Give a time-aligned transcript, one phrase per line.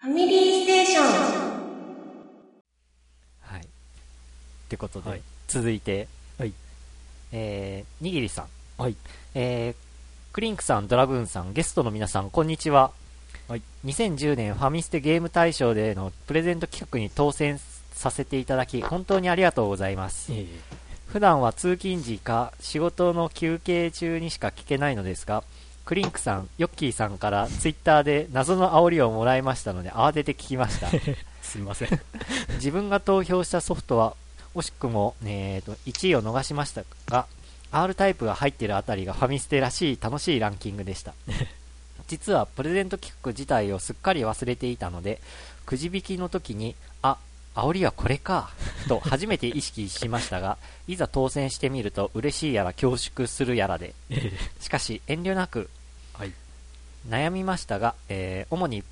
[0.00, 1.04] ファミリーステーション。
[3.40, 3.60] はい。
[3.62, 3.64] っ
[4.68, 6.06] てことで、はい続いて、
[6.38, 6.52] はい
[7.32, 8.46] えー、にぎりさん。
[8.80, 8.94] はい。
[9.34, 9.74] えー、
[10.32, 12.92] クリンクさん、ドラグーンさん、ゲストの皆さん、こんにちは。
[13.48, 13.62] はい。
[13.86, 17.58] 2010年ファミステゲーム大賞でのプレゼント企画に当選
[17.90, 20.30] させていただき、本当にありがとうございます。
[20.32, 20.46] え
[21.06, 25.42] 普段は通勤時か仕事の休憩中にしか聞けないのですが、
[25.88, 30.88] クリンクさん、ヨッキーさんからツイッターで謎の煽りをもらいましたので慌てて聞きました。
[30.88, 32.00] ー すいません。
[32.56, 34.14] 自分が投票したソフトは
[34.54, 37.26] 惜しくも、えー、と1位を逃しましたが
[37.72, 41.14] R タイプが入っているあたりがファミステらしい楽しいランキングでした
[42.06, 45.22] 実はプレゼント企画自体をすっかり忘れていたので
[45.64, 47.16] くじ引きの時にあ
[47.54, 48.50] 煽りはこれか
[48.88, 55.77] と初めて意識しましたがいざ当選してみると嬉しいやら恐縮するやらでえ しかし遠慮なくー
[56.18, 56.32] はい。
[57.08, 58.82] 悩みましたが、えー主に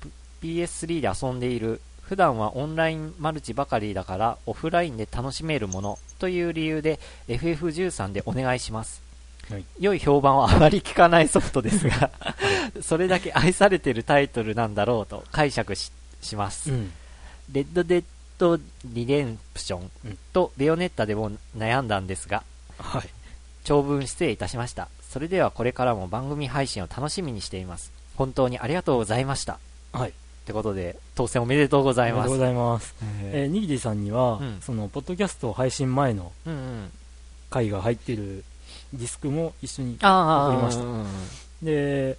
[0.41, 9.01] PS3 で遊んでいる普段はオンラインマルチばかりだからオフラインで楽しめるものという理由で FF13 でお願いします
[9.49, 9.65] はい。
[9.79, 12.11] 良い評判はあまり聞かないソフトですが
[12.81, 15.91] それだけ愛されてるタイトルなんだろうと解釈し
[16.21, 16.91] します、うん。
[17.51, 18.03] レッドデッ
[18.37, 22.43] ドリデンプションうんとベヨネッタでも悩んだんですが
[22.77, 23.09] はい。
[23.63, 29.59] 長文失礼いたしましたそれではこれからも番組配信を楽しみにしています本当にありがとうございました
[29.93, 30.09] はい。
[30.09, 30.13] っ
[30.47, 32.95] てことで当選おめでとうございますありがとうございます。
[33.23, 36.91] ええー、にぎりさんには、うんその、ポッドキャスト配信前のうんうん
[37.49, 38.45] 回が入ってる
[38.93, 39.97] ディスクも一緒に。
[40.01, 41.05] 送りましたうん
[41.61, 42.17] で、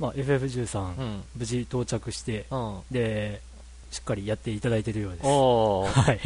[0.00, 3.40] まあ、FF13、うん無事到着して、うんで、
[3.92, 5.24] しっかりやっていただいてるようです。
[5.26, 6.20] はい。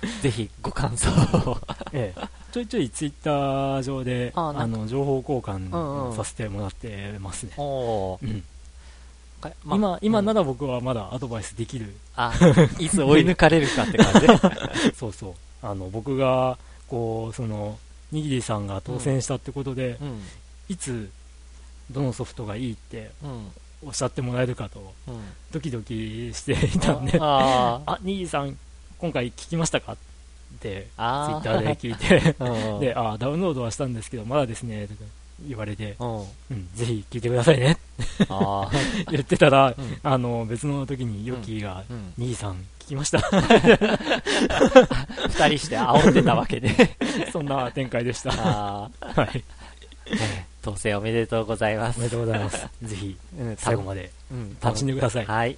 [0.22, 1.10] ぜひご感想
[1.50, 1.58] を。
[1.92, 7.52] ええ、ちょいちょいツイッター上で、あの、情報交うんうん換させてもらってますね。
[7.56, 8.44] おーうん。
[9.40, 10.24] かま今、今うん。
[10.24, 11.94] なら僕はまだアドバイスできる。
[12.16, 12.32] あ
[12.78, 14.26] いつ追い抜かれるかって感じ。
[14.96, 15.34] そうそう。
[15.66, 17.78] あの、僕が、こう、その、
[18.12, 20.22] にぎりさんが当選したってことで、うん。
[20.68, 21.10] いつ、
[21.90, 23.50] どのソフトがいいってうん。
[23.86, 25.20] おっしゃってもらえるかと、うん。
[25.52, 28.56] ドキドキしていたんで、ああ、にぎりさん、
[28.98, 29.92] 今回聞きましたか？
[29.92, 29.96] っ
[30.60, 35.00] て、ツイあッターで聞いて、ー で、あ、ダウンロードはしたんですけど、まだですね、とか
[35.46, 36.06] 言われて、う
[36.54, 36.68] ん。
[36.74, 37.76] ぜひ聞いてくださいね。
[39.10, 39.98] 言ってたら、うん。
[40.02, 42.12] あの、別の時にヨッキーが、うん。
[42.16, 43.18] にぎさん聞きました。
[45.28, 46.70] 二人して煽ってたわけで。
[47.32, 48.30] そんな展開でした。
[48.34, 49.28] あはい。
[49.28, 49.42] ー
[50.62, 51.98] 当選おめでとうございます。
[51.98, 52.66] おめでとうございます。
[52.82, 54.56] ぜひ、うん最後までうん。
[54.60, 55.26] 楽しんでください。
[55.26, 55.56] はい。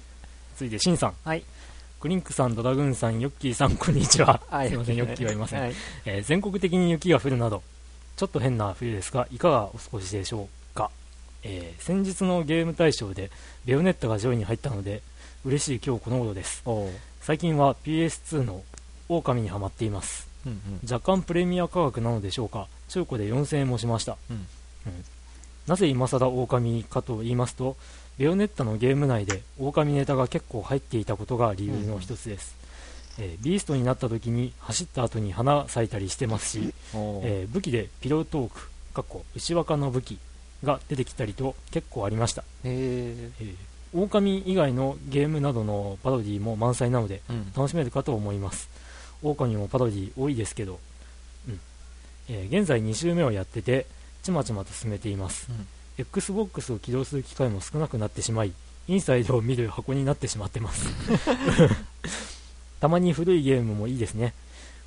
[0.55, 1.13] 続いて、シンさん。
[1.23, 1.43] はい
[2.01, 4.41] クリンクさん、ドラグーンさん、ヨッキーさん、こんにちは。
[4.49, 5.61] はいすいません、ヨッキーはいません。
[5.61, 5.73] はい
[6.05, 7.61] えー全国的に雪が降るなど、
[8.17, 10.89] ちょっと変な冬ですが、いかがお過ごしでしょうか？
[11.43, 13.29] えー先日のゲーム大賞で、
[13.65, 15.03] ベヨネッタが上位に入ったので、
[15.45, 16.63] 嬉しい今日この頃です。
[17.21, 18.63] 最近は PS2 の
[19.07, 20.27] 狼にはまっています。
[20.43, 20.59] うんうん
[20.91, 22.67] 若干プレミア価格なのでしょうか？
[22.89, 24.47] 中古で4000円もしました、うん
[24.87, 25.05] うん
[25.67, 27.77] なぜ今更狼かと言いますと
[28.21, 32.55] ベヨネッタのゲーム内で狼ネタが結構入っていたことが理由の一つです、
[33.17, 40.19] えービーストになった時に走った後に花咲いたりしてますし、えー武器でピロートークかっこ内若の武器
[40.63, 43.55] が出てきたりと結構ありました、へえー
[43.91, 47.21] 狼以外のゲームなどのパロディも満載なので
[47.57, 48.69] 楽しめるかと思います。
[49.23, 50.79] 大神もパロディ多いですけど、
[51.49, 51.59] うん。
[52.29, 53.87] えー現在2周目をやってて
[54.21, 55.67] ちまちまと進めています、うん
[56.01, 58.53] XBOX を起動する機会も少なくなってしまい
[58.87, 60.87] インサイドを見る箱になってしまってます。
[62.79, 64.33] たまに古いゲームもいいですね。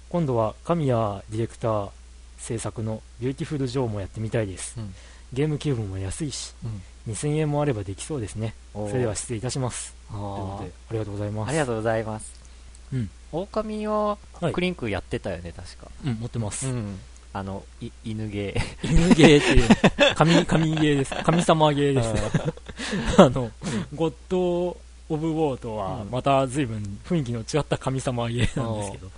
[0.08, 1.90] 今度は神谷ディレクター
[2.38, 4.94] 制作のビューティフルジョーもやってみたいです、うん。
[5.32, 7.12] ゲームキューブも安いしうん。
[7.12, 8.54] 2000円もあればできそうですね。
[8.72, 9.94] それでは失礼いたします。
[10.10, 11.48] あということーでありがとうございます。
[11.48, 12.32] ありがとうございます。
[12.92, 13.10] うん。
[13.32, 14.52] 狼ははい。
[14.52, 15.90] クリンクやってたよね確か。
[16.04, 16.98] うん持ってます、うん
[17.34, 19.68] あのい犬ゲー犬ゲーっていう、
[20.14, 21.14] 神、神ゲーです。
[21.24, 22.12] 神様ゲーです。
[22.14, 22.20] ね。
[23.18, 23.50] あの、
[23.92, 29.10] ゴッド・オブ・ウォーとはうん、また随分雰囲気の違った神様ゲーなんですけど。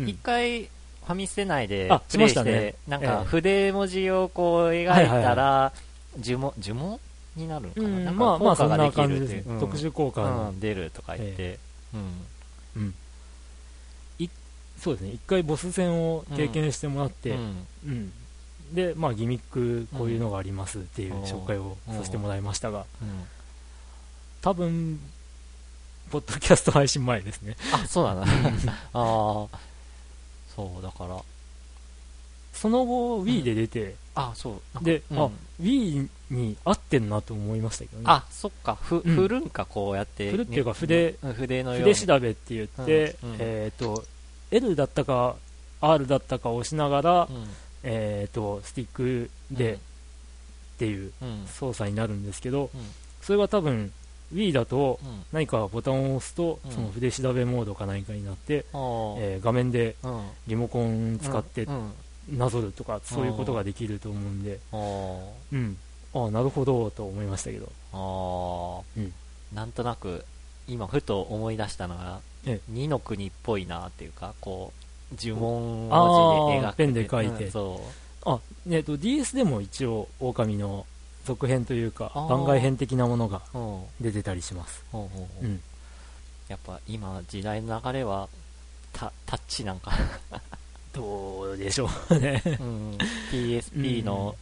[0.00, 0.08] うん。
[0.08, 5.72] 一回ファミステ内であプレイしてしましたねなんええか筆文字をこう描いたら
[6.20, 6.98] 呪文呪文
[7.36, 9.60] になるのかうな,、ん、まあまあそんな感じでですね。
[9.60, 11.60] 特殊効果うのん、出るとか言って、
[11.94, 12.82] うん。
[12.82, 12.94] うん。
[14.86, 15.10] いそうですね。
[15.10, 17.66] 一回ボス戦を経験してもらって、うん。
[17.86, 18.12] うん。
[18.72, 23.24] で、まあギミックこういうのがありますっていううん紹介をさせてもらいましたが、うん。
[24.42, 25.00] 多分、
[26.10, 27.56] ポッドキャスト配信前ですね。
[27.72, 28.22] あそうだな。
[28.94, 29.58] ああ
[30.54, 31.20] そうだから。
[32.52, 34.84] その後 Wii で出て、あ、そう。
[34.84, 35.18] で、うん。
[35.18, 35.30] あ
[35.60, 38.04] Wii に合ってんなと思いましたけどね。
[38.06, 39.14] あ、そっか、ふ、うん。
[39.14, 40.30] 振るんか、こうやって。
[40.30, 41.32] 振るっていうかね筆うん。
[41.34, 41.94] 筆のように。
[41.94, 44.04] 筆調べって言って、えっ、と
[44.56, 45.36] L だったか
[45.80, 47.46] R だったかを押しながら、うん。
[47.82, 49.78] えっ、とスティックでっ
[50.78, 51.46] ていううん。
[51.46, 52.80] 操作になるんですけど、うん。
[53.22, 53.92] それが多分
[54.34, 55.22] Wii だとうん。
[55.32, 56.70] 何かボタンを押すと、うん。
[56.72, 59.14] その筆調べモードか何かになって、あー。
[59.18, 60.22] えー画面でうん。
[60.46, 61.92] リモコン使ってうん。
[62.32, 65.76] なぞるとか、そういうことができると思うんで、うん、
[66.12, 69.00] ああなるほどと思いましたけど、あー。
[69.00, 69.12] うん。
[69.54, 70.24] なんとなく、
[70.66, 72.35] 今、ふと思い出したのが、え
[72.68, 74.72] 二の国っぽいなっていうか、こ
[75.12, 76.74] う、呪文あ文字で描く。
[76.74, 77.80] ーペンで書いてうんそ
[78.24, 80.86] あ、えっと DS でも一応、狼の
[81.24, 83.58] 続編というか、あー番外編的なものがう。
[83.58, 83.82] うん。
[84.00, 84.84] 出てたりします。
[84.90, 85.08] ほ
[85.42, 85.60] うん、
[86.48, 88.28] やっぱ今、時代の流れは、
[88.92, 89.92] タタッチなんか、
[90.92, 92.42] どうでしょうね。
[92.60, 92.98] うん、
[93.30, 94.34] PSP の、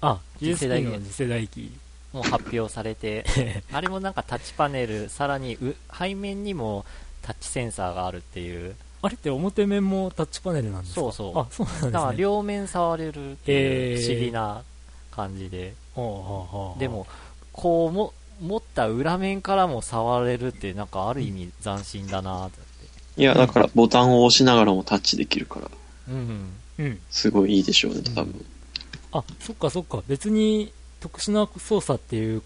[0.00, 1.72] あ、次世代の次世代機。
[2.12, 3.24] もう発表されて、
[3.72, 6.84] あれもなんかタッチパネル、さらにう背面にも
[7.26, 11.00] タッチセンサーがあるっていう、あれって表面もタッチパネルなんですか？
[11.00, 11.92] そうそうあ、そうなんですね。
[11.92, 14.62] だから両面触れるっていう不思議な
[15.10, 16.16] 感じで、はあは
[16.52, 17.06] あはあでも、
[17.52, 22.60] こうも持った裏面からも触れるって、なんかある意味斬新だなって。
[23.16, 25.70] いや、だからボタンを押しながらもタッチできるから、
[26.08, 26.52] うん。
[26.78, 27.00] うん。
[27.10, 28.44] すごいいいでしょうね、多分。
[29.12, 30.02] あ、そっかそっか。
[30.08, 32.42] 別に特殊な操作っていう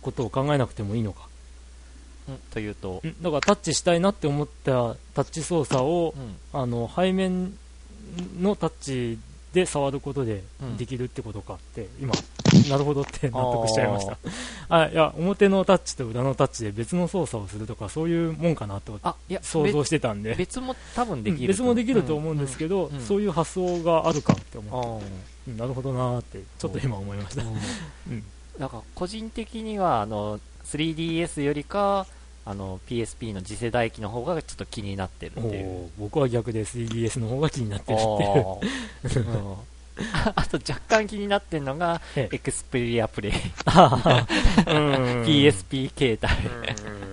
[0.00, 1.28] ことを考えなくてもいいのか。
[2.28, 6.36] うんというと、んだからタッチしたいなって思ったタッチ操作をう、ん。
[6.60, 7.52] あの、背面
[8.40, 9.18] のタッチ
[9.52, 12.12] で触ることでうんできるってことかって、今、
[12.68, 14.18] なるほどって納得しちゃいました。
[14.68, 18.98] あいや、表のタッチと裏のタッチで別の操作をするとか、そういうもんかなと
[19.42, 20.30] 想像してたんで。
[20.30, 21.48] 別別も多分できる。
[21.48, 25.06] 別もできると思うんですけど、うんうんそういう発想があるかって思どって、
[25.48, 27.42] うんなるほどなーって、ちょっと今思いました。
[27.42, 27.46] う
[28.10, 28.24] ん
[28.58, 30.38] だから個人的にはあの
[30.78, 32.06] 3DS よりか
[32.46, 35.90] あの PSP の次世代機の方がちょっと気になってるっていう。
[35.98, 39.56] 僕は逆で 3DS の方が気になってるっていう。
[40.34, 42.36] あ と若干気になってるのがええ。
[42.36, 43.40] エクスペリアプレイうん
[45.24, 46.88] PSP 携帯。
[46.88, 47.04] うん。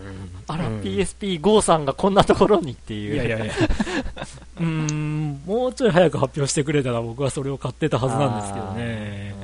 [0.47, 0.81] あら、うん。
[0.81, 3.15] PSP-GO さんがこんなところにっていう。
[3.15, 3.53] いやいやいや。
[4.59, 9.35] うーん、もうちょい早く発表してくれたら僕はそれを買ってたはずなんですけどね。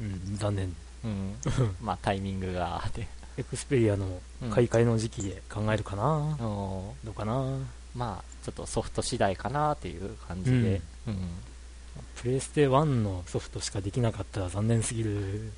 [0.00, 0.76] うん、残念。
[1.04, 1.34] うん。
[1.82, 4.20] まあタイミングがあって、エクスペリアの
[4.50, 6.18] 買い替えの時期で考えるかな。
[6.18, 6.36] うん。
[6.38, 7.58] どうかな。
[7.94, 11.16] まあちょっとソフト次第かなっていう感じで、うん。
[12.16, 15.52] プレイステ1のソフトしかできなかったら残念すぎる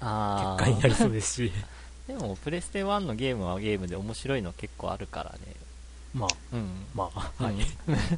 [0.00, 1.52] あ結果になりーそうですし。
[2.06, 5.38] でもプレステ1のゲームはゲームで面白いの結構あるからね。
[6.14, 6.68] まあ、うん。
[6.94, 7.54] まあ、はい。
[7.54, 7.60] うん。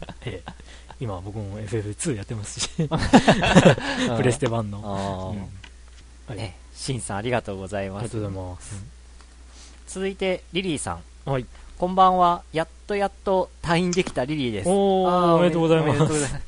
[0.26, 0.52] ええ。
[1.00, 2.88] 今僕も FF2 やってますし、うん。
[4.16, 5.34] プレステ1の。
[6.28, 6.36] うん。
[6.36, 6.44] はい。
[6.44, 8.84] えシンさんありがとうございありますがとうございます。
[9.88, 10.92] 続いてリリーさ
[11.26, 11.30] ん。
[11.30, 11.46] はい。
[11.76, 14.68] こんばんはやっとやっと退院できたリリーです。
[14.68, 16.40] おおおめでとうございます。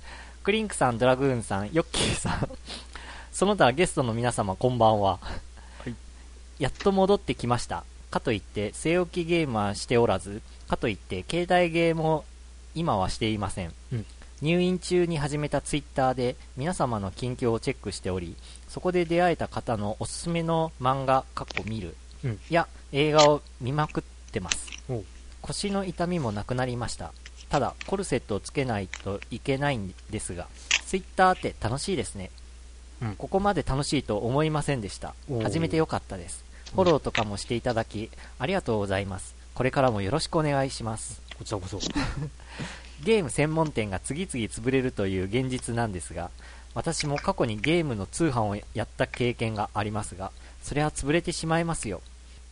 [0.45, 2.49] クリンクさんドラグーンさんヨッキーさん。
[3.33, 5.19] その他ゲストの皆様こんばんは、
[5.87, 5.91] い。
[6.61, 7.85] やっと戻ってきました。
[8.11, 12.25] かといって据え置きゲームはしておらずかといって携帯ゲームを
[12.77, 14.07] 今はしていません、うん。
[14.43, 18.37] 入院中に始めたツイッターで皆様の近況をチェックしており
[18.71, 22.41] そこで出会えた方のおすすめの漫画かっこ見る、うん。
[22.49, 24.71] や映画を見まくってます。
[25.43, 27.13] 腰の痛みもなくなりました。
[27.49, 30.47] ただコルセットをつけないといけないんですが
[30.87, 32.31] ツイッターって楽しいですね、
[33.03, 33.17] うん。
[33.17, 35.15] ここまで楽しいと思いませんでした。
[35.29, 36.45] おー始めてよかったです。
[36.73, 38.09] フォローとかもしていただき
[38.39, 39.35] ありがとうございます。
[39.55, 41.21] これからもよろしくお願いします。
[41.37, 41.81] こちらこそ。
[43.03, 46.31] ゲーム専門店が次々潰れるという現実なんですが
[46.75, 50.31] 私も過去にゲームの通販をやった経験がありますが
[50.63, 52.01] それは潰れてしまいますよ。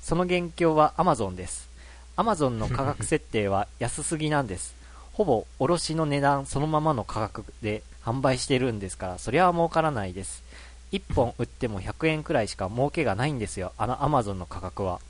[0.00, 1.68] その元凶は Amazon です。
[2.16, 4.74] Amazon の価格設定は安すぎなんです。
[5.12, 10.42] ほぼ卸の値段そのままの価格で販売してるんですからそれは儲からないです。
[10.92, 13.72] 1本売っても100円くらいしか儲けがないんですよ。
[13.76, 15.00] あの Amazon の価格は。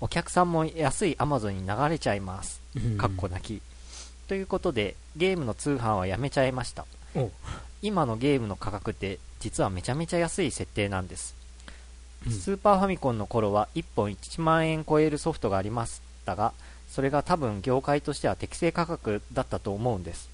[0.00, 2.60] お客さんも安い Amazon に流れちゃいます。
[2.76, 2.98] うん。
[2.98, 3.62] かっこ泣き。
[4.28, 6.84] ということで、ゲームの通販はやめちゃいました。
[7.82, 11.34] 今のゲームの価格って、実はめちゃめちゃ安い設定なんです。
[12.26, 16.52] うんスーパーファミコンの頃は1本1万円超えるソフトがありましたが、
[16.90, 20.28] それが多分業界としては適正価格だったと思うんです。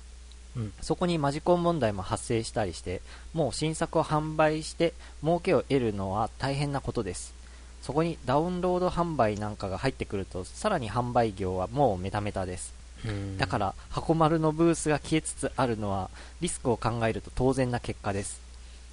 [0.57, 3.03] うんそこにマジコン問題も発生したりして、
[3.35, 7.35] もう新作を販売して儲けを得るのは大変なことです。
[7.83, 12.82] そこにダウンロード販売なんかが入ってくると、さらに販売業はもうメタメタです。
[13.05, 18.41] うんだから、箱丸のブースが消えつつあるのは、リスクを考えると当然な結果です。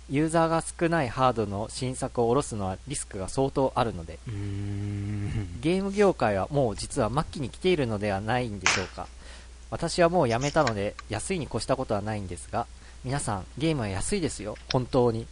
[0.09, 4.17] ユーザーが少ないハードの新作を下ろすのはリスクが相当あるので。
[5.61, 9.07] ゲーム業界はもう実は末期に来ているのではないんでしょうか。
[9.69, 12.65] 私はもうやめたので、安いに越したことはないんですが、
[13.03, 15.27] 皆さん、ゲームは安いですよ、本当に。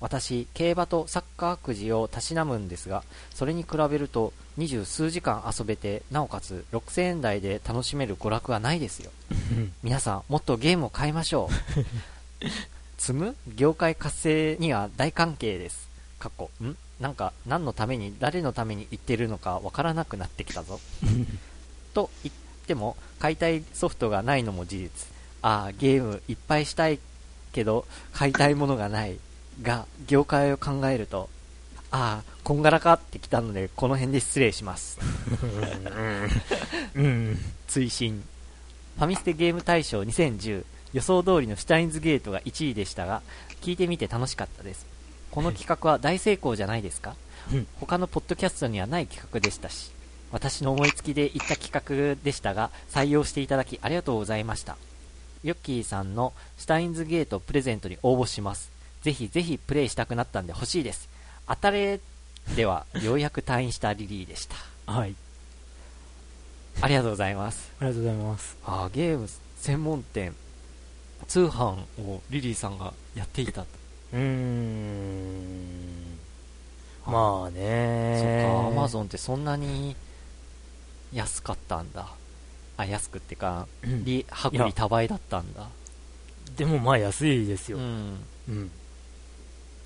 [0.00, 3.02] 私、競馬とサッカーくじをたしなむんですが、
[3.34, 9.10] それに比べると、二十数時間遊べて、なおかつ6000円台で楽しめる娯楽はないですよ。
[9.82, 12.44] 皆さん、もっとゲームを買いましょう。
[12.98, 13.36] 積む？
[13.54, 15.88] 業界活性には大関係です。
[16.18, 16.76] かっこ、ん？
[17.00, 20.80] なんか、何のために、誰のために言ってるのかわからなくなってきたぞ。
[21.94, 22.34] と言っ
[22.66, 24.90] ても、買いたいソフトがないのも事実。
[25.42, 26.98] ああ、ゲームいっぱいしたい
[27.52, 29.18] けど、買いたいものがない。
[29.62, 31.28] が、業界を考えると、
[31.90, 34.98] ああ、こんがらかってきたので、この辺で失礼します。
[36.94, 37.38] うん。
[37.66, 38.22] 追伸。
[38.96, 43.20] ファミステゲーム大賞2010予想通りのシュタインズゲートが1位でしたが
[43.60, 44.86] 聞いてみて楽しかったです。
[45.30, 47.14] この企画は大成功じゃないですか？
[47.52, 47.66] うん。
[47.78, 49.92] 他のポッドキャストにはない企画でしたし
[50.32, 54.78] 私の思いつきで言った企画でしたが採用していただきありがとうございました。
[55.44, 58.72] ヨッキーさんのシュタインズゲートプレゼントに応募します
[59.06, 61.08] ぜひぜひプレイしたくなったんで欲しいです。
[61.46, 62.00] 当たれ
[62.56, 64.56] ではようやく退院したリリーでした。
[64.92, 65.14] はい。
[66.80, 67.70] ありがとうございます。
[67.78, 68.56] ありがとうございます。
[68.64, 70.34] あーゲーム専門店
[71.28, 73.62] 通販をリリーさんがやっていた。
[73.62, 73.68] と、
[74.14, 74.98] うーん。
[77.06, 77.12] まあ
[77.44, 78.66] そっねか。
[78.66, 79.94] アマゾンってそんなに
[81.12, 82.08] 安かったんだ。
[82.76, 84.04] あ安くってかうん。
[84.04, 85.68] 利薄利多売だったんだ。
[86.56, 87.78] でもまあ安いですよ。
[87.78, 88.18] うん。
[88.48, 88.70] うん。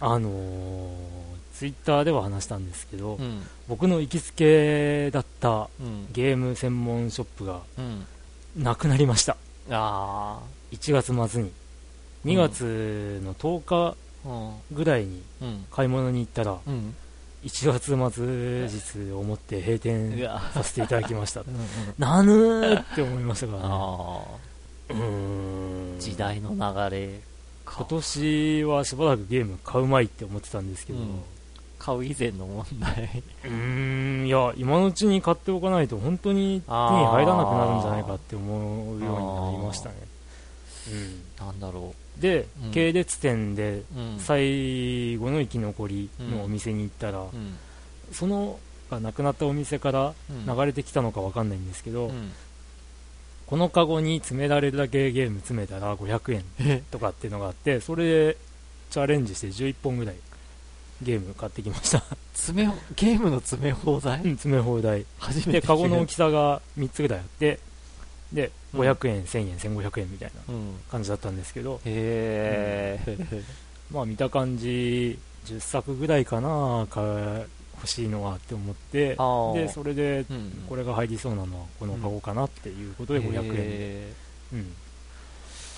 [0.00, 0.90] あのー、
[1.54, 3.42] ツイッターでは話したんですけど、うん。
[3.69, 6.09] 僕の行きつけだったうん。
[6.12, 8.07] ゲーム専門ショップがうん。
[8.57, 9.37] なくなりました。
[9.71, 10.40] あ
[10.73, 11.52] 1月末に。
[12.25, 13.97] 2月の10日
[14.73, 15.66] ぐらいにうん。
[15.71, 16.95] 買い物に行ったら、うん。
[17.45, 21.40] 1月末日をもって閉う店わさせていただきました。
[21.42, 21.45] う。
[21.45, 21.61] んうん。
[21.99, 23.52] なぬーって思いましたか
[24.88, 25.00] らね。
[25.99, 27.21] 時代の流れ。
[27.21, 27.29] か
[27.76, 31.20] 今年はしばらくゲーム買うまいって思ってたんですけど、ううん。
[31.78, 33.22] 買う以前の問題。
[33.44, 39.94] ーん、いや、今のうちに買っておかないと本当に手に入らなくなるんじゃないかって思うようになりましたね。
[41.38, 42.18] なんだろう。
[42.18, 42.70] ん、で、うん。
[42.72, 44.18] 系列店でう、うん。
[44.18, 47.56] 最後の生き残りのお店に行ったら、うん。
[48.12, 48.58] その
[48.90, 50.46] がなくなったお店からうん。
[50.46, 52.32] 流れてきたのかわかんないんですけど、うん
[53.50, 58.37] このカゴに詰められるだけゲーム詰めたら500円えとかっていうのがあって、それで
[58.90, 60.14] チャレンジして11本ぐらい
[61.02, 62.04] ゲーム買ってきました。
[62.33, 64.21] 詰めゲームの詰め放題？
[64.23, 65.04] うん詰め放題。
[65.19, 67.59] 初めで、てカゴの大聞きさが3つぐらいあって、
[68.33, 68.80] で、うん。
[68.83, 70.75] 500円、1000円、1500円みたいなうん。
[70.88, 73.42] 感じだったんですけど、へえ
[73.90, 77.02] まあ見た感じ、10作ぐらいかな、か
[77.80, 79.16] 欲しいのはって思って、
[79.54, 83.54] で、それで、うんこれが入りそうなのはこのカゴかなっていうことで500円。
[83.56, 84.76] へーうん。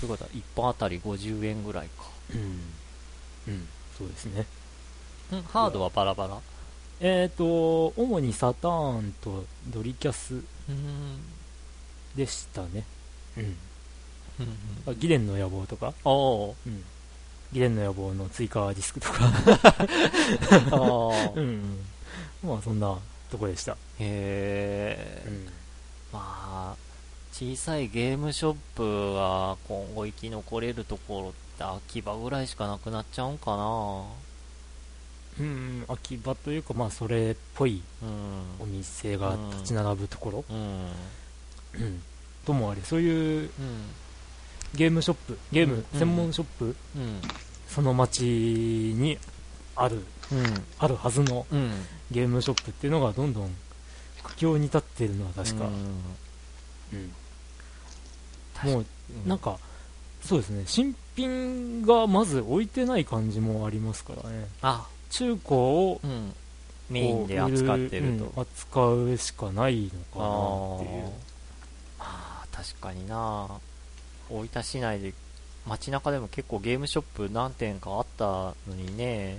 [0.01, 2.05] ということは1本あたり50円ぐらいか
[2.35, 3.53] うん。
[3.53, 3.69] うん。
[3.97, 4.47] そうですね。
[5.33, 6.39] うんハードはバラバラ？
[7.01, 10.35] えっ、と、主にサターンとドリキャス
[10.69, 11.21] うん
[12.17, 12.85] でしたね。
[13.37, 13.57] うん。
[14.99, 15.95] ギレンの野望とか？
[17.53, 19.31] ギレンの野望の追加ディスクとか、
[21.37, 21.79] うん。
[22.43, 22.99] まあそんな
[23.31, 23.73] とこでした。
[23.73, 25.47] へえうん。
[26.13, 26.77] まあ
[27.33, 34.05] 小さいゲームショップが今後生き残れるところって秋葉ぐらいしかなくなっちゃうんかな。
[35.41, 37.83] うん、秋葉というか、まあそれっぽい
[38.61, 38.73] おうん。
[38.73, 40.91] 店が立ち並ぶところ、うん。
[41.75, 42.03] うん。
[42.45, 43.51] ともあれ、そういううん。
[44.75, 45.99] ゲームショップ、ゲームうん。
[45.99, 47.21] 専門ショップ、うん。
[47.67, 49.17] その街に
[49.75, 50.65] ある、うん。
[50.79, 51.73] あるはずのうん
[52.13, 53.51] ゲームショップっていうのがどんどん
[54.23, 55.69] 苦境に立っているのは確か、う
[58.69, 58.71] ん。
[58.71, 58.85] もう
[59.27, 59.59] なんか、
[60.23, 64.87] そうですね、新品がまず置いてない感じもありますからね、あ。
[65.11, 66.33] 中古をうん。
[66.91, 68.25] メインで扱ってると。
[68.27, 71.11] こうん扱うしかないのかなっていう。
[71.99, 73.49] あー確かにな。
[74.29, 75.15] 大分市内で
[75.67, 79.39] 街中でも結構ゲームショップ何店かあったのにね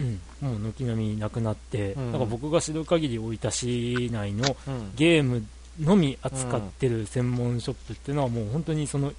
[0.00, 2.12] うん、もう軒並みなくなって、うん。
[2.12, 4.92] なんか僕が知る限り大分市内のうん。
[4.96, 5.44] ゲーム
[5.80, 9.12] のみ扱ってる専門ショップっていうのはもう本当にその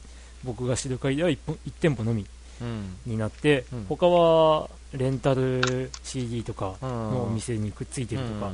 [0.43, 2.25] 僕が知る限りは 1, 本1店舗のみ
[2.62, 2.95] うん。
[3.05, 3.86] になって、うん。
[3.88, 8.51] 他はレンタル CD とかのおうん店にくっついてるとか、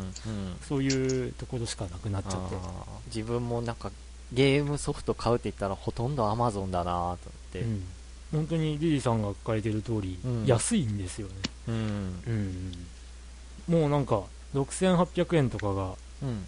[0.68, 2.56] そういうところしかなくなっちゃって。
[3.08, 3.92] 自分もなんか
[4.34, 7.18] ゲームソフト買うって言ったらほとんどアマゾンだなと思っ
[7.54, 7.84] て、うん
[8.36, 11.34] 本当にリリーさんが書かれてる通り、うん安いんですよね。
[11.70, 12.24] うん。
[12.28, 12.86] うん。
[13.68, 14.24] もうなんか、
[14.54, 16.46] 6800円とかが、うん。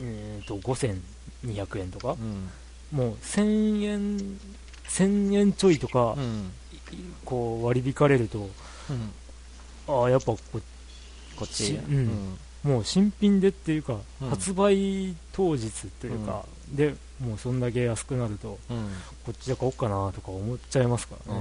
[0.00, 2.50] えーと、5200円とか、うん。
[2.96, 4.38] もう1000円、
[4.88, 6.52] 1000円ちょいとかう、ん。
[7.24, 8.48] こう割り引かれると、
[8.90, 9.12] うん。
[9.88, 11.64] ああ、やっぱここっち。
[11.64, 18.88] しうんもう新品でっていうか、うん発売当日というか、でもうそんだけ安くなると、うん。
[19.24, 21.40] こっちで買おうかなとか思っちゃいますからね。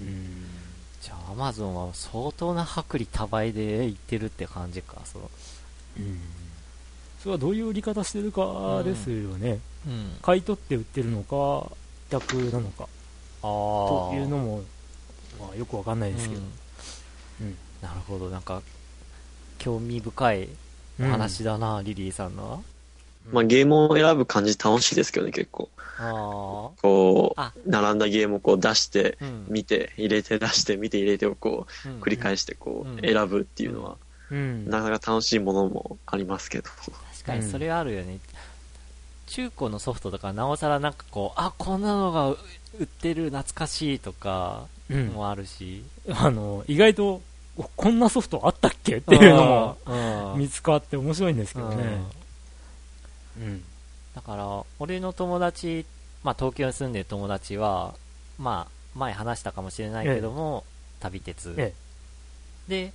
[0.00, 0.06] うん。
[0.06, 0.46] うん
[1.00, 5.22] じゃあ、アマゾンは相当な薄利多売でいってるって感じか、そう。
[5.98, 6.20] うん
[7.20, 10.16] それはどういう売り方してるかですよね、うん。
[10.22, 11.72] 買い取って売ってるのか
[12.10, 12.88] 逆なのか。
[13.42, 14.62] というのも、
[15.40, 18.62] まあ、よくわかんないですけど、うんうんなるほど、なんか、
[19.58, 20.48] 興味深い
[21.00, 22.58] お話だな、リリーさんのは。
[23.32, 25.68] まあゲームを選ぶ感じ楽しいですけどね、結構。
[25.98, 29.16] あこあう、並んだゲームをこう出して。
[29.48, 33.96] 見て、入れて出して、見て入れてをこう、うん繰り返してこうんう、選ぶっていうのは、
[34.30, 36.64] うんなかなか楽しいものもありますけど。
[37.14, 38.18] 確かにそれはあるよね。
[39.26, 42.36] 中古のソフトとか、なおさらなんかこう、あ、こんなのが売
[42.84, 45.82] ってる、懐かしいとかうんもあるし。
[46.10, 47.22] あの意外とお
[47.56, 48.96] こんなソフトあったっけ？
[48.96, 52.02] っていうのもうん、見つかって面白いんですけどね、
[53.38, 53.64] うん。
[54.14, 55.86] だから、俺の友達、
[56.22, 57.94] まあ東京に住んでる友達は、
[58.38, 60.64] まあ前話したかもしれないけども、
[61.00, 61.54] 旅鉄。
[61.56, 61.72] え
[62.68, 62.92] で、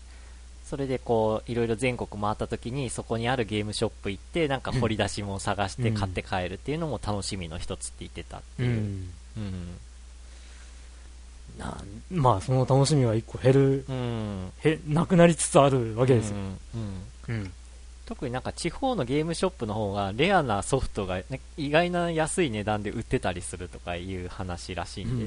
[0.65, 5.95] それでこう、いろいろ全国回った時に、そこにあるゲームショップ行って、なんか掘り出し物を探してうん。
[5.95, 8.69] 買って帰るっていうのも楽しみの一つって言ってたっていう。
[8.69, 9.13] うん。
[9.37, 9.77] うん。
[11.61, 14.51] なんまあその楽しみは一個減るうん。
[14.63, 16.43] へなくなりつつあるわけですよ、うん。
[17.29, 17.53] うんうん
[18.07, 25.25] 特になんか地方のゲームショップの方がレアなソフトが、ね、意外な安い値段で売ってたりするとかいう話らしいんで。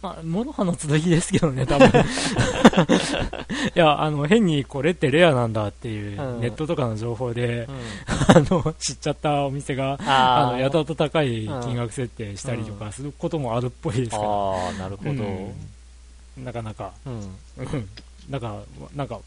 [0.00, 1.88] まあ、諸刃の剣ですけどね、多分。
[1.90, 1.92] い
[3.74, 6.40] や、あの、変にこれってレアなんだっていう、うん。
[6.40, 7.74] ネットとかの情報で、うん。
[8.28, 14.22] あの、知っちゃったお店が、ああの、やたらと高い金額設定したりとうかすることもあるっぽいですから。
[14.22, 15.10] ああ、なるほど。
[15.10, 15.14] う
[16.40, 16.44] ん。
[16.44, 17.14] なかなか、うん。
[17.56, 17.88] うん。
[18.30, 18.60] なんか、
[18.94, 19.18] なんか、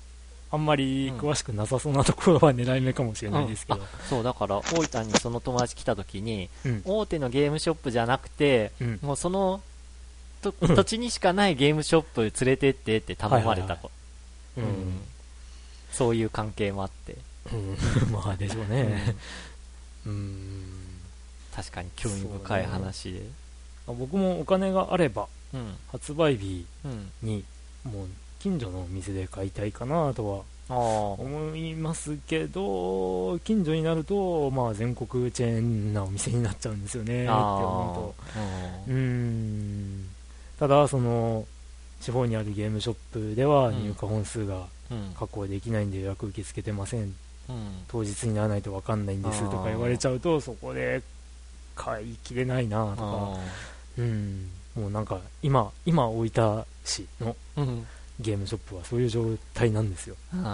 [0.54, 3.80] あんまり詳しくなさそうなところは狙い目かもしれないですけど。
[3.80, 3.84] うん。
[3.84, 6.82] あそう、だから、大分にその友達来た時に、うん。
[6.86, 9.00] 大手のゲームショップじゃなくて、うん。
[9.02, 9.62] もうその、
[10.42, 13.92] と土地にしかないゲームショップ連れてってって頼まれた子。
[14.58, 15.02] うんうん
[15.92, 17.18] そういう関係もあって、
[17.52, 17.78] うん
[18.12, 19.16] まあでしょうね。
[20.06, 20.64] うん。
[21.54, 23.22] 確かに興味深い話で。
[23.88, 25.76] 僕もお金があれば、うん。
[25.92, 27.12] 発売日うん。
[27.22, 27.44] に、
[27.84, 28.08] もう、
[28.40, 30.44] 近所のお店で買いたいかなとは。
[30.70, 38.40] 思いますけど、近所になると、まあ全国チェーンなお店になっちゃうんですよね、って思うと。
[38.40, 38.40] あ
[38.88, 40.11] うーん。
[40.62, 41.47] ただ、その、
[42.02, 44.67] 地方にあるゲームショップではうん入荷本数が。
[45.17, 47.02] 確保できないんで予約受け付けてません。
[47.02, 47.15] うん。
[47.88, 51.02] 当日にならないと分かんないんですとか言われちゃうと、そこで
[51.76, 53.38] 買い切れないなとか、あ
[53.97, 54.50] うん。
[54.76, 57.36] もうなんか、今、今大分市の。
[58.19, 60.15] ゲームショップはそういう状態なんですよ。
[60.32, 60.41] うん。
[60.41, 60.45] だ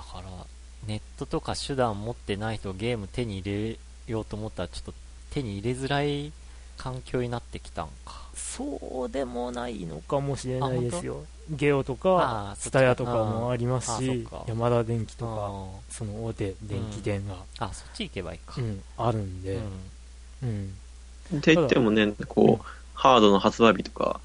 [0.00, 0.46] から、
[0.86, 4.94] ネットとか手段持ってない人ゲーム手に入れようと思ったらちょっと
[5.30, 6.32] 手に入れづらい
[6.76, 8.22] 環境になってきたんか。
[8.34, 11.24] そうでもないのかもしれないですよ。
[11.50, 18.54] ゲオとかあ、ーツタヤとかもありますしそっか、ヤマダ電機とか、あその大手電気店が、ーあ、そっち行けばいいか。
[18.58, 19.62] うんあるんで、うん
[20.42, 20.74] うん。
[21.38, 24.20] って言ってもね、こう、ハードの発売日とか、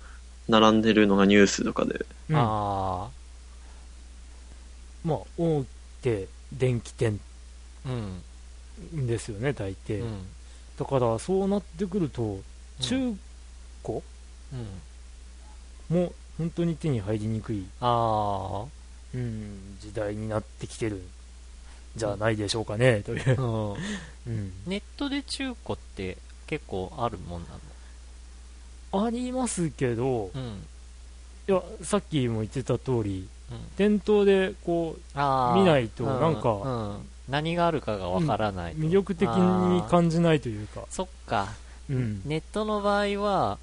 [0.48, 3.10] 並んでるのがニュースとかで、うんまあ
[5.08, 5.66] あ、大
[6.02, 7.20] 手電気店
[7.86, 9.08] あ、うん。
[9.08, 10.02] ですよね、大抵。
[10.02, 10.26] うん。
[10.78, 12.40] だから、そうなってくると、
[12.80, 13.16] 中
[13.84, 14.02] 古？
[15.90, 15.98] うん。
[15.98, 18.66] も本当に手に入りにくい、あ
[19.14, 21.02] うん、時代になってきてるん
[21.96, 23.78] じゃないでしょうかね、というあ、。
[24.28, 24.34] うん。
[24.34, 27.48] うんネットで中古って結構あるもんな
[29.06, 30.66] ありますけど、のうん。
[31.48, 33.58] いや、さっきも言ってた通り、うん。
[33.78, 35.00] 店頭でこう、
[35.56, 41.48] 見ないとうんなんかうん何があるかがわからないと、魅力的に感じないというか、そっか。
[41.90, 43.58] うん、ネットの場合は、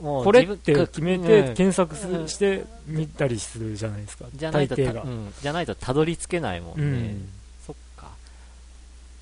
[0.00, 1.26] もうこれって決めうん。
[1.26, 4.86] て検索すうんして見たりするじゃないですか、じゃないとた、う。
[5.06, 7.12] ん、じゃないとたどり着けないもんうね。
[7.12, 7.28] ん。
[7.66, 8.08] そっか。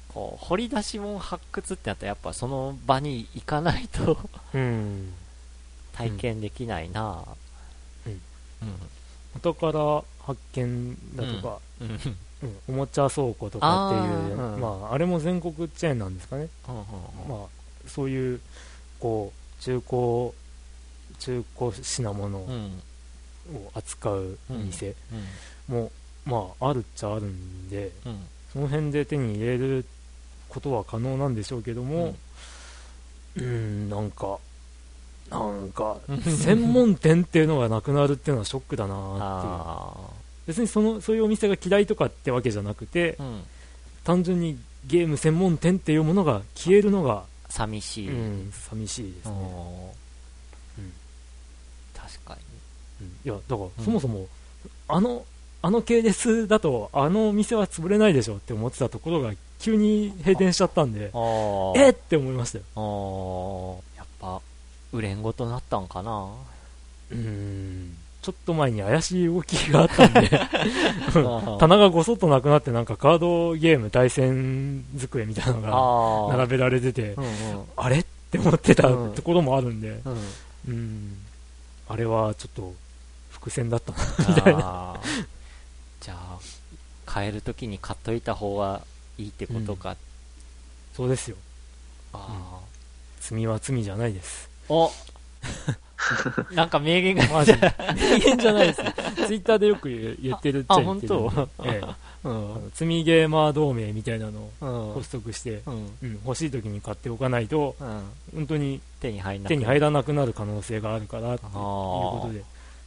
[0.09, 4.19] こう、掘り出し物発掘ってなったらやっぱその場に行かないと
[4.55, 5.13] うん。
[5.93, 7.25] 体験できないな。
[8.07, 8.13] うん。
[8.13, 8.21] うん。
[9.35, 12.17] 元から発見だとか、うん。
[12.69, 13.97] おもちゃ倉庫とかって
[14.31, 16.75] いうあまあ、あれも全国チェーンなんですかね、うん。
[17.29, 17.47] まあ、
[17.87, 18.41] そういう
[19.01, 20.33] こう中古
[21.19, 22.81] 中古品物をうん。
[23.75, 24.95] 扱うお店
[25.69, 25.75] うん。
[25.75, 25.91] も、
[26.27, 28.21] まああるっちゃあるんでうん。
[28.53, 29.85] その辺で手に入れる
[30.49, 32.15] ことは可能なんでしょうけども
[33.37, 33.91] うん。
[33.91, 34.39] なんか
[35.31, 39.23] なんかうん 専門店っていうのがなくなるっていうのはショックだなっていう。
[39.23, 39.95] あ
[40.49, 43.23] 別にそのそういうお店が嫌いとかってわけじゃなくてあ。
[43.23, 43.43] うん。
[44.03, 48.09] 単純にゲーム専門店っていうものが消えるのが、寂しい。
[48.09, 49.35] うん、寂しいですね、
[50.79, 50.93] うん
[51.95, 52.41] 確かに。
[53.03, 54.27] うんいやだからうんそもそも、
[54.89, 55.27] あの
[55.61, 61.11] あの系列だとあの店は潰れないでしょって思ってたところが急に閉店しちゃったんで。
[61.77, 64.41] えっって思いましたよやっぱ、
[64.93, 66.31] 売れんごとなったんかな。
[67.11, 67.95] うん
[68.29, 70.21] ちょっと前に怪しい動きがあったんで。
[70.29, 71.57] ー。
[71.57, 76.37] 棚がごそっとなくなってなんかカードゲーム対戦机みたいなのがああ。
[76.37, 77.33] 並べられててうんうん。
[77.75, 80.19] あれって思ってたうんところもあるんで、うん。
[80.69, 81.19] うん、
[81.89, 82.75] あれはちょっと
[83.31, 85.01] 伏線だったなみたいな。
[86.03, 86.39] じゃあ、
[87.07, 88.83] 買えるときに買っといた方が
[89.17, 89.97] いいってことか。
[90.95, 91.37] そうですよ。
[92.13, 92.61] あ
[93.23, 94.51] 罪は罪じゃないです。
[94.69, 94.93] ーお
[96.55, 97.75] なんか名言が、マジで。
[97.95, 98.81] 名言じゃないです。
[98.81, 98.87] よ
[99.27, 99.89] ツイッターでよく
[100.21, 101.31] 言ってるっちゃあ言ってるんで。
[101.31, 101.87] 本ええ。
[102.25, 102.33] うあん。
[102.33, 105.03] の罪ゲーマー同盟みたいなのをうん。
[105.03, 105.75] 発足して、うん。
[106.03, 108.03] うん、欲しい時に買っておかないとうん。
[108.35, 112.45] 本当に手に入手に入らなくなる可能性があるからっていうあことで、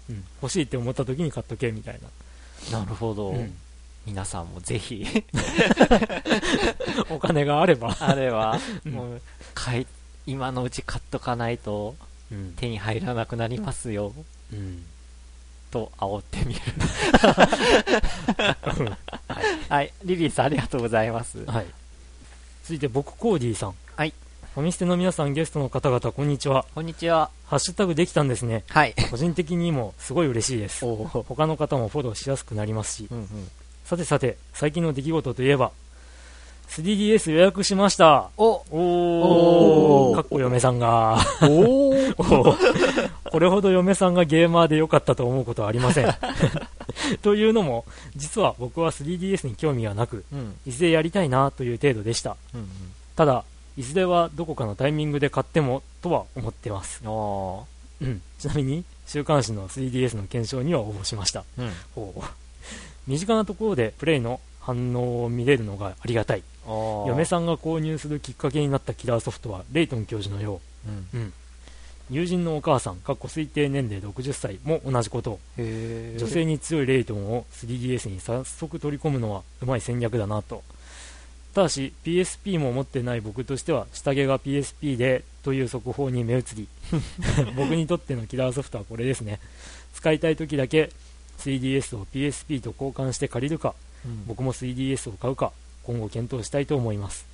[0.10, 2.00] うん、欲しいって思った時に買っとけみたい
[2.70, 2.72] あ。
[2.72, 3.34] なるほど。
[3.34, 3.54] な、うん。
[4.06, 5.06] 皆さんもぜひ、
[7.12, 8.94] お金があれば、あれは、うん。
[8.94, 9.22] もう、
[9.54, 9.88] 買い、
[10.26, 11.96] 今のうち買っとかないと
[12.32, 12.54] うん。
[12.56, 14.14] 手に入らなくなりますよ、
[14.54, 14.84] うん。
[15.70, 16.62] と煽ってみる。
[19.70, 19.94] はい。
[20.04, 21.44] リリーさんありがとうございます。
[21.46, 21.66] はい、
[22.64, 23.74] 続いて僕コーディーさん。
[23.96, 24.14] はい。
[24.54, 26.66] ファミステの皆さんゲストの方々こんにちは。
[26.76, 27.30] こんにちは。
[27.46, 28.66] ハッシュタグできたんですね。
[28.68, 28.94] はい。
[29.10, 30.86] 個人的にもすごい嬉しいです。
[30.86, 33.08] 他の方もフォローしやすくなりますし。
[33.10, 33.28] うんうん。
[33.86, 35.72] さてさて最近の出来事といえば
[36.72, 38.30] 3DS 予約しました。
[38.38, 38.64] お。
[38.72, 41.18] おかっこ嫁さんが。
[41.42, 42.16] おー。
[43.28, 46.16] おこれほど嫁さんがゲーマーで良かったと思うことはありません。
[47.22, 47.84] というのも
[48.16, 50.56] 実は僕は 3DS に興味がなくうん。
[50.66, 52.38] いずれやりたいなという程度でした。
[52.56, 52.70] うん
[53.18, 53.44] ただ
[53.76, 57.02] いずれはどこかのタイミングで買ってもとは思ってます。
[57.04, 57.10] うん。
[57.10, 57.68] お
[58.02, 58.22] うん。
[58.40, 61.44] ちなみに週刊誌の 3DS の検証には応募しました。
[61.60, 61.64] ー
[61.98, 62.12] うん。
[63.08, 71.18] 身近なところでプレイの反応を見れるのがありがたい嫁さんが購入するきっかけになったキラーソフトはレイトン教授のよう。
[71.18, 71.22] ん。
[71.22, 71.34] う、うん、
[72.10, 75.40] 友人のお母さんかっこ推定年齢60歳も同じこと。
[75.58, 80.62] 女性に強いレイトンを 3DS に早速取り込むのはうまい戦略だなと。
[81.54, 86.68] ただし PSP も持ってない僕としては下着が PSP でという速報に目移り。
[87.56, 89.40] 僕にとってのキラーソフトはこれですね。
[89.94, 90.92] 使いたい時だけ
[91.40, 93.74] 3DS を PSP と交換して借りるか
[94.06, 94.26] うん。
[94.28, 97.26] 僕も 3DS を買うか今後検討したいと思います。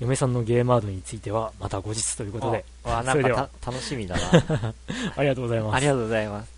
[0.00, 2.64] 嫁さんのゲーマードについてはまた後日ということで。
[2.84, 4.74] あわなんかた楽しみだな。
[5.16, 5.76] ありがとうございます。
[5.76, 6.50] ありがとうございます。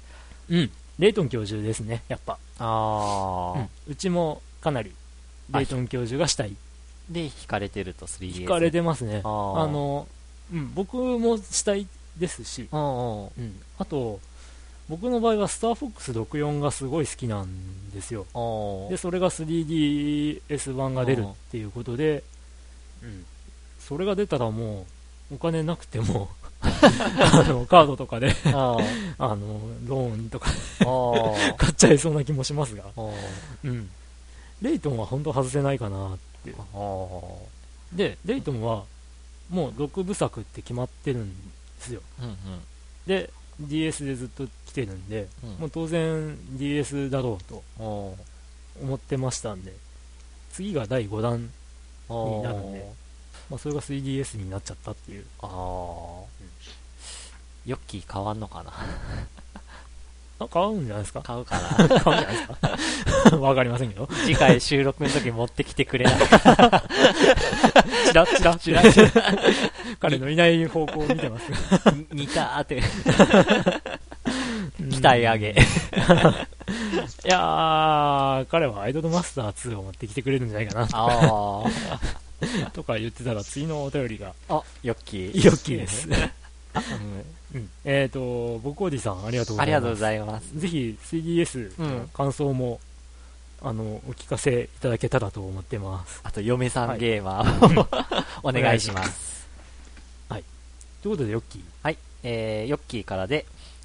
[0.48, 0.70] うん。
[0.98, 2.38] レイトン教授ですねやっぱ。
[2.58, 3.68] あうん。
[3.92, 4.92] うちもかなり
[5.50, 6.50] レイトン教授がしたい。
[6.50, 6.54] ー。
[7.12, 8.44] で、惹かれてると 3DS。
[8.44, 9.22] 惹かれてますね。
[9.24, 10.06] あの、
[10.52, 12.68] うん、僕もしたいですし。
[12.70, 14.20] うん、あと
[14.92, 18.26] 僕の場合はスターフォックス64がすごい好きなんですよ。
[18.90, 22.22] でそれが 3DS 版が出るっていうことで、
[23.02, 23.24] うん、
[23.80, 24.84] それが出たらも
[25.30, 26.28] うお金なくても
[26.60, 28.76] あのカードとかで あ
[29.18, 30.50] のローンとか
[31.56, 32.84] 買っちゃいそうな気もしますが、
[33.64, 33.88] うん、
[34.60, 36.52] レイトンは本当外せないかなって。
[36.74, 37.48] お
[37.94, 38.84] でレイトンは
[39.48, 41.34] もう6部作って決まってるんで
[41.80, 42.02] すよ。
[42.20, 42.36] ーうんうん。
[43.06, 45.50] で DS でずっと来てるんで、うん。
[45.60, 48.16] もう当然 DS だろうと思
[48.94, 49.72] ってましたんで
[50.52, 51.50] 次が第5弾、
[52.10, 52.84] になるんで
[53.50, 55.24] まあ、それが 3DS になっちゃったっていう。
[55.42, 55.50] あー。
[57.66, 58.72] ヨッキー変わんのかな？
[60.40, 61.20] あ買うんじゃないですか？
[61.22, 61.88] 買うかな？
[61.88, 62.46] 買うんじゃないです
[63.30, 63.36] か？
[63.38, 64.06] わかりませんけど。
[64.24, 66.14] 次回収録の時持ってきてくれない
[68.08, 68.54] チラッチラ。
[68.54, 68.82] ッチラ。
[70.00, 71.50] 彼のいない方向を見てます。
[71.84, 72.82] が似たーって
[74.92, 75.50] うん期待上げ。
[75.52, 75.54] い
[77.24, 80.88] やー彼はアイドルマスター2を持ってきてくれるんじゃないかな。
[80.92, 81.64] あ
[82.72, 84.34] とか言ってたら次のお便りが。
[84.48, 84.56] あ。
[84.56, 85.44] あ、ヨッキー。
[85.44, 86.08] ヨッキーです、
[86.74, 86.80] あ
[87.52, 87.60] うん。
[87.60, 89.66] うん、えっ、ー、と僕おじさんありがとうございます。
[89.66, 90.58] ありがとうございます。
[90.58, 92.80] ぜひ 3DS の感想も、
[93.60, 96.20] あのお聞かせいただけたらと思ってます。
[96.24, 97.80] あと、嫁さんゲーマー。
[97.80, 97.86] を、
[98.42, 99.32] お願いします。
[101.02, 101.62] ということで、ヨッキー。
[101.82, 103.44] はい、えー、ヨッキーからで、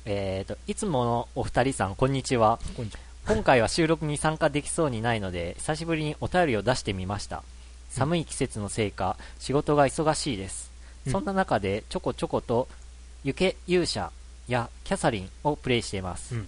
[0.09, 2.59] えーと、いつものお二人さん、こんにちは。
[3.27, 7.43] 今回は収録に参加できそうにないので、久しぶりにお便りを出してみました。
[7.89, 10.71] 寒い季節のせいか、仕事が忙しいです。
[11.05, 12.69] うんそんな中で、ちょこちょこと、
[13.25, 14.11] ユケ勇者
[14.47, 16.35] やキャサリンをプレイしています。
[16.35, 16.47] うん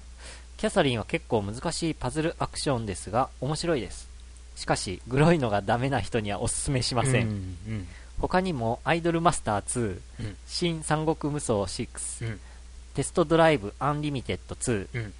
[0.56, 4.08] キャサリンは結構難しいパズルアクションですが、面白いです。
[4.56, 7.28] しかし、グロいのがダメな人にはおすすめしません。
[7.28, 7.58] うん。
[7.68, 7.88] うん。
[8.20, 12.40] 他にも、アイドルマスター2、うん新三国無双6、うん
[13.00, 15.14] テストドライブアンリミテッド2、うん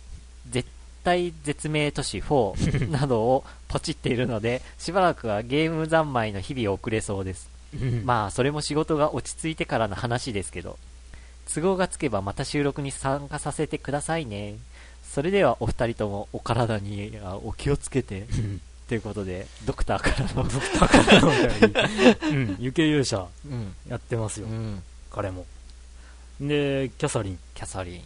[0.50, 0.68] 絶
[1.02, 7.48] 体絶命都市4 などをポチっているので、しばらくはゲーム三昧の日々を送れそうです。
[7.74, 8.04] うん。
[8.06, 10.78] まあ、それも仕事が落ち着いてからの話ですけど、
[11.54, 14.56] 都合がつけばまた収録に参加させてくださいね。
[15.10, 18.62] それではお二人ともお体にあお気をつけて、うん。
[18.90, 20.44] ということで、ドクターからの、
[22.30, 22.58] うん。
[22.60, 24.50] ゆけ勇者うん、やってますよう。
[24.50, 25.46] ん、彼も。
[26.40, 27.40] で、キャサリン。
[27.54, 28.02] キャサリン、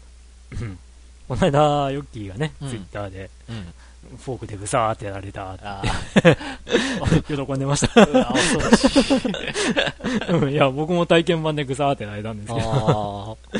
[0.61, 0.79] う ん
[1.27, 5.81] この間、ヨッキーがね、うんツイッターで、うん、フォークでグサーってやられたってあ
[7.27, 8.01] 喜んでました。
[8.01, 10.31] ー うわ恐ろしい。
[10.31, 13.37] うんいや、僕も体験版でグサーってやられたんですけど。
[13.53, 13.59] あ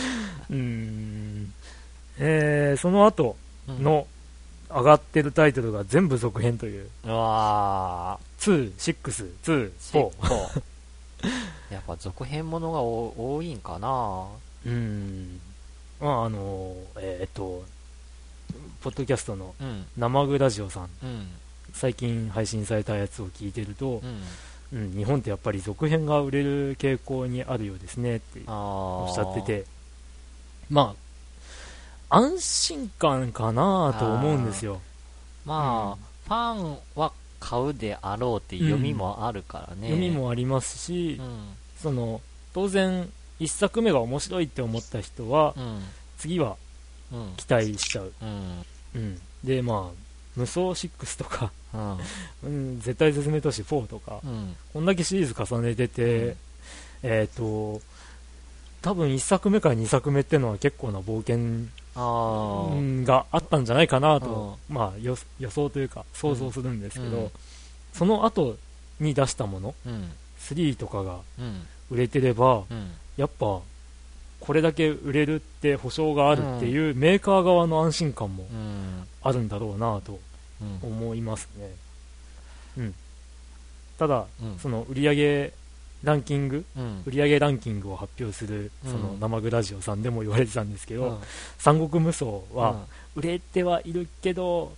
[0.50, 1.54] うーん。
[2.20, 4.08] えー、その後ーの
[4.70, 6.90] 上がってるタイトルが全部続編という。
[7.06, 8.96] うわ2、6、
[9.44, 10.62] 2、ー、4。
[11.72, 14.28] やっぱ続編ものがお多いんかな
[14.66, 15.40] うーん。
[16.00, 17.64] まあ、あの、えーっと、
[18.82, 21.28] ポッドキャストのうん、生具ラジオさん、うん、
[21.74, 24.22] 最近配信されたやつを聞いてるとう、ん。
[24.74, 29.66] うん、日本ってやっぱり続編が売れる傾向にあるようですねっておおっしゃってて、
[30.70, 30.96] ま
[32.10, 34.82] あ、安心感かなと思うんですよ。
[35.46, 39.90] まあ、ファンは買うであろうっていう読みもあるからね。
[39.90, 42.22] 読みもありますし、うん、その
[42.54, 45.82] 当然、1作目が面白いって思った人は、うん、
[46.18, 46.56] 次は
[47.14, 48.12] うん、期待しちゃう。
[48.22, 48.66] うん、
[48.96, 49.98] うん、で、まあ、
[50.36, 51.98] 無双6とか、うん、
[52.44, 56.36] うん、絶対絶命都市4とか、うん、こんだけシリーズ重ねてて、うん。
[57.04, 57.82] えっ、と、
[58.82, 67.32] 多分1作目から2作目ってのは結構な冒険があったんじゃないかなと、まあ予予想というか想像するんですけど、うん。
[67.94, 68.58] その後
[69.00, 73.62] に出したものうん、3とかがうん、売れてればうん、やっぱ
[74.40, 80.20] これだけ売れるって保証があるっていうメーカー側の安心感もうん、あるんだろうなと
[80.62, 81.70] うん、思いますね、
[82.78, 82.96] うん、
[83.98, 85.52] ただうん、その売上
[86.04, 88.92] ランキングうん、売上ランキングを発表するうん。
[88.92, 91.18] その生グラジオさんでも言われてたんですけど、うん。
[91.58, 94.76] 三国無双は、売れてはいるけど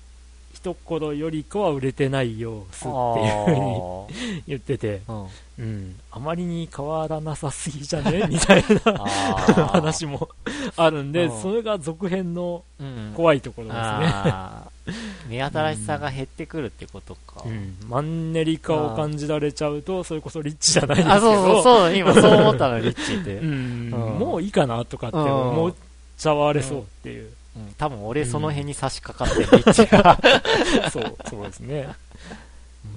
[0.56, 5.28] 一頃よりかは売れてない様子っていうふうに言ってて、うん。
[5.58, 8.26] うん、あまりに変わらなさすぎじゃね？
[8.28, 10.30] みたいな話も
[10.76, 11.42] あるんでうん。
[11.42, 14.94] それが続編のうん怖いところですね、あー。
[15.30, 17.44] 目新しさが減ってくるってことか。
[17.46, 21.16] うん、マンネリ化を感じられちゃうとそれこそリッチじゃないですけど。
[21.16, 23.36] あ、そうそうそう、今そう思ったの、リッチって。
[23.36, 25.74] ううんん、もういいかなとかって思っ
[26.18, 30.20] ちゃわれそうっていう、うん多分俺その辺に差し掛かってる、リッチが。
[30.92, 31.96] そうそうですね。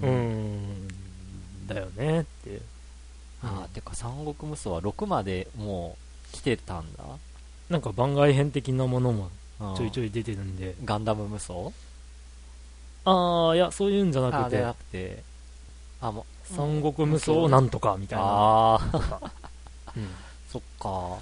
[0.03, 0.89] うん、
[1.67, 2.61] だよねって。
[3.43, 5.97] あーてか三国無双は6までも
[6.33, 7.05] う来てたんだ。
[7.71, 9.31] なんか番外編的なものも
[9.77, 10.11] ちょいちょい。
[10.11, 11.71] 出てるんで、ガンダム無双？
[13.05, 14.59] ああ、いや、そういうんじゃなくて。
[14.59, 15.23] あな、くて、
[16.01, 19.33] あ、もう、三国無双なんとかみたいな、ああ、
[19.97, 20.09] うん。
[20.51, 21.19] そっか。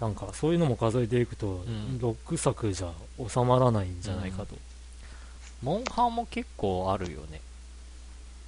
[0.00, 2.92] なんかそういうのも数えていくと、ん6作じゃ
[3.28, 4.56] 収まらないんじゃないかと。
[5.62, 7.40] モンハンも結構あるよね。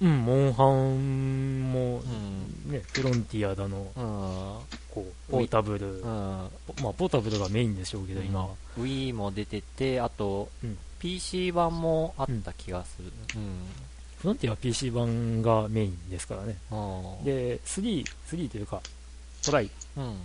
[0.01, 2.71] うん、モンハンもう、ん。
[2.71, 4.93] ね、フロンティアだの、うん。
[4.93, 6.03] こう、ポータブル、うん。
[6.03, 6.49] ま
[6.89, 8.49] あ、ポータブルがメインでしょうけど、今は。
[8.77, 13.11] Wii も出てて、あと、うん PC 版もあった気がする。
[14.17, 16.57] フロンティアは PC 版がメインですからね。
[16.71, 17.23] うん。
[17.23, 18.81] で、3、3というか、
[19.43, 20.17] トライうん。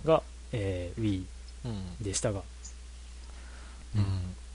[0.55, 1.23] が、えー、Wii
[1.65, 2.03] うん。
[2.03, 2.41] でしたが、
[3.95, 4.01] うん。
[4.01, 4.05] っ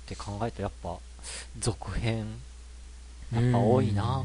[0.07, 0.97] て考えるとやっぱ、
[1.59, 2.27] 続編、
[3.33, 4.25] やっぱ多いな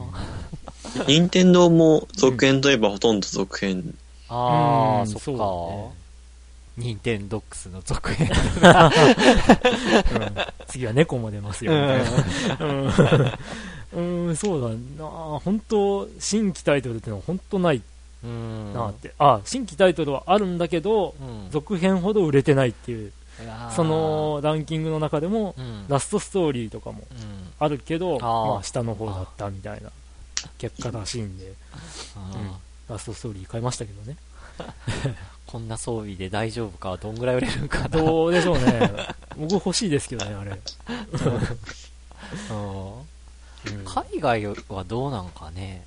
[1.08, 3.96] 任天堂も続編といえばほとんど続編。
[4.30, 5.46] ああ、うんそっそうか。
[6.78, 8.30] ニンテンドックスの続編。
[10.68, 12.04] 次は猫も出ますよ、みたい
[12.60, 13.40] な。
[13.94, 14.70] うん、うんそうだ
[15.04, 17.84] な本当新規タイトルってのは本当ないうん。
[18.74, 21.52] なって、あ新規タイトルはあるんだけどうん。
[21.52, 23.12] 続編ほど売れてないっていう
[23.76, 25.86] そ、のランキングの中でもうん。
[25.88, 27.52] ラストストーリーとかもうん。
[27.60, 29.90] あるけどあーまあ下の方だったみたいな
[30.58, 31.54] 結果らしいんで
[32.16, 32.60] あ
[32.90, 34.18] ラストストーリー買いましたけどね
[35.48, 38.92] こんな装備で大丈夫かどんぐらい売れるんかなどうでしょうね。
[39.38, 40.52] 僕欲しいですけどね、あれ。
[42.52, 43.06] うんうん
[43.86, 45.84] 海外はどうなんかね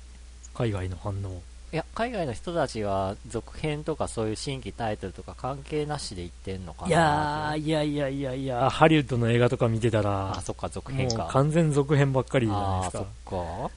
[0.53, 1.41] 海外の反応。
[1.71, 13.69] いや海外の人たちは続編とかそういう新規タイトルとか関係なしで言ってんのかないやー、いやいやいやいや、ハリウッドの映画とか見てたあら、そっか続編もうか完全続編ばっかりじゃないああですそっか。
[13.69, 13.71] か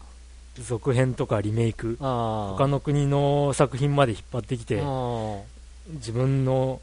[0.64, 1.98] 続編とかリメイク。
[2.00, 5.40] あ他の国の作品まで引っ張ってきて、うん
[5.94, 6.80] 自分の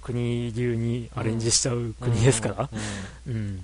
[0.00, 2.70] 国流にアレンジしちゃう国ですから。
[3.26, 3.54] うんうんうん。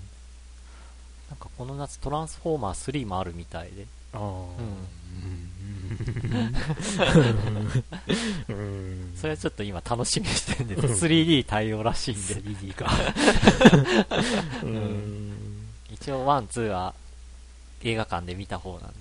[1.30, 4.20] なんかこの夏トランスフォーマー3もあるみたいでああ。
[4.20, 5.53] うん。
[9.16, 12.20] それはちょっと今楽しみにしてるんです 3D 対応らしいんで。
[12.34, 12.90] 3D か。
[14.62, 15.32] うん。
[15.92, 16.94] 一応ワンツーは
[17.82, 18.94] 映画館で見た方なんで。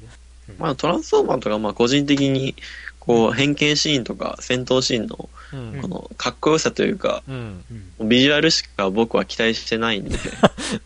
[0.57, 2.55] まあトランスフォーマーとかまあ個人的に、
[2.99, 5.81] こう、変形シーンとか戦闘シーンの、うん。
[5.81, 7.63] この、かっこよさというか、うん。
[7.99, 8.09] うん。
[8.09, 10.17] ビジュアルしか僕は期待してないんで、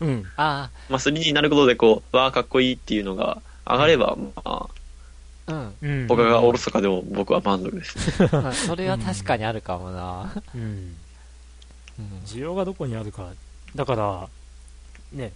[0.00, 0.24] うん。
[0.36, 4.68] あまあ 3D になることでこう、わあかっこいいっていうのが上がれば、まあ、あ
[5.48, 6.08] うんうん。
[6.08, 8.22] 他がおろそかでも僕は満足です。
[8.22, 10.96] うんそれは確かにあるかもな、うん。
[11.98, 13.30] うん需要がどこにあるか。
[13.74, 14.28] だから、
[15.12, 15.32] ね、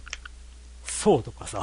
[0.85, 1.61] そうとかさ、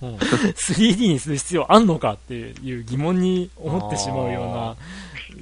[0.00, 4.76] うん 3D にする必要あんのかっていう疑問に思ってしまうような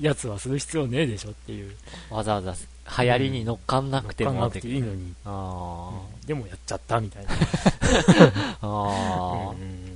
[0.01, 1.75] やつはする必要ねえでしょっていう。
[2.11, 2.55] わざわざ
[2.99, 5.15] 流行りに乗っかんなくても乗っかんなくていいのに。
[5.25, 7.31] あうんでもやっちゃったみたいな。
[7.37, 9.93] ーあうん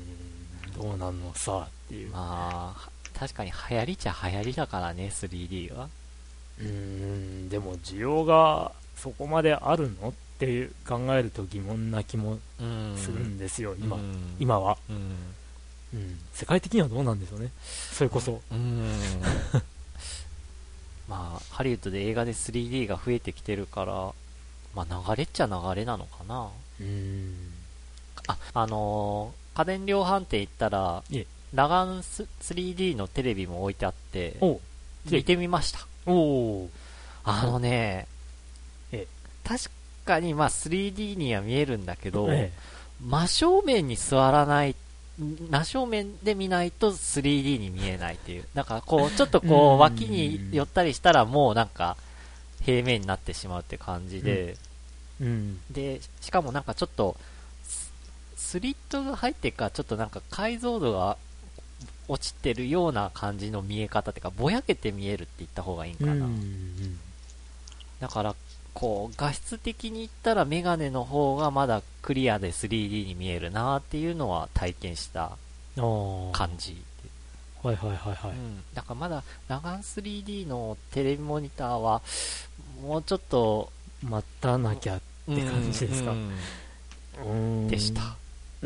[0.75, 2.13] どうなんのさっていうー。
[2.13, 5.89] まあ確かに流行りっちゃ流行りだからね 3D は
[6.59, 14.97] うーん、でも需要がそこまであるのっていう考えると疑問な気もうんするんですよ、今うん今は、うん
[15.95, 16.19] うん。
[16.33, 17.51] 世界的にはどうなんでしょうね。
[17.93, 18.41] それこそ。
[18.51, 18.91] うん
[21.09, 24.13] まあハリウッドで映画で 3D が増えてきてるから
[24.75, 26.49] まあ流れっちゃ流れなのかな
[26.81, 27.53] うん。
[28.27, 31.03] ああのー家電量販店行ったら
[31.53, 34.37] いえラガンス 3D のテレビも置いてあって
[35.11, 35.87] 見てみました。
[36.07, 36.69] おう。
[37.25, 38.07] あのね
[38.93, 39.07] え
[39.45, 39.71] 確
[40.05, 42.53] かにまあ 3D には見えるんだけど、え
[43.05, 44.75] 真正面に座らない
[45.19, 48.45] 真正面で見ないと 3D に見えないっていう。
[48.55, 51.97] なんかこう ちょっとこうんう脇に寄ったりしたらもうなんか
[52.63, 54.57] 平面になってしまうって感じで、え
[55.21, 55.61] うん。
[55.71, 57.17] でしかもなんかちょっと
[57.65, 57.91] ス
[58.37, 61.17] スリットが入ってからちょっとなんか解像度が
[62.09, 66.99] 落ちてるような感じの見え方っていうかぼやけて見えるって言った方がいいんかうな、ん。
[68.01, 68.35] だから
[68.75, 75.37] こう画質的に言ったらメガネの方がまだクリアで 3D に見えるなっていうのは体験した。
[76.33, 76.83] 感じ、
[77.63, 78.31] はいはいはいはい。
[78.31, 82.01] うん、だからまだラガン 3D のテレビモニターは
[82.81, 83.71] もうちょっと
[84.03, 84.97] 待たなきゃ。
[84.97, 86.15] って感じですか
[87.25, 88.17] うんでした、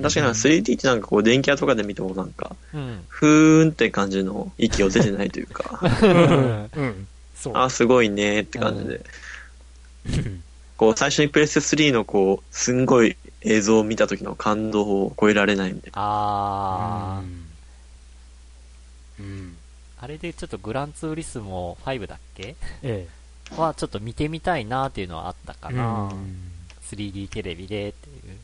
[0.02, 6.70] 確かに 3D ってなんかこう電気屋とかで見てもなんか、うんふーんって感じの息を出てないというか、 うん。
[6.74, 7.08] うん。
[7.34, 7.56] そう。
[7.56, 9.04] あ、すごいねって感じで。
[10.78, 15.92] こう最初にプレステ3のこう、すんごい映像を見た時の感動を超えられないみたいな。
[15.96, 19.26] あー、うん。
[19.26, 19.56] うん。
[19.98, 23.06] あれでちょっとグランツーリスモ5だっけえ
[23.54, 25.74] はちょっと見てみたいなっていうのはあったかえ。
[25.74, 26.50] な、うん。
[26.90, 28.38] 3D テレビでっていう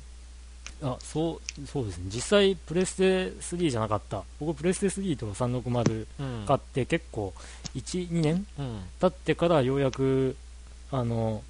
[0.82, 2.04] あ、そう、そうですね。
[2.08, 4.22] 実際、プレステ3じゃなかった。
[4.38, 6.44] 僕、プレステ3と360うん。
[6.46, 7.32] 買って結構、
[7.74, 8.82] 1、2年うん。
[9.00, 10.36] 経ってからようやく、
[10.90, 11.42] あの、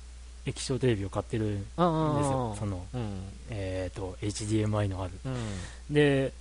[0.47, 2.57] 液晶テレビを買ってるんですよ。
[2.59, 3.23] その、うん。
[3.51, 5.13] えっ、と、HDMI のある。
[5.25, 5.95] うん。
[5.95, 6.33] で、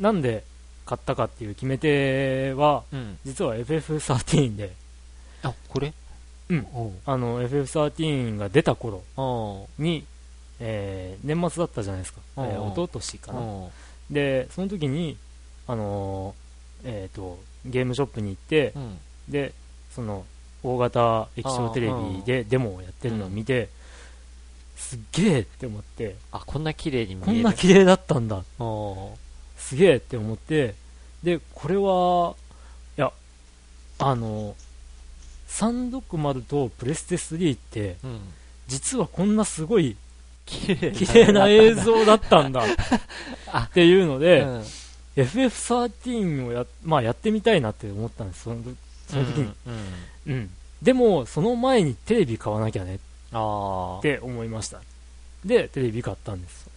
[0.00, 0.44] なんで
[0.84, 3.18] 買ったかっていう決め手は、うん。
[3.24, 4.72] 実は FF13 で、
[5.42, 5.92] あこれ？
[6.50, 6.66] うん。
[7.06, 9.04] あの、FF13 が出た頃
[9.78, 10.04] に、
[10.60, 12.20] えー年末だったじゃないですか。
[12.38, 12.72] えー、うん。
[12.72, 13.40] 一昨年かな。
[14.10, 15.16] で、その時に、
[15.66, 18.98] あのーえっ、と、ゲームショップに行って、うん。
[19.28, 19.52] で、
[19.94, 20.24] その、
[20.62, 23.68] 大型液晶テレビでデモをやってるのを見て、
[24.76, 27.26] すっげえって思って、あこんな綺麗に見える。
[27.26, 29.16] こんな綺麗だったんだ、お
[29.56, 30.74] すげえって思って、
[31.22, 32.34] で、これは、
[32.98, 33.12] いや、
[33.98, 34.54] あの、
[35.48, 38.20] 360とプレステ3って、ううん。
[38.68, 39.96] 実はこんなすごい
[40.50, 41.48] 綺麗な。
[41.48, 42.64] 映像だったんだ。
[43.52, 44.64] あっていうので、うん。
[45.16, 48.56] FF13 をや,、まあ、やってみたいなって思ったんです、その
[49.08, 50.50] その時に、うんうん。
[50.82, 52.96] でも、その前にテレビ買わなきゃね。
[52.96, 54.80] って思いました。
[55.44, 56.68] で、テレビ買ったんです。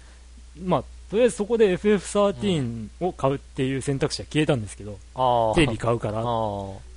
[0.63, 6.23] まあ、とりあえずそこで FF13 を買うっていう選択肢は消えたんですけど、ああテレビ買うから、あ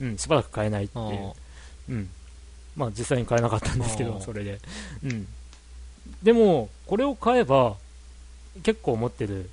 [0.00, 1.04] うん、しばらく買えないっていう。
[1.04, 1.32] あ。
[1.90, 2.08] うん。
[2.76, 4.58] まあ実際に買えなかったんですけど、それで。
[5.04, 5.26] うん。
[6.22, 7.76] でも、これを買えば、
[8.62, 9.50] 結構持ってる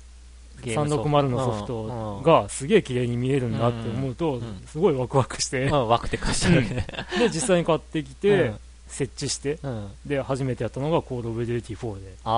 [0.62, 6.86] ゲームソフト360のソフトがすげえ綺麗に見えるんだって思うとすごいワクワクして、うん、ワクテカしちゃうね。
[7.18, 9.88] で、実際に買ってきうてん、設置して、うん。
[10.06, 12.30] で、初めてやったのがコードオブデューティ4で、うあ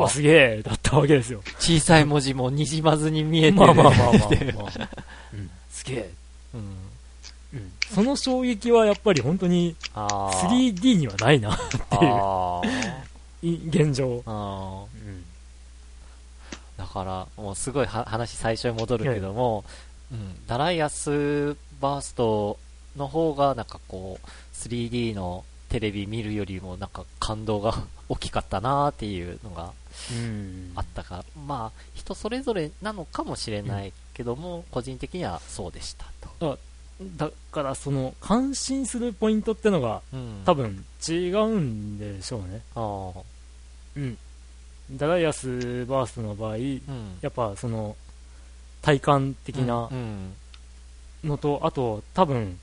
[0.00, 1.40] わ、あ、すげえだったわけですよ。
[1.58, 3.54] 小さい文字もにじまずに見えてる。
[3.54, 4.88] まあまあまあまあまあ。
[5.34, 6.10] うん、すげえ。
[6.54, 6.60] うん。
[7.54, 7.72] うん。
[7.94, 10.32] その衝撃はやっぱり本当にああ。
[10.48, 12.88] 3D にはないなっていう
[13.42, 14.22] 現状。
[14.26, 14.84] あ。
[14.94, 15.24] うん。
[16.76, 19.64] だから、もうすごいは話最初に戻るけども、
[20.12, 22.58] うん、ダライアスバースト
[22.96, 27.74] の方がなんかこう、3D のテレビ見るよりもなんか感動が
[28.08, 29.72] 大きかったなーっていうのが
[30.12, 36.06] うんあったから、まあ人それぞれなのかもしれないけども、個人的にはそうでした
[36.40, 36.58] と。
[37.00, 42.62] だからその感心するポイントってのがうん、多分違うんでしょうね。
[42.74, 43.22] ああ、
[43.96, 44.18] うん。
[44.92, 46.82] ダライアスバーストの場合、うん。
[47.20, 47.96] やっぱその
[48.82, 50.34] 体感的なうん。
[51.24, 52.58] のと、あと多分、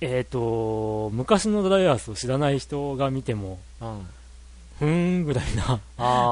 [0.00, 4.06] えっ、と、昔のダライアスを知らない人が見ても、うん。
[4.78, 5.80] ふーんぐらいな。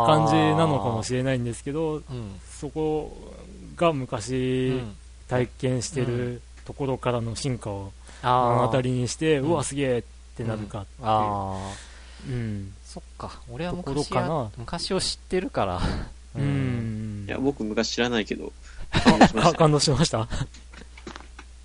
[0.06, 2.02] 感じなのかもしれないんですけど、うん。
[2.48, 3.16] そこ
[3.76, 4.96] がう昔ん。
[5.28, 7.92] 体験してるところからの進化を
[8.22, 8.56] 目ああ。
[8.62, 10.02] の当たりにして、ううんわ、すげえっ
[10.36, 11.08] てなるかっていう。
[11.08, 11.72] ああ。
[12.28, 12.72] うん。
[12.84, 13.40] そっか。
[13.50, 15.80] 俺は昔やかな昔を知ってるから。
[16.36, 16.38] う。
[16.40, 17.24] ん。
[17.26, 18.52] いや、僕昔知らないけど、
[18.92, 19.48] 感動しました。
[19.48, 20.28] あ 感動しました？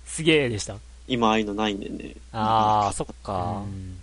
[0.06, 0.76] すげえでした。
[1.06, 2.16] 今ああいうのないんでね。
[2.32, 3.62] ああ、そっか。
[3.62, 3.98] うん。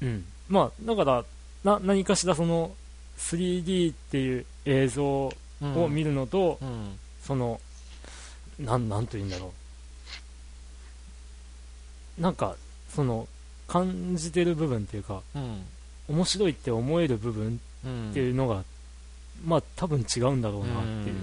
[0.00, 0.24] うん。
[0.48, 1.24] まあ、だから、
[1.64, 2.70] な、何かしらその、
[3.18, 6.98] 3D っていう映像をうん見るのと、うん。
[7.22, 7.60] その、
[8.58, 9.50] なん、なんと言うんだろう。
[12.18, 12.56] なんか、
[12.94, 13.26] その、
[13.66, 15.62] 感じてる部分っていうか、うん。
[16.08, 18.10] 面白いって思える部分うん。
[18.10, 18.62] っていうのが、
[19.46, 21.14] まあ、多分違うんだろうなっていう。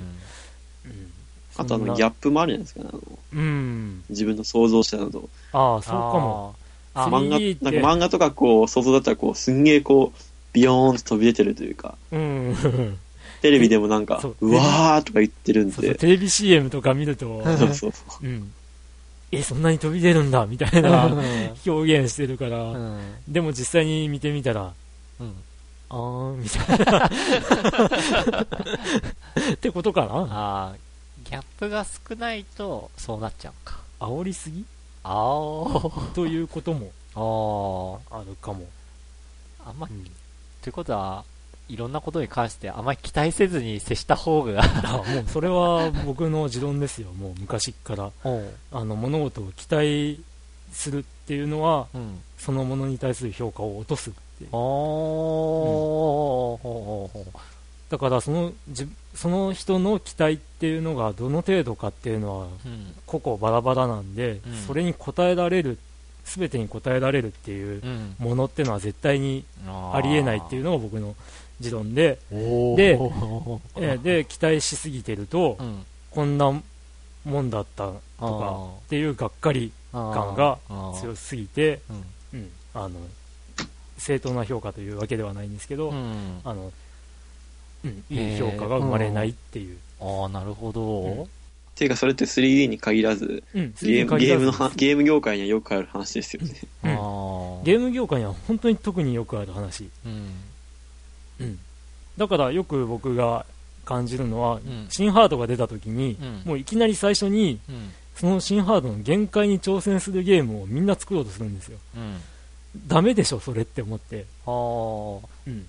[0.86, 1.12] うん
[1.58, 2.90] あとあの、ギャップもあるじゃないですかね。
[2.92, 3.02] あの
[3.34, 4.04] うん。
[4.10, 5.30] 自分の想像したのと。
[5.52, 6.56] ああ、そうかも。
[6.96, 10.20] 漫漫 3D っ画、てなんか漫画とかこう、想像だったらこう、すんげえこう、
[10.54, 12.56] ビヨーンと飛び出てるというか、うん。
[13.42, 18.26] テレビでもなんか そう、うわーとか言ってるんそうそうで、テレビ CM とか見ると、 そうそうそう。
[18.26, 18.54] うん。
[19.32, 21.20] え、そんなに飛び出るんだ、みたいなうん
[21.66, 23.16] 表現してるから、うん。
[23.28, 24.74] でも実際に見てみたら、
[25.20, 25.34] うん。
[25.90, 27.06] あーん、みたいな。
[29.54, 30.08] ってことかな？
[30.30, 30.76] ああ、
[31.24, 33.80] ギャップが少ないと、そうなっちゃうか。
[34.00, 34.66] 煽りすぎ？
[35.04, 36.92] あーということも
[38.12, 38.66] ああるかも。
[39.66, 39.70] あ。
[39.70, 40.04] あんまう、ん、
[40.62, 41.24] ということは、
[41.72, 48.12] いろんなことに関してあまり期待せずに接した方が、あもうそれは僕の持論ですよ、もう昔っから。
[48.72, 50.22] あの、物事を期待
[50.74, 52.20] するっていうのは、うん。
[52.38, 54.46] そのものに対する評価を落とすって。
[54.52, 57.34] おー、ほうほうほう
[57.90, 62.94] だからその、じその人の期待っていうのがどの程度かっていうのは、うん。
[63.06, 65.78] 個々バラバラなんで、うんそれに応えられる、
[66.24, 68.16] すべてに応えられるっていううん。
[68.20, 71.16] ものっていうのは絶対にあありえないっていうのが僕の
[71.62, 73.00] 持論で、で
[74.04, 75.86] で、期待しすぎてると、うん。
[76.10, 76.62] こんな
[77.24, 80.58] もんだったとかっていうがっかり感が
[81.00, 81.94] 強すぎて、う
[82.36, 82.40] ん。
[82.40, 83.00] うん、あの、
[83.98, 86.42] 正当な評価というわけではないんですけど、うん。
[86.44, 86.72] あの、
[87.86, 89.78] うん、いい評価が生まれないっていう。
[90.02, 90.82] ああ、なるほど。
[90.82, 91.30] うん
[91.82, 96.62] ていうかそれって 3D に限らず、うん、ゲーム、ゲームのは、ゲゲーム業界にはよくある話ですよね。
[96.84, 99.90] あうんーーム業界には本当に特によくある話。
[100.06, 100.30] うん。
[101.42, 101.60] うん。
[102.18, 103.46] だからよく僕が
[103.86, 107.92] 感じるのは、ん新ハードが出た時に、うんもういきなり最初に、うん。
[108.16, 111.78] その新ハードの限界に挑戦するゲームをみんな作ろうとするんですよ。
[111.96, 112.22] うん。
[112.88, 114.26] ダメでしょ、それって思って。
[114.46, 114.52] ああ。
[115.48, 115.66] うん。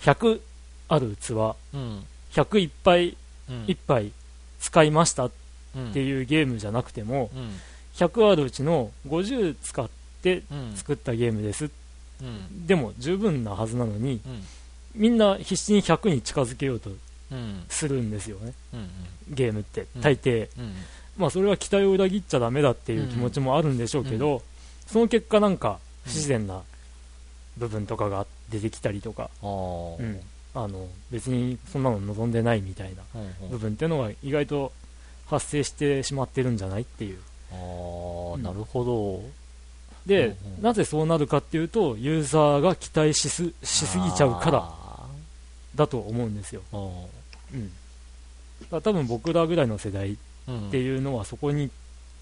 [0.00, 0.40] 100
[0.88, 2.04] ある器、うん。
[2.32, 3.16] 100いっぱい
[3.48, 3.64] うん。
[3.68, 4.10] いっぱい
[4.60, 5.30] 使いましたっ
[5.76, 7.50] うんていうゲームじゃなくても、うん。
[7.94, 9.88] 100あるうちの50使っ
[10.22, 10.72] てうん。
[10.74, 11.70] 作ったゲームです。
[12.20, 12.66] うん。
[12.66, 14.44] でも十分なはずなのに、うん。
[14.94, 16.90] みんな必死に100に近づけようと
[17.30, 17.64] うん。
[17.68, 18.88] するんですよね、うん。
[19.30, 20.02] ゲームってうん。
[20.02, 20.48] 大抵。
[20.58, 20.74] うん。
[21.16, 24.42] まあそれは期待を裏切っちゃダメだっていう気持ちもあるんでしょうけど、
[24.86, 26.62] その結果なんか不自然な
[27.56, 29.30] 部分とかが出てきたりとか。
[29.42, 30.20] うん
[30.54, 33.02] あの別にそんなの望んでないみたいな
[33.42, 33.50] うん。
[33.52, 34.72] 部分っていうのが意外と
[35.26, 37.18] 発生してしまってるんじゃないっていう。
[37.52, 39.22] あなるほど。
[40.06, 44.81] で、うんうんなぜそうなるかっていうと、ユーザーが期待しすしすぎちゃうからあ
[45.74, 46.62] だと思うんですよ。
[46.72, 47.06] ー。
[47.54, 47.72] うん。
[48.82, 50.16] 多分僕らぐらいの世代
[50.48, 50.68] うん。
[50.68, 51.70] っていうのはそこに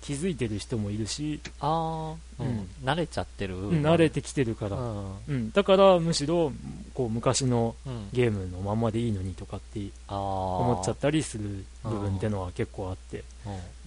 [0.02, 3.56] 気づいてる人もいるし、ああ、うんうん慣れちゃってる。
[3.82, 5.14] 慣れてきてるから、うん。
[5.28, 6.52] うん、だからむしろ
[6.94, 8.08] こう昔のうん。
[8.12, 9.80] ゲームのまんまでいいのにとかって。
[10.08, 13.24] 思っちゃったりする部分ってのは結構あって、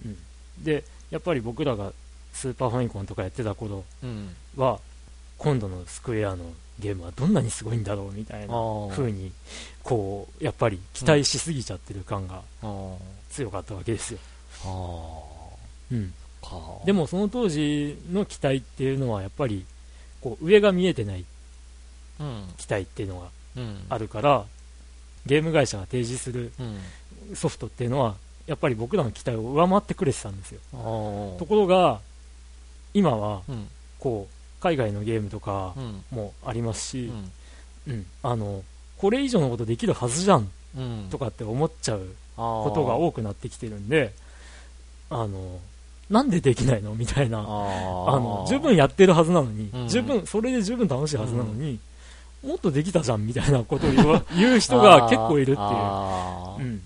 [0.04, 1.92] うん、でやっぱり僕らが
[2.32, 4.34] スーパーファミコンとかやってた頃うん。
[4.56, 4.80] は
[5.38, 6.44] 今度のスクエアの
[6.78, 8.54] ゲームはどんなにすごいんだろうみたいな。
[8.90, 9.32] 風に
[9.82, 12.94] こうやっぱり期待しすぎちゃってる感があ
[13.30, 14.18] 強かったわけですよ、
[15.92, 16.12] うん。
[16.84, 19.64] でもその当時の期待っていうのはやっぱり
[20.20, 21.24] こう上が見えてない
[22.20, 22.44] うん。
[22.56, 23.84] 期待っていうのがうん。
[23.88, 24.44] あるから
[25.26, 27.36] ゲーム会社が提示するうん。
[27.36, 28.16] ソフトっていうのは
[28.46, 30.60] やっぱり僕らの期待を上回ってくれてたんですよ。
[30.72, 32.00] ところが
[32.94, 33.68] 今はうん。
[33.98, 36.02] こう海外のゲームとかうん。
[36.10, 37.12] もありますし、
[37.86, 37.92] うん。
[37.92, 38.06] うん。
[38.22, 38.64] あの
[38.96, 41.08] これ以上のことできるはずじゃんうん。
[41.10, 42.06] とかって思っちゃう
[42.36, 44.12] こことが多くなってきてるんで
[45.10, 45.60] あの
[46.10, 49.88] なんでできないのみたいなあの十分やってるはずなのに、うん。
[49.88, 51.78] 十分それで十分楽しいはずなのに、
[52.42, 53.90] もっとできたじゃんみたいなことを
[54.36, 56.80] 言う人が結構いるっていう、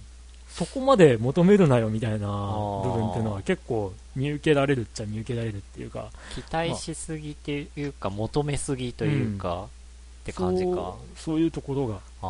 [0.58, 2.82] そこまで求めるなよみたいなー。
[2.82, 6.10] 部分っていうのは結構見受けられるっちゃ見受けられるっていうか。
[6.34, 9.68] 期待しすぎっていうか、求めすぎというか、
[10.22, 10.70] って感じか。
[10.70, 12.00] そうそういうところが。
[12.22, 12.28] あ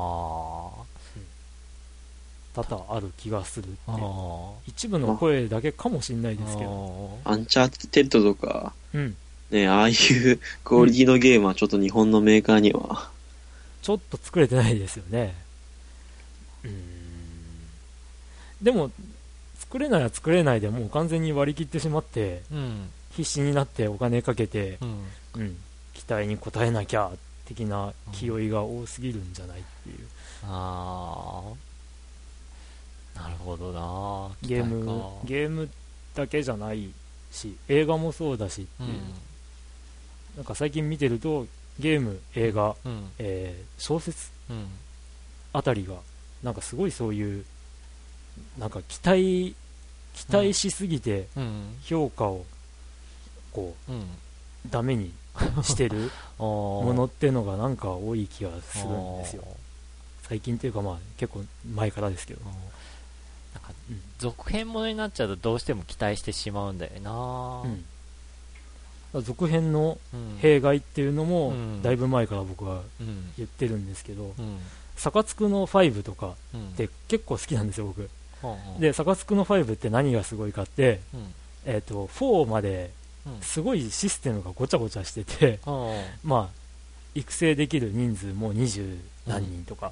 [2.55, 3.79] 多々ある気がするって。
[3.87, 3.93] あ。
[3.93, 7.19] いうあ一部の声だけかもしれないですけど、ど。
[7.25, 9.17] アンチャーテッドとか、うん、
[9.51, 13.11] ね、ああいうクオリティのゲームはちょっと日本のメーカーには、
[13.81, 15.35] ちょっと作れてないですよね。
[16.63, 16.98] うん
[18.63, 18.91] でも
[19.59, 22.91] 作れないは作れないでもう完全に割り切ってしまってうん。
[23.13, 25.05] 必死になってお金かけてう、ん。
[25.37, 25.57] うん、
[25.95, 27.11] 期待に応えなきゃ
[27.47, 30.07] 的な気負いが多すぎるんじゃないっていう
[30.45, 31.43] あ
[33.17, 33.21] あ。
[33.23, 35.69] なるほどなゲームゲーム
[36.15, 36.91] だけじゃない
[37.33, 39.01] し映画もそうだしってういう、ん。
[40.37, 41.47] なんか最近見てると
[41.81, 43.11] ゲーム映画、うん。
[43.19, 44.67] えー小説うん。
[45.53, 45.95] あたりが
[46.43, 47.45] なんかすごいそういう
[48.59, 49.55] なんか期待
[50.15, 51.77] 期待しすぎてうん。
[51.85, 52.45] 評価を
[53.53, 53.93] こう
[54.71, 55.13] ダメに
[55.63, 59.45] してる もものっていうのがなんか多い気がするんですよ。
[60.23, 62.51] 最近っていうかまあ結構前からですけど、な
[63.61, 64.01] んかうん。
[64.19, 67.71] 続編ものになっちゃうとどうしても期待してしまうんだよな。
[69.15, 70.39] うん、続編のうん。
[70.41, 71.83] 弊害っていうのもうん。
[71.83, 73.33] だいぶ前から僕はうん。
[73.37, 74.59] 言ってるんですけど、うん。
[74.97, 76.69] サカツクの5とかうん。
[76.71, 78.03] って結構好きなんですよ僕。
[78.03, 78.11] うん
[78.79, 81.35] でサカツクの5って何がすごいかって、うん。
[81.65, 82.91] えー、と4まで
[83.27, 83.41] うん。
[83.41, 86.59] すごいシステムがごちゃごちゃしてて、うん まあ
[87.15, 89.91] 育成できる人数も20何人とか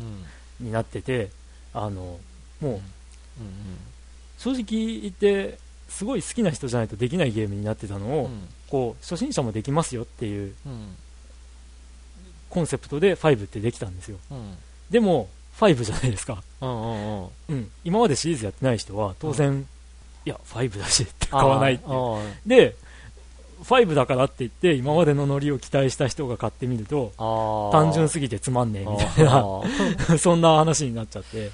[0.61, 0.67] うん。
[0.67, 1.31] になってて、
[1.75, 2.19] あの
[2.61, 2.81] もううん。
[4.39, 8.49] 正直言ってすごい好きな人じゃないとできないゲームになってたのを、うん。
[8.69, 10.97] こう初心者もできますよっていううん。
[12.49, 14.19] コンセプトで5ってできたんですよ。
[14.31, 14.57] うん。
[14.91, 15.29] でも
[15.59, 17.29] 5じゃないですか、うんうんうん。
[17.49, 19.67] うん、今までシリーズやってない人は当然、
[20.25, 21.85] いや5だしって買わないって。
[22.47, 22.77] で
[23.63, 31.51] 5だからって言って今までのノリを期待した人が買ってみると単純すぎてつまんねえみたいな そんな話になっちゃって、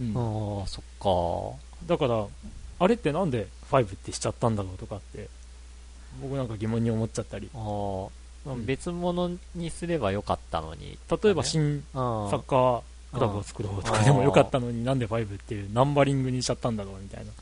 [0.00, 0.10] うん。
[0.14, 1.58] あーそっか。
[1.86, 2.26] だから
[2.78, 5.28] あれってなんで5ってしちゃったんだろうとかって
[6.22, 7.50] 僕なんか疑問に思っちゃったり。
[8.64, 12.82] 別物にすればよかったのに例えば新サッカー
[13.12, 17.32] クラブを作ろうとかでもよかったのになんで5っていうナンバリングにしちゃったんだろうみたいな。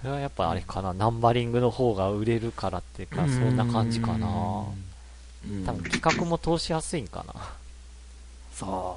[0.00, 0.92] それはやっぱあれかな。
[0.92, 4.26] ナンバリングの方が売れるからっていうかそんな感じかな。
[5.48, 5.64] うん。
[5.64, 7.34] 多分企画も通しやすいんかな。
[8.52, 8.94] さあ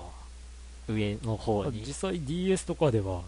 [0.88, 1.84] 上の方に。
[1.86, 3.22] 実際 DS とかでは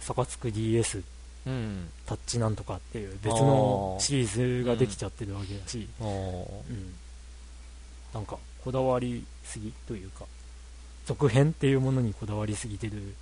[0.00, 1.02] サカツク DS
[1.46, 6.94] うんタッチなんとかっていう別のシリーズができちゃってるわけだし、おーうん。
[8.14, 10.24] なんかこだわりすぎというか
[11.06, 13.14] 続編っていうものにこだわりすぎてる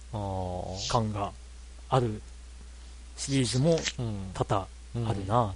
[0.88, 1.32] 感が
[1.88, 2.20] ある
[3.16, 4.66] シリーズもうん多々
[4.96, 5.54] うんあるな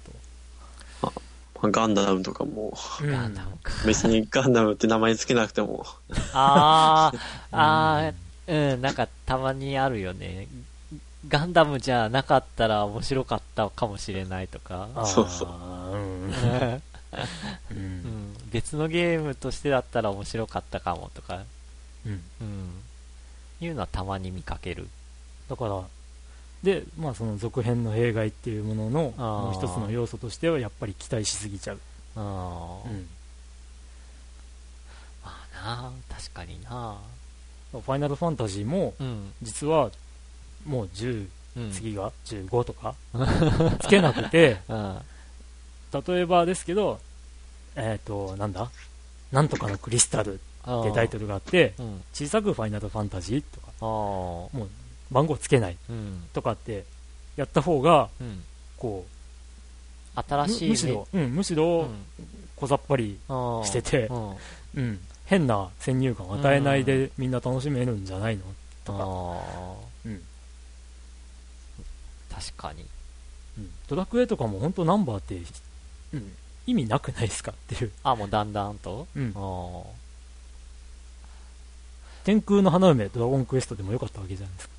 [1.01, 1.11] まあ
[1.63, 3.11] ガンダムとかも、と、うん。
[3.11, 3.73] ガンダムか。
[3.85, 5.85] 別にガンダムって名前つけなくても、
[6.33, 7.19] あー。
[7.51, 8.73] あー。
[8.73, 8.81] うん。
[8.81, 10.47] なんかたまにあるよね。
[11.27, 14.87] ガンダムじゃなかったら面白かったかもしれないとか。
[15.05, 15.49] そうそう。
[15.49, 16.31] うん。
[16.31, 16.81] う
[17.71, 18.37] うんん。
[18.51, 21.41] 別のゲームとしてだったら面白かったかもとか
[22.07, 22.23] うん。
[22.41, 22.69] うん。
[23.59, 24.87] いうのはたまに見かける。
[25.49, 25.81] だから
[26.63, 31.79] でまあその続編の弊害っていうもののもう一つの要素としてはやっぱり期待しすぎちゃう、
[32.15, 32.89] あー。
[32.89, 33.07] うん。
[35.23, 36.97] まあな確かにな。
[37.71, 39.33] ファイナルファンタジーもうん。
[39.41, 39.91] 実は
[40.65, 41.71] もう十うん。
[41.71, 42.95] 次が15とか
[43.81, 44.61] つけなくて。
[44.69, 45.01] うん。
[46.07, 46.99] 例えばですけど
[47.75, 48.69] えっ、となんだ？
[49.31, 51.85] なんとかのクリスタルってタイトルがあってル。
[51.85, 52.03] うん。
[52.13, 54.67] 小さくファイナルファンタジーとかああ。
[55.11, 56.23] 番号つけないうん。
[56.33, 56.83] とかって
[57.35, 58.43] やった方がうん。
[58.77, 59.05] こ
[60.15, 62.05] う新しいむむしろ、うん、むしうろん
[62.55, 64.37] 小ざっぱり、しててうん。
[64.75, 68.43] うん、変な先入観を与えないでみんな楽しめるんじゃないの
[68.83, 69.05] とか。
[70.05, 70.21] うん
[72.29, 72.85] 確かに。
[73.57, 75.41] うん、ドラクエとかも本当ナンバーって、
[76.13, 76.31] うん、
[76.67, 79.07] 意味なくないですかっていう、あ、もうだんだんと？
[79.15, 79.89] うんあ、あ。
[82.27, 84.73] 天空の花嫁ドラゴンクエストでもよかったわけじゃないですか。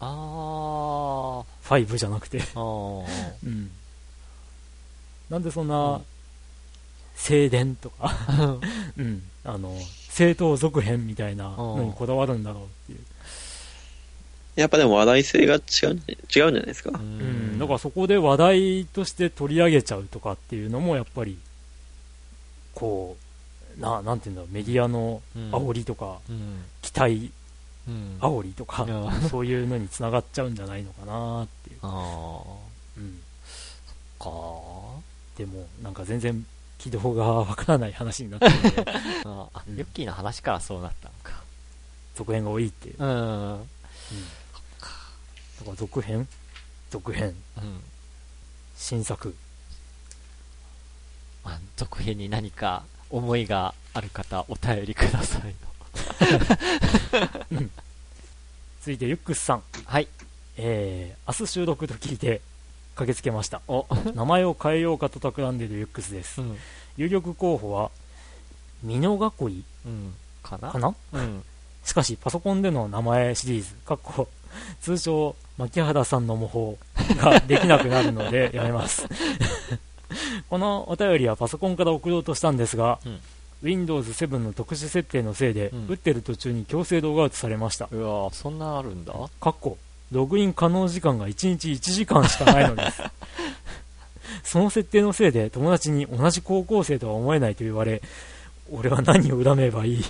[0.00, 2.60] あ5じゃなくて、あ。
[2.60, 2.60] あ
[3.42, 3.70] うん、
[5.30, 6.04] なんでそんうなん。
[7.16, 8.58] 静電とか、あ。
[8.98, 9.74] うん、あの
[10.10, 12.98] 正当続編みたいなのにこだわるんだろうっていう、
[14.56, 16.90] やっぱでも話題性が違うん違うんじゃないですか？
[16.90, 21.38] ううん、だからそこで話題として取り上げちゃうとかっていうのもやっぱり
[22.74, 26.62] こうななんていうんだろうメディアの煽りとか、うん。
[26.92, 27.32] 期待
[27.88, 28.18] うん。
[28.20, 28.86] 煽りとか、う
[29.26, 32.44] んそういうのにつながっちゃうんじゃないのかなっていう、あ
[32.96, 33.20] うん、
[34.20, 34.24] あ。
[34.24, 34.30] か
[35.36, 36.44] でもなんか全然
[36.78, 38.52] 軌道がわからない話になってる
[39.24, 39.48] あ。
[39.54, 41.42] あうんユッキーの話からそうなったのか。
[42.16, 43.52] 続編が多いっていう、うん、うん。
[43.52, 43.60] うん。
[43.60, 43.66] だ
[45.64, 46.28] から続編？
[46.90, 47.34] 続編
[48.76, 49.34] 新作
[51.44, 55.54] まあ、続編に何か思いがある方、お便りください
[58.80, 60.08] 続いてユックスさんはい。
[60.56, 62.40] えー、明日収録と聞いて
[62.94, 66.56] 駆けつけましたお、名前を変えようかと企んでいるユックスですうん。
[66.96, 67.90] 有力候補は
[68.82, 70.14] 美濃囲いうん。
[70.42, 70.70] かな？
[70.70, 70.94] かな？
[71.12, 71.42] うん。
[71.84, 74.28] しかしパソコンでの名前シリーズかっこ
[74.80, 76.78] 通称牧原さんの模
[77.14, 79.06] 倣ができなくなるのでやめます
[80.50, 83.20] このお便りはパソコンから送ろうとしたんですが、うん
[83.62, 85.86] Windows 7の特殊設定のせいで、うん。
[85.88, 87.88] 打ってる途中に強制動画アウトされました。
[87.90, 89.12] うわそんなあるんだ。
[89.40, 89.78] かっこ
[90.12, 93.02] ログイン可能時間が1日1時間しかないのです
[94.42, 98.02] その設定のせいで友達に同じ高校生とは思えないと言われ
[98.72, 100.04] 俺は何を恨めばいい？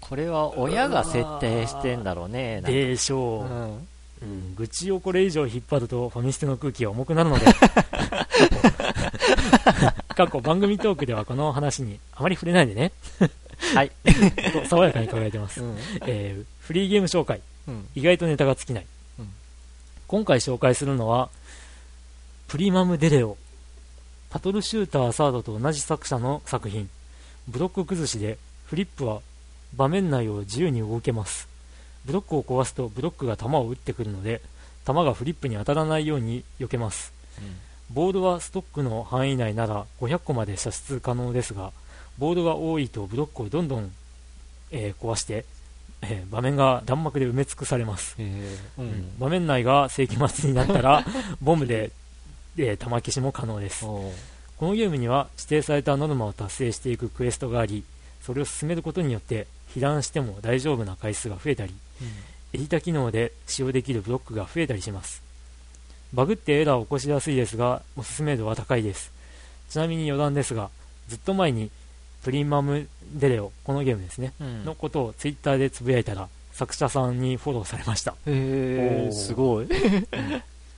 [0.00, 2.60] これは親が設定してんだろうね。
[2.62, 3.88] でしょう、うん。
[4.22, 7.46] うん、愚痴をこれ以上引っ張るとファミステの空気が重くなるので
[10.16, 12.92] 過去番組トークではこの話にあまり触れないでね。
[13.74, 13.92] はい。
[14.52, 15.76] と 爽やかに輝いてます、うん。
[16.06, 17.40] えーフリーゲーム紹介。
[17.68, 17.86] うん。
[17.94, 18.86] 意外とネタが尽きない、
[19.20, 19.28] うん。
[20.08, 21.28] 今回紹介するのは
[22.48, 23.36] プリマムデレオ。
[24.30, 26.88] パトルシューターサードと同じ作者の作品。
[27.46, 29.20] ブロック崩しでフリップは
[29.74, 31.46] 場面内を自由に動けます。
[32.06, 34.40] ブロックを壊すとブロックが弾を撃ってくるので
[34.84, 37.12] 弾がフリップに当たらないように避けます
[37.92, 41.72] ボードはストックの範囲内なら500個まで射出可能ですが
[42.18, 43.92] ボードが多いとブロックをどんどん、
[44.70, 45.44] えー壊して、
[46.02, 48.58] えー場面が弾幕で埋め尽くされます、へえ。
[48.78, 48.88] ううん。
[48.88, 49.18] ん。
[49.18, 51.04] 場面内が世紀末になったら
[51.42, 51.90] ボムで、
[52.56, 53.84] えー弾消しも可能です。
[53.84, 54.12] こ
[54.62, 57.84] のゲームには指定されたノルマを達成していくクエストがあり
[58.22, 61.74] それを進めることによって被弾しても大丈夫な回数が増えたり
[62.54, 65.20] エディタ機能で使用できるブロックが増えたりします
[66.14, 69.12] バグってエラーを起こしやすいですがおすすめ度は高いです。
[69.68, 70.70] ちなみに余談ですが
[71.08, 71.70] ずっと前に
[72.22, 74.64] プリマムデレオこのゲームですね、うん。
[74.64, 78.12] のことをツイッターでつぶやいたら作者さんにフォローされました。
[78.12, 79.12] へえ、おー。
[79.12, 79.68] すごい。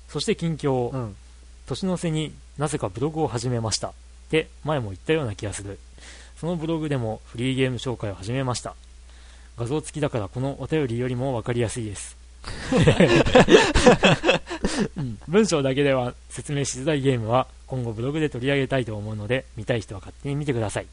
[0.09, 1.17] そして近況、うん。
[1.67, 3.89] 年の瀬になぜかブログを始めました。
[3.89, 3.93] っ
[4.31, 5.79] て前も言ったような気がする。
[6.37, 8.75] そのブログでもフリーゲーム紹介を始めました。
[9.57, 12.17] 画像付きだからこのお便りよりも分かりやすいです、
[14.97, 15.19] うん。
[15.29, 20.87] 文章だけでは説明しづらいゲームは今後ブログで取り上げたいと思うので見たい人は勝手に見てください。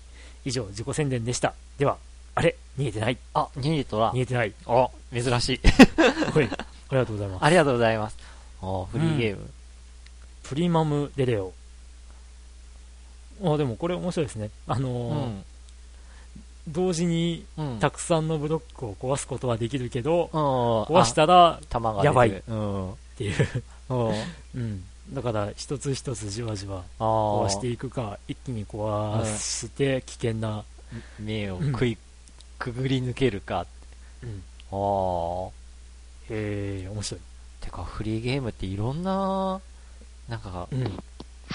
[0.44, 1.54] 以上自己宣伝でした。
[1.78, 1.98] では
[2.36, 2.56] あれ？
[2.78, 3.18] 逃げてない？
[3.34, 4.16] あ、逃げとら逃。
[4.18, 4.54] げてない。
[4.66, 5.62] あ、珍しい。
[6.32, 7.46] ほいありがとうございます。
[7.46, 8.18] ありがとうございます。
[8.62, 9.50] あフリーゲーム。
[10.44, 11.54] プリマムデレオ。
[13.44, 14.50] あでもこれ面白いですね。
[14.68, 15.46] あうのーん。
[16.68, 17.80] 同時にうん。
[17.80, 21.60] たくさんのブロックを壊すことはできるけど、壊壊したら
[22.04, 22.30] やばい。
[22.30, 22.34] っ
[23.18, 23.36] ていう、
[23.90, 24.10] うん。
[24.56, 30.64] うん、だから一つ一つじわじわ壊していくか一気に壊して危険な、
[31.20, 31.98] 目を食い、
[32.58, 33.66] くぐり抜けるか。
[34.24, 35.66] うん、ああ。
[36.30, 37.22] へえ面白い、
[37.62, 39.62] てか、フリーゲームっていろんな、
[40.28, 40.84] なんか、うん、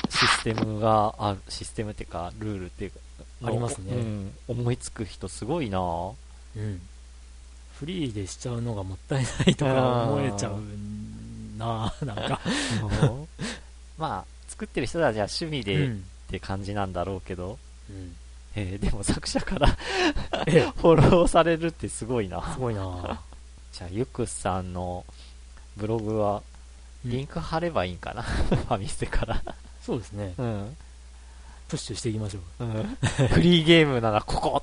[0.09, 2.99] システムがある、システムっていうか、ルールっていうか、
[3.43, 4.32] ありますねうん。
[4.49, 6.80] 思いつく人すごいなうん、
[7.78, 10.61] フリーでしちゃうのがもったいないとか思えちゃう
[11.59, 12.41] な、 なんか。
[13.99, 16.05] まあ、作ってる人たちは趣味うでっん。
[16.28, 18.16] て感じなんだろうけど、うん。
[18.57, 19.76] えーでも作者から
[20.47, 22.43] ええ、 フォローされるってすごいな。
[22.55, 23.20] すごいな
[23.72, 25.05] じゃあ、ゆくさんの
[25.76, 26.43] ブログは、
[27.05, 29.43] リンク貼ればいいんかな、ファミステから。
[29.84, 30.34] そうですね。
[30.36, 30.76] うん。
[31.71, 32.64] プッシュしていきましょう。
[32.64, 34.61] うん、フリーゲームならここ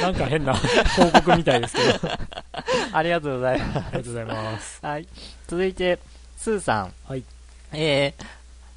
[0.00, 2.08] なんか変な広告みたいですけど。
[2.08, 2.18] あ
[2.92, 3.74] ありがとうございます。
[3.74, 4.78] りがとうございます。
[4.82, 5.06] はい。
[5.46, 5.98] 続いて、
[6.38, 6.92] スーさん。
[7.06, 7.22] はい。
[7.72, 8.24] えー、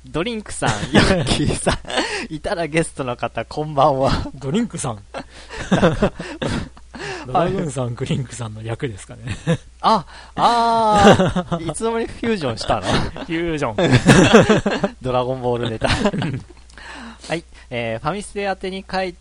[0.07, 4.11] ドリンクさん、ヨッキーさん、いたらゲストの方、こんばんは。
[4.35, 4.99] ドリンクさん。
[7.27, 9.35] ドラグーンさん、クリンクさんの略ですかね。
[9.81, 12.81] あ、あー、 いつの間にフュージョンしたの？
[12.81, 14.95] フュージョン。
[15.01, 15.87] ドラゴンボールネタ。
[15.89, 17.43] はい。
[17.69, 19.15] えー、ファミステ宛てに書い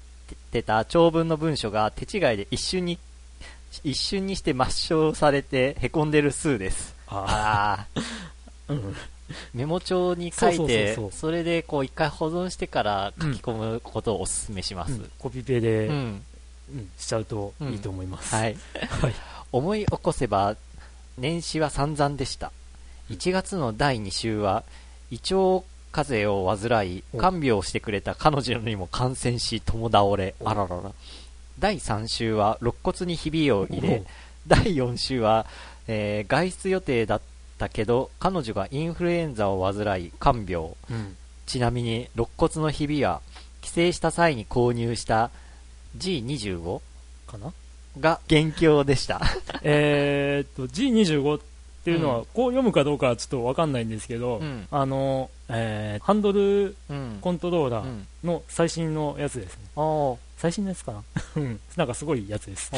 [0.50, 2.98] てた長文の文書が手違いで一瞬に、
[3.84, 6.94] 一瞬にして抹消されて凹んでる数です。
[7.08, 8.00] ああ
[8.68, 8.96] うん。
[9.54, 15.88] メモ帳に書いてそれでこう一回保存してから書き込むことをお勧めします、うんコピペで、
[16.98, 18.34] しちゃうといいと思います。
[18.34, 18.56] はい、
[18.88, 19.14] はい。
[19.52, 20.56] 思い起こせば
[21.18, 22.52] 年始は散々でした。
[23.10, 24.62] 1月の第2週は
[25.10, 27.18] 胃腸風邪を患いお。
[27.18, 30.34] 看病をしてくれた彼女にも感染し共倒れ。
[30.40, 30.48] お。
[30.48, 30.92] あららら。
[31.58, 34.10] 第3週は肋骨にひびを入れお。
[34.46, 35.46] 第4週は、
[35.88, 37.20] えー外出予定だっ
[37.58, 40.70] たけど彼女がインフルエンザを患い看病。
[40.90, 41.16] うん。
[41.46, 43.20] ちなみに肋骨のひびは
[43.60, 45.30] 帰省した際に購入した
[45.98, 46.80] G25
[47.26, 47.52] かな？
[47.98, 49.20] が元凶でした。
[49.62, 51.40] えーっと、G25 っ
[51.84, 57.18] ていうのは、うんこう読むかどうかはちょっとわかんないんですけど、うんあの、えーハンドルうん。
[57.20, 58.06] コントローラーうん。
[58.22, 59.64] の最新のやつですね。
[59.76, 61.02] おー最新のやつかな？
[61.36, 61.60] うん。
[61.76, 62.70] なんかすごいやつです。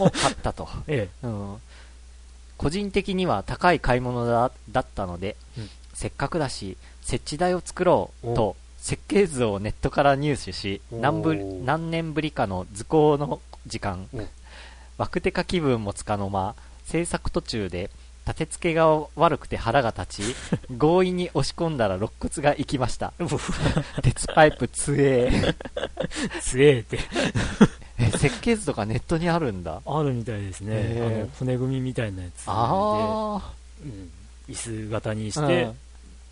[0.00, 0.68] を買ったと。
[0.88, 1.56] えうん。
[2.56, 14.20] 個人的には高い買い物だだったので、うんせっかくだし、設置台を作ろうおと、設計図をネットから入手し、何ぶ何年ぶりかの図工の時間お、
[14.98, 16.54] ワクテカ気分もつかの間、
[16.84, 17.88] 制作途中で、
[18.26, 20.36] 立て付けが悪くて腹が立ち、
[20.78, 23.14] 強引に押し込んだら肋骨が行きました。
[23.18, 23.24] え。
[24.02, 25.54] 鉄パイプ強え。
[26.42, 26.98] つえって。
[27.96, 29.80] え、設計図とかネットにあるんだ。
[29.86, 30.74] あるみたいですね。
[30.74, 32.44] へー骨組みみたいなやつで。
[32.48, 33.40] あ
[33.82, 34.10] うん
[34.46, 35.30] 椅子型にあ。
[35.30, 35.78] して、うん、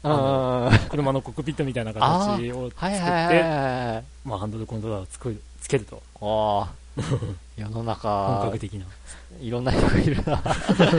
[0.03, 4.03] あー車のコックピットみたいなあ形を作って。
[4.25, 6.03] まあ、ハンドルコントローラーを作るつけると。
[6.21, 6.83] ああ。
[7.57, 8.87] 世の本中格、的な。
[9.41, 10.43] いろんな人がいるな。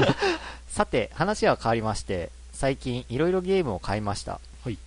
[0.67, 4.39] さて、話は変わりまして、最近いろいろゲームを買いました。
[4.63, 4.77] はい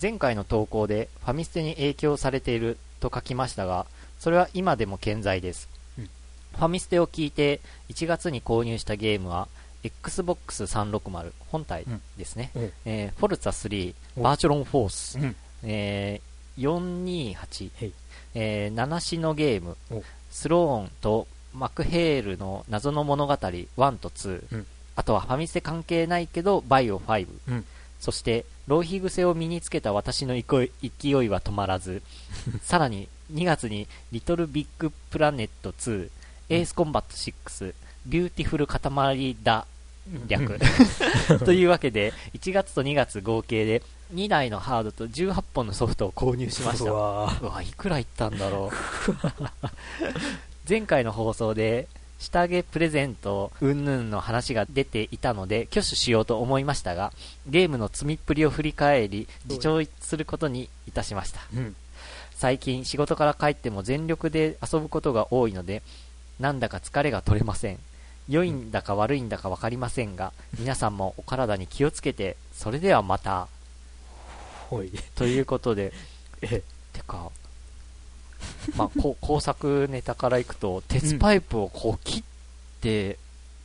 [0.00, 3.86] 前回の投稿でファミステに影響されていると書きましたが、
[4.18, 5.68] それは今でも健在です。
[5.98, 6.10] うん
[6.56, 7.60] ファミステを聞いて
[7.90, 9.48] 1月に購入したゲームは、
[9.86, 11.84] Xbox 360本体
[12.16, 12.50] ですね。
[12.54, 12.72] うん。
[12.84, 14.22] えーフォルツァ3、お。
[14.22, 15.36] バーチャロンフォース、うん。
[15.64, 17.92] えー428へい、
[18.34, 19.76] えー7種のゲーム。
[19.90, 23.66] お、スローンとマクヘールの謎の物語1
[23.98, 24.66] と2、うん。
[24.96, 27.64] あとはファミステ関係ないけどバイオ5、うん。
[28.00, 32.02] そして浪費癖を身につけた私の勢い勢いは止まらず。
[32.62, 36.10] さらに2月にリトルビッグプラネット2、
[36.48, 37.74] エースコンバット6、
[38.06, 39.66] ビューティフル塊魂、
[40.28, 40.58] 略。
[41.44, 43.82] というわけで、1月と2月合計で
[44.14, 46.90] 2台のハードと18本のソフトを購入しました。
[46.90, 49.44] うわいくらいったんだろう。
[50.68, 51.88] 前回の放送で、
[52.18, 57.12] 下着プレゼント、うんぬんの話が出ていたので、挙手しようと思いましたが、
[57.46, 61.40] ゲームの積みっぷりを振り返り、自重することにいたしました。
[61.54, 61.76] うん。
[62.34, 65.82] 最近仕事から帰っても全力で遊ぶことが多いので、
[66.40, 67.78] なんだか疲れが取れません。
[68.28, 73.48] 良いんだか悪いんだか分かりませんが、皆さんもお体に気をつけて、それではまた、
[74.68, 74.90] ほい。
[75.14, 75.92] ということで、
[76.42, 76.62] え、
[76.92, 77.30] てか、
[78.76, 82.22] まあ、こう 工作ネタからいくと、鉄パイプをこう切っ
[82.80, 83.18] て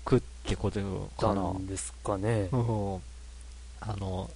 [0.05, 1.51] くってことたかな。
[1.51, 2.49] んですかね。
[2.51, 3.01] うん
[3.83, 4.29] あの、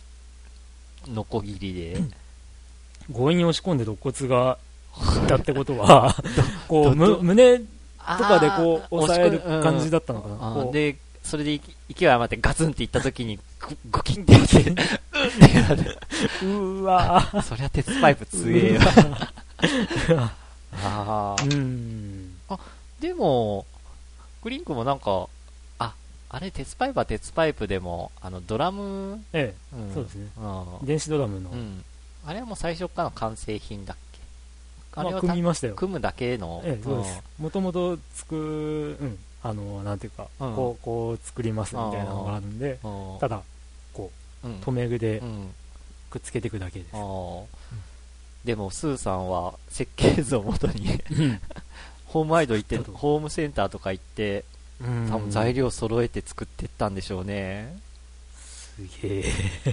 [1.08, 2.02] ノコギリで。
[3.14, 4.58] 強引に押し込んで肋骨が
[5.22, 6.16] いったってことは、
[6.68, 7.62] こう、胸
[8.18, 10.36] ととかでこう、押さえる感じだったのかな。
[10.64, 11.60] こうで、それで
[11.94, 13.44] 勢い余ってガツンっていった時に、ゴ
[13.92, 15.98] ゴキンっていって、うんってやる。
[16.44, 18.82] うーわー そりゃ鉄パイプ強えよ。
[20.84, 22.36] あうーん。
[23.00, 23.66] でも、
[24.44, 25.28] グリンクもなんか、
[25.80, 25.94] あ、
[26.30, 30.28] あれ、鉄パイプは鉄パイプでも、あの、ドラム、えうんえ、そうですね。
[30.38, 31.84] うん電子ドラムのう、ん。
[32.28, 34.05] あれはもう最初からの完成品だっけ
[34.96, 35.76] あれまあ、は組みましたよ。
[35.76, 37.22] 組むだけの、ええ、そうです。
[37.38, 38.36] もともとつく、
[39.00, 40.56] うん、あのなんていうか、うん。
[40.56, 43.20] こうこう作りますみたいなのがあるんでうん。
[43.20, 43.42] ただ
[43.94, 44.12] こ
[44.44, 44.52] うん。
[44.52, 45.54] う留め具でうん。
[46.10, 47.46] くっつけていくだけです、あー。
[48.46, 51.42] でもスーさんは設計図をもとにうん。
[52.08, 54.46] ホームアイド行ってホームセンターとか行って
[54.82, 55.10] うん。
[55.12, 57.78] 多分材料揃えて作ってったんでしょうね。
[58.76, 59.24] すげえ、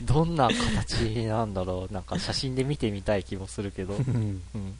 [0.04, 1.92] どんな形なんだろう。
[1.92, 4.42] なんか写真で見てみたい気もするけど、うん。
[4.54, 4.78] うん、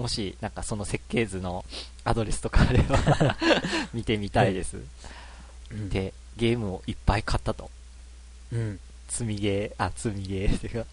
[0.00, 1.64] もしなんかその設計図の
[2.04, 2.98] アドレスとかあれば
[3.92, 4.78] 見てみたいです、
[5.70, 5.90] うん。
[5.90, 7.70] でゲームをいっぱい買ったと。
[8.52, 8.80] うん。
[9.08, 10.90] 積みゲーあ積みゲーっていうか。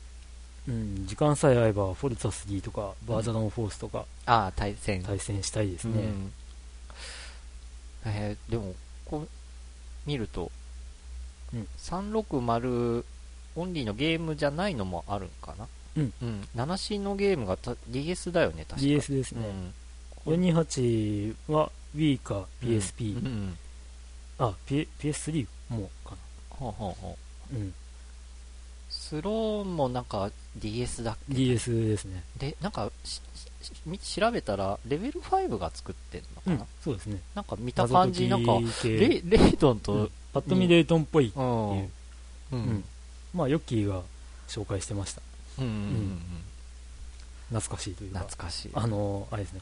[0.68, 5.02] うん、時間さえ合えばフォルツァ3とかバーザロンフォースとかああ対戦。
[5.04, 6.34] 対戦したいですね、うん。
[8.04, 9.30] えーでもこう
[10.06, 10.52] 見ると、
[11.54, 11.68] うん。
[11.78, 13.06] 360
[13.56, 15.70] オンリーのゲームじゃないのもあるんかな？
[15.98, 18.88] うん、うん、7のゲームがた DS だよね確か。
[18.88, 19.46] DS ですね、
[20.26, 23.26] 428は Wii か PSP、うん。
[23.26, 23.58] うん
[24.40, 26.16] あ、P、PS3 もか
[26.50, 27.18] ほうほうほ
[27.52, 27.56] う。
[27.56, 27.74] なうん。
[28.90, 32.24] スローもなんか DS だっけ？DS ですね。
[32.38, 33.22] でなんかし
[33.62, 37.20] しみ調べたらレベル5が作ってんのかな、うんそうですね。
[37.34, 38.98] なんか見た感じなんか謎解き系。
[38.98, 40.12] レイレイドンと、うん。
[40.34, 41.90] パッと見レイトンっぽい、うんいう。
[42.52, 42.60] うん。
[42.60, 42.84] うん。
[43.34, 44.02] まあヨッキーが
[44.48, 45.22] 紹介してました
[47.50, 49.62] 懐かしいというか懐かしいあのあれですね。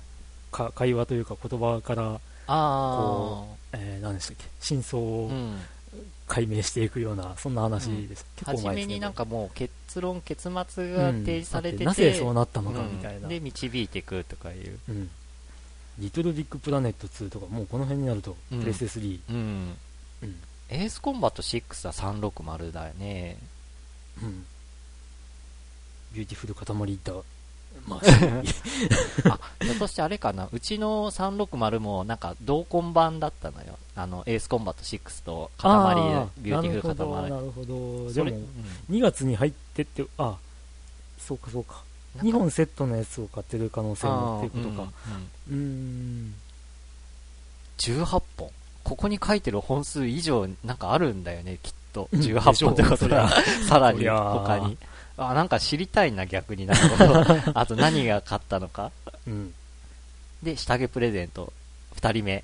[0.51, 4.45] か会話というか言葉から、あこえー、何でしたっけ？
[4.59, 5.59] 真相あ、をうん、
[6.27, 8.93] 解明していくような、そんな話です、結構初前ですね。
[8.93, 10.51] めになんかもう結論結末
[10.93, 11.87] が提示されてて、うん。
[11.87, 15.09] なぜそうなったのかうんみたいな、で導いていくとかいう、うん。
[15.99, 18.61] リトルビッグプラネット2とかもうこの辺になると、うん。
[18.61, 19.75] プレステ3、うん、
[20.23, 20.35] うん。
[20.69, 23.37] エースコンバット6は360だよね。
[24.23, 24.45] うん
[26.16, 27.13] ビューティフル塊魂、
[27.88, 30.47] まあ、あひょっとしてあれかな。
[30.51, 33.78] うちの360もなんか同梱版だったのよ。
[33.95, 35.70] あのエースコンバット6と塊
[36.39, 38.13] ビューティフル塊なるほど、なるほど。
[38.13, 38.30] でも
[38.89, 40.38] 2月に入ってって、あ
[41.20, 41.84] そうかそうか、
[42.18, 44.89] 2本セットのやつを買ってる可能性もっていうことか、
[45.49, 46.34] うーん、
[47.78, 48.49] 18本。
[48.84, 52.07] ここに書いてる本数以上なんかあるんだよねきっと。
[52.11, 52.20] うん。
[52.20, 53.30] 18本ってことでは。
[53.68, 54.78] さらに他に
[55.18, 57.26] あなんか知りたいな逆になるほど。
[57.53, 58.91] あと何が買ったのか。
[59.28, 59.53] うん、
[60.43, 61.51] で下着プレゼント。
[61.95, 62.43] 2人目。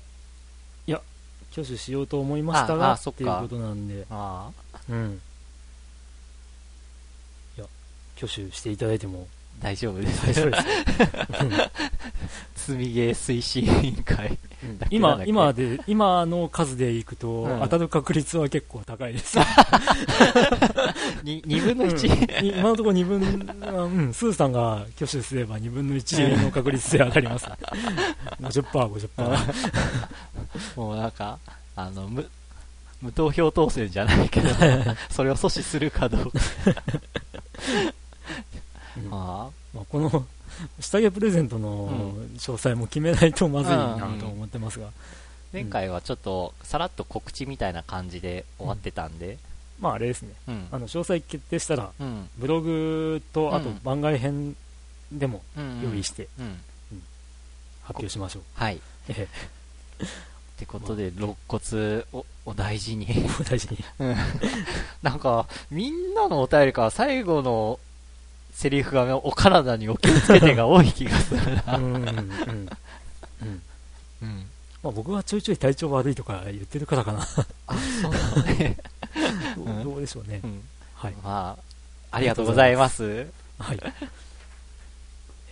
[1.52, 4.50] 挙手しようと思いましたあがあそっていうことなんで、あ
[4.88, 5.20] うん、
[7.56, 7.66] いや、
[8.16, 10.26] 挙手していただいてもあ大丈夫です。
[10.26, 10.64] 大丈夫です。
[12.66, 14.38] 積みゲー推進委員会
[14.90, 17.60] 今今で 今の数でいくと、うん。
[17.60, 19.38] 当たる確率は結構高いです。
[21.24, 22.46] に2分の1、うん。
[22.46, 27.46] 今のところ2分、うん、スーさんが挙手すれば2分の1の確率で上がります。
[28.40, 29.54] 50%、50%。
[30.76, 31.38] もうなんか
[31.74, 32.28] あの無
[33.00, 34.48] 無投票当選じゃないけど
[35.10, 36.38] それを阻止するかどうか
[38.96, 39.06] うん。
[39.12, 40.26] あまあ、この
[40.80, 44.88] 下着プレゼントのう詳細も決めないとまずいなと思ってますが、
[45.52, 49.38] 前回はちょっとさらっと告知みたいな感じで終わってたんで、
[49.80, 50.68] まああれですね、うん。
[50.70, 52.28] あの詳細決定したら、うん。
[52.38, 53.80] ブログとあとうん。
[53.82, 54.56] 番外編
[55.10, 56.60] でもうん用意してうん。
[57.82, 58.42] 発表しましょう。
[58.54, 58.76] はい。
[58.76, 59.28] っえ
[60.56, 63.06] てことで肋骨をお大事に。
[63.10, 63.78] え大事に。
[63.98, 64.16] うん。
[65.02, 67.80] なんかみんなのお便りから最後の
[68.52, 72.02] セリフがお体にお気をつけてが多い気がするなうんうん
[74.22, 74.46] うん
[74.82, 77.20] まあ、僕はちょいちょい体調悪いとか言ってるからかな。
[77.68, 78.42] あそうなの？
[78.58, 78.76] ね、
[79.84, 80.46] どうでしょうねう。
[80.46, 80.60] ん、
[80.94, 81.14] はい。
[81.22, 81.56] ま
[82.10, 83.26] あありがとうございます
[83.58, 83.80] はい。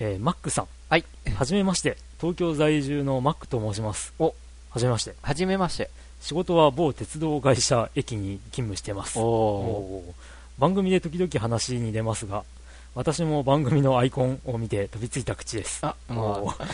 [0.01, 0.66] えーマックさん。
[0.88, 1.96] はいはじめまして。
[2.20, 4.12] 東京在住のマックと申します。
[4.18, 4.34] お
[4.70, 5.14] はじめまして。
[5.22, 5.90] はじめまして
[6.20, 9.16] 仕事は某鉄道会社駅に勤務してます。
[10.59, 12.42] 番組で時々話に出ますが、
[12.95, 15.84] 私も番組のアイコンを見て飛びついた口です。
[15.86, 16.66] あまあおー。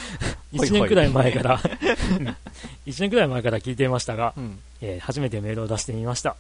[0.59, 4.59] ほい1ほい年くらい前から、1年くらい前から聞いていましたが、うん。
[4.81, 6.37] えー初めてメールを出してみました。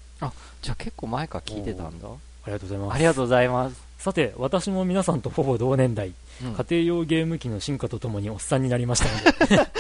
[0.62, 2.08] じゃあ結構前から聞いてたんだ。
[2.08, 2.12] あ
[2.46, 2.94] りがとうございます。
[2.94, 6.12] ありがとうございます、さて、私も皆さんとほぼ同年代、
[6.42, 6.54] うん。
[6.54, 9.70] 家庭用ゲーム機の進化とともにおっさんになりましたので、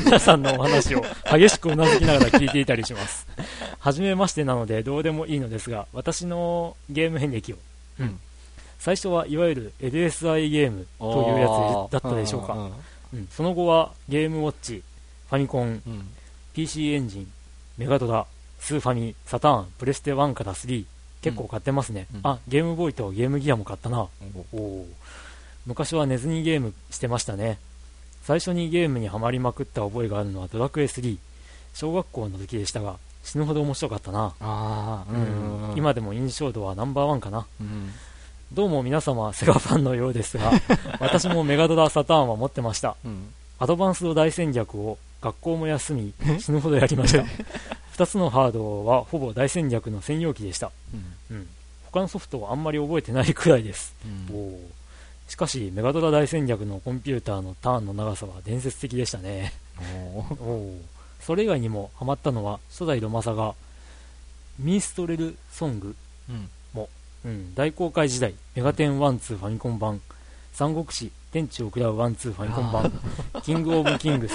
[0.06, 3.26] 皆さんのお話を激しくうなずきながら聞いていたりします。
[3.78, 7.56] はじめましてなのでどうでもいいのですが、私のゲーム遍歴を。
[8.00, 8.18] うん
[8.78, 11.46] 最初はいわゆる LSI ゲームというや
[11.88, 12.54] つだったでしょうか。
[12.54, 14.82] んうんその後はゲームウォッチ、
[15.30, 16.08] ファミコン、うん、
[16.52, 17.32] PC エンジン、
[17.78, 18.26] メガドラ、
[18.58, 20.84] スーファミ、サターン、プレステ1から3、
[21.22, 22.08] 結構買ってますね。
[22.12, 24.00] うんあ、ゲームボーイとゲームギアも買ったな。
[24.00, 24.10] お
[24.52, 24.86] おお
[25.66, 27.58] 昔は寝ずにゲームしてましたね
[28.22, 31.16] 最初にゲームにはまりまくった覚えがあるのはドラクエ3
[31.72, 34.34] 小学校の時でしたが、死ぬほど面白かったな。
[35.10, 35.76] うん。
[35.76, 37.46] 今でも印象度はナンバーワンかな。
[37.60, 37.92] うん。
[38.52, 40.52] どうも皆様、セガファンのようですが、
[41.00, 42.96] 私もメガドラサターンは持ってました。
[43.04, 43.32] うん。
[43.58, 47.24] アドバンスド大戦略を学校も休み、死ぬほどやりました。
[47.96, 50.70] 2つのハードはほぼ大戦略の専用機でした。
[51.30, 51.36] うん。
[51.36, 51.48] うん。
[51.90, 53.94] 他のソフトはあんまり覚えてないくらいです。
[54.04, 54.58] うん
[55.26, 59.54] しかし、メガドラ大戦略のコンピューターのターンの長さは伝説的でしたね。
[61.20, 63.54] それ以外にもハマったのは、初代ロマサが、
[64.58, 65.96] ミンストレルソング、
[67.24, 67.30] うん。
[67.30, 70.00] うん、大公開時代、メガテン1、2ファミコン版、
[70.52, 72.92] 三国志、天地を食らう1、2ファミコン版、
[73.42, 74.32] キングオブキングス、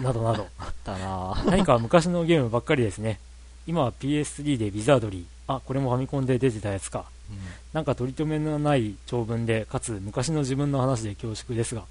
[0.00, 3.18] などなど、あったな何か昔のゲームばっかりですね。
[3.66, 7.06] 今は PS3 でビザードリー、あ、これもファミコンで出てたやつか。
[7.72, 11.84] なんか取り留めのない長文で、かつ昔の自分の話で恐縮ですが、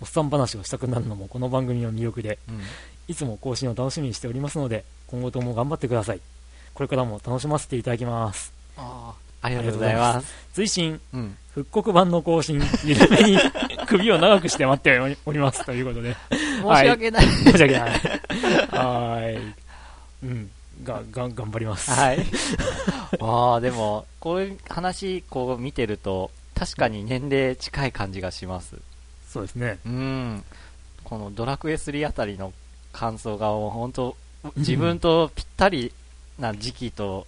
[0.00, 2.60] おっさん話をしたくなるのもこの番組の魅力で、うん。
[3.08, 6.20] いつも更新を楽しみにしておりますので、今後とも頑張ってください。
[6.74, 8.52] これからも楽しませていただきます。
[8.76, 10.34] ああ、ありがとうございます。
[10.52, 11.36] 追伸、うん。
[11.54, 13.38] 復刻版の更新、ゆるめに
[13.86, 15.64] 首を長くして待っております。
[15.64, 17.26] ということで、申し訳ない。
[17.26, 17.80] 申し訳ない。
[17.80, 19.54] はーい。
[20.22, 20.50] うん。
[20.84, 21.90] が、が、頑張ります。
[21.90, 22.24] はい。
[23.20, 28.76] ああ、でも、こういう話、こう見てると、確かに年齢近い感じがします。
[29.28, 29.78] そうですね。
[29.86, 30.44] うん。
[31.04, 32.52] このドラクエ3あたりの
[32.92, 34.16] 感想がもう本当、
[34.56, 35.92] 自分とぴったり
[36.38, 37.26] な時期と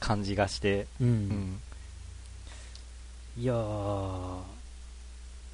[0.00, 1.04] 感じがして、う。
[1.04, 1.60] うんん。
[3.38, 4.40] いやー、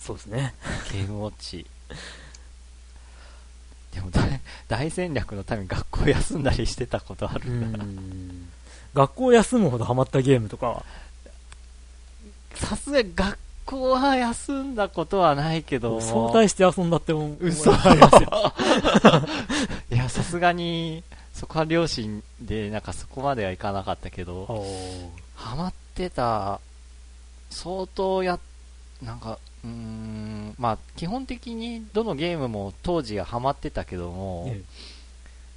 [0.01, 0.55] そうですね。
[0.93, 1.67] ゲームウォッチ。
[3.95, 7.51] でも大、大戦略のために学校休んだりしてたことあうる。
[7.51, 8.49] ん。
[8.95, 10.85] 学校休むほどハマったゲームとかは、
[12.55, 16.01] さすがに学校は休んだことはないけども。
[16.01, 17.37] 相対して遊んだって思う。
[17.41, 18.53] 嘘思いますよ。
[19.93, 21.03] いや、さすがに、
[21.35, 24.65] そこは両親で、なんかそこまではいかなかったけど、
[25.35, 26.61] ハマってた、
[27.51, 28.39] 相当や、
[29.03, 34.63] なんか、うーん、まあ、基本的にどのゲームも当時はハマってたけども、え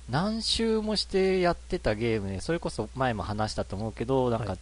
[0.10, 4.60] 何周もしてやってたゲームで、それこそ前も話したと思うけど、なんか、はい。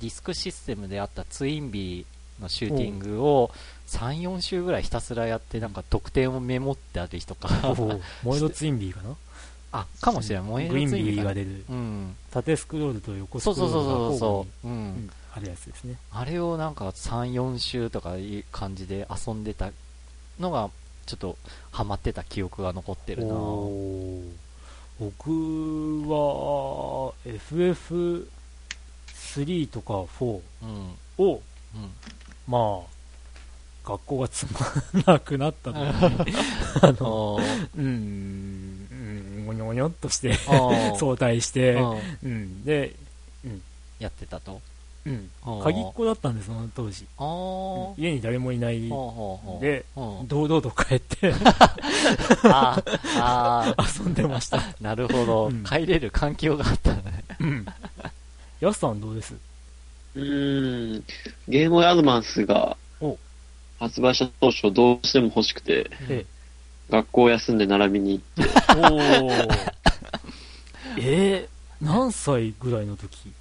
[0.00, 3.52] ディスクシステムであったツインビーのシューティングを
[3.86, 8.00] 3、4周ぐらいひたすらやって、なんか得点をメモってある人か、ー。
[8.24, 9.14] 燃えろツインビーかな？
[9.72, 11.64] あ、かもしれない、燃えるグリーンビーが出る。
[11.68, 12.16] うん。
[12.30, 14.68] 縦スクロールと横スクロールがそうそうそう。
[15.34, 15.96] あるやつですね。
[16.12, 19.70] あれをなんか3、4週とかいう感じで遊んでた
[20.38, 20.68] のが、
[21.06, 21.38] ちょっと
[21.70, 23.32] ハマってた記憶が残ってるな
[25.00, 25.30] 僕
[26.06, 30.90] は FF3 とか4うん。
[31.18, 31.40] を、
[31.74, 31.90] うん。
[32.46, 32.80] まあ、
[33.84, 34.46] 学校がつ
[34.94, 35.82] まんなくなった時に、
[36.82, 37.40] あの、
[37.76, 38.61] うん、
[39.46, 42.94] ごにょごにょっとして、おー相対して、うんうん、で、
[43.98, 44.60] やってたと。
[45.04, 45.30] うん、
[45.64, 47.06] 鍵っ子だったんです、その当時。
[48.00, 48.80] 家に誰もいない、
[49.60, 51.34] で堂々と帰って
[52.44, 54.62] ああ遊んでました。
[54.80, 57.24] なるほど、うん帰れる環境があったね。
[57.40, 57.66] うん。
[58.60, 59.34] ヤスさんどうです
[60.14, 61.04] うーん、
[61.48, 62.76] ゲームボーイアドバンスが
[63.80, 66.24] 発売した当初どうしても欲しくて、え
[66.92, 69.72] 学校休んで並びに行って、おー。
[70.98, 73.32] えー、何歳ぐらいの時？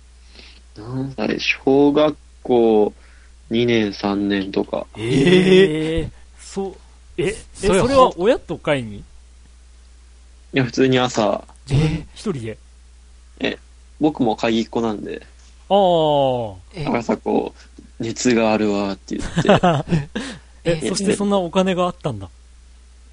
[0.78, 2.94] 何歳小学校
[3.52, 6.76] 2年3年とか、えー、そう、
[7.18, 9.00] え、え、それそれは親と会に？
[9.00, 9.04] い
[10.54, 12.58] や、普通に朝、自分一人で？
[14.00, 15.22] 僕も鍵っ子なんで、
[15.70, 16.56] ああ。
[16.74, 17.54] え朝こ
[18.00, 19.50] う、熱があるわって言って、
[20.64, 22.30] え、えそしてそんなお金があったんだ。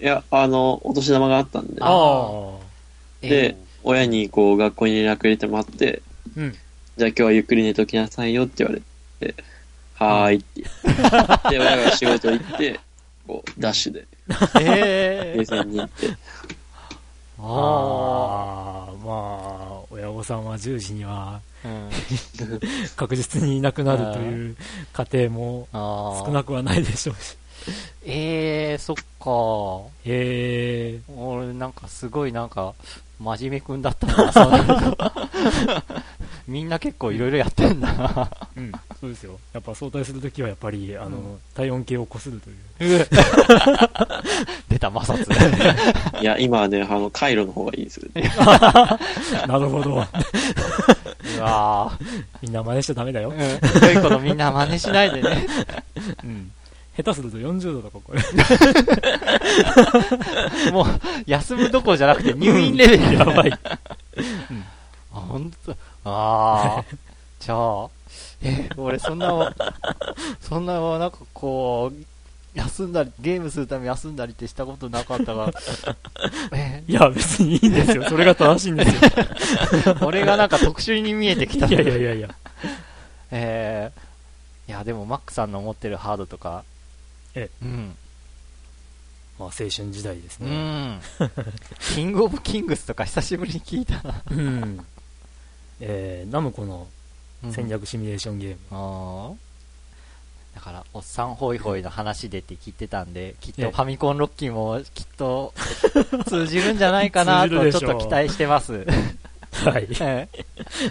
[0.01, 3.27] いや、あの、お年玉があったんで、ああ。
[3.27, 6.03] で、親にこう、学校に連絡入れてもらって、
[6.37, 6.55] うん。
[6.97, 8.83] じゃあ今日はゆっくり寝ときなさいよって言われ
[9.27, 9.35] て、
[9.95, 11.51] はーいって言って。
[11.51, 12.81] で、親が仕事行って、
[13.27, 14.07] こう、ダッシュで、
[14.61, 16.07] えゲーセンに行って、
[17.41, 21.91] あああ、まあ、親御さんは10時にはあ、うん。
[22.97, 24.57] 確実にいなくなるという
[24.93, 25.69] 家庭も。
[26.25, 27.37] 少なくはないでしょうし。
[28.05, 29.91] ええー、そっか。
[30.05, 31.01] へえ。
[31.17, 32.75] 俺なんかすごいなんか、
[33.21, 34.53] 真面目くんだったな、そう
[36.47, 38.31] みんな結構いろいろやってんだな。
[38.57, 39.39] うん、そうですよ。
[39.53, 42.51] やっぱ相対するときはやっぱり、あの、うん体温計をこすると
[42.85, 43.07] いう。
[44.71, 46.23] 出た、摩擦。
[46.23, 48.01] いや、今はね、あの、回路の方がいいです。
[49.49, 49.95] なるほど。
[49.95, 51.93] うわ
[52.41, 53.33] みんな真似しちゃダメだよ。
[53.33, 53.35] ぁ。
[53.35, 53.95] うん。
[53.95, 55.47] 良い子のみんな真似しないでね。
[56.23, 56.53] うん。
[56.99, 58.21] 下手すると40度とかこれ。
[60.73, 60.87] もう、
[61.27, 63.53] 休むどころじゃなくて入院レベルやばい。
[63.53, 63.59] あ、
[65.13, 65.71] 本当
[66.05, 66.85] ああ。
[67.39, 67.87] じゃあ、
[68.43, 69.55] え、俺そんな、
[70.41, 71.97] そんな、なんかこう、
[72.55, 75.53] 休んだり、ゲームするために休んだりってしたことなかったから、
[76.59, 78.09] えいや、別にいいんですよ。
[78.09, 78.93] それが正しいんです
[79.89, 79.97] よ。
[80.03, 81.67] 俺がなんか特殊に見えてきた。
[81.67, 82.29] いやいやいやいや。
[83.31, 86.65] えー、いや、でもマックさんの持ってるハードとか、
[87.39, 87.97] えうん。
[89.39, 90.95] まあ、青春時代ですうね。
[90.97, 91.01] ん。
[91.95, 94.23] キングオブキングスとか久しぶりに聞いたな。
[94.31, 94.87] うん。
[95.81, 96.89] えー、ナムコの
[97.51, 98.57] 戦略シミュレーションゲーム。
[98.71, 99.49] ああ。
[100.57, 105.55] だから、おっさんホイホイの話でって聞いてたんで、きっええとファミコンロッキーもきっと
[106.27, 108.85] 通じるんじゃないかなと ちょっと期待してます。
[109.53, 109.89] はい。
[110.01, 110.45] ええ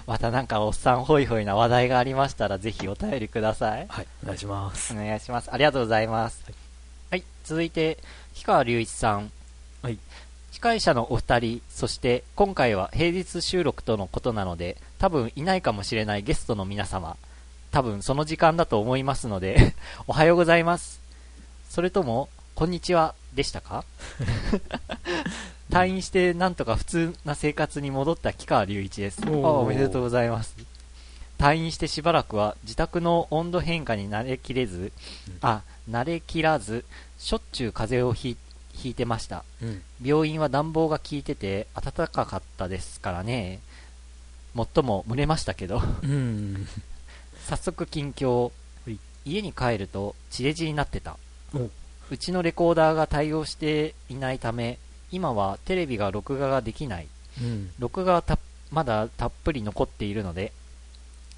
[0.05, 3.85] またなんかおっさんホイホイな話題がありましたらぜひお便りください。
[3.87, 4.93] はい、お願いします。
[4.93, 5.49] お願いします。
[5.51, 6.43] ありがとうございます。
[7.09, 7.97] はい、続いて、
[8.33, 9.31] 氷川隆一さん。
[9.81, 9.97] はい。
[10.51, 17.15] 司会者のお二人、そして今回は平日収録とのことなので、多分いないかもしれないゲストの皆様、
[17.71, 19.75] 多分その時間だと思いますので、
[20.07, 20.99] おはようございます。
[21.69, 23.85] それとも、こんにちは、でしたか？
[25.69, 29.21] 退院してなんとか普通な生活に戻った木川隆一です。
[29.25, 30.55] あおめでとうございます。
[31.37, 34.91] 退院してしばらくは自宅の温度変化に慣れきれず、
[35.41, 36.83] あ、慣れきらず、
[37.17, 38.37] しょっちゅう風邪をひ
[38.73, 39.43] ひいてました。
[39.61, 39.81] うん。
[40.03, 43.59] 病院は暖房が効いてて暖かかったですからね。
[44.53, 45.81] もっとも蒸れましたけど。
[46.03, 46.67] うん。
[47.47, 48.51] 早速近況
[48.85, 51.17] はい家に帰ると地デジになってた
[51.53, 51.69] お
[52.09, 54.79] うちのレコーダーが対応していないため
[55.11, 57.07] 今はテレビが録画ができない。
[57.41, 57.69] うん。
[57.79, 58.37] 録画はた
[58.71, 60.51] まだたっぷり残っているので、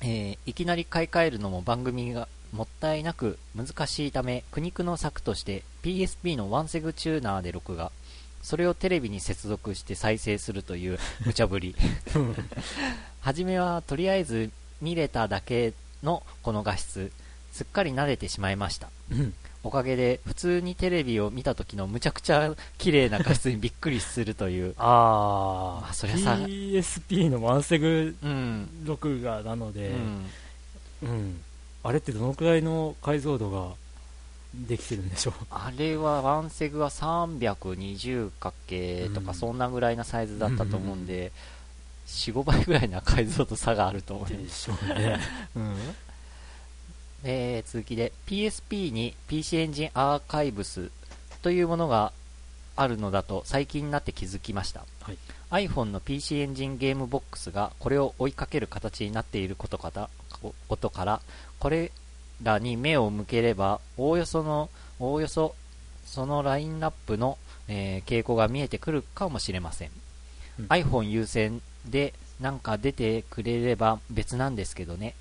[0.02, 7.92] えーいきなり買い替えるのも番組がもったいなく難しいため苦肉の策として PSP のワンセグチューナーで録画。
[8.42, 11.76] それをテレビに接続して再生するという無茶ぶり。
[13.22, 14.50] 初めはとりあえず
[14.82, 17.12] 見れただけのこの画質。
[17.52, 18.90] すっかり慣れてしまいました。
[19.12, 19.34] うん。
[19.64, 24.74] おかげで普通にテレビを見た時のむちゃくちゃ綺麗な画質にびっくりするという。
[24.80, 29.90] ああそりゃさ PSP のワンセグうん、録画なので、
[31.02, 31.42] うん、うん。
[31.84, 33.74] あれってどのくらいの解像度が
[34.54, 35.34] できてるんでしょう？
[35.50, 38.30] あれはワンセグは 320×
[39.14, 39.36] とかうん。
[39.36, 41.32] そんなぐらいなサイズだったと思うんで、
[42.08, 45.20] 45倍ぐらいな解像度差があると思う、でしょうね。
[45.56, 45.76] うん
[47.24, 50.92] えー続きで PSP に PC エンジンアーカイブス
[51.42, 52.12] というものが
[52.76, 55.18] あるのだと最近になって気づきました、はい。
[55.68, 60.10] iPhone の PC エンジンゲームボックスがこれを追いかける形になっていることから
[60.42, 61.22] ことから
[61.60, 61.92] これ
[62.42, 65.56] らに目を向ければおおよそのおおよそ
[66.06, 69.90] そのラインナップの、えー傾向が見えてくるかもしれません、
[70.60, 70.66] うん。
[70.68, 75.16] iPhone 優先でなんか出てくれれば別なんですけどね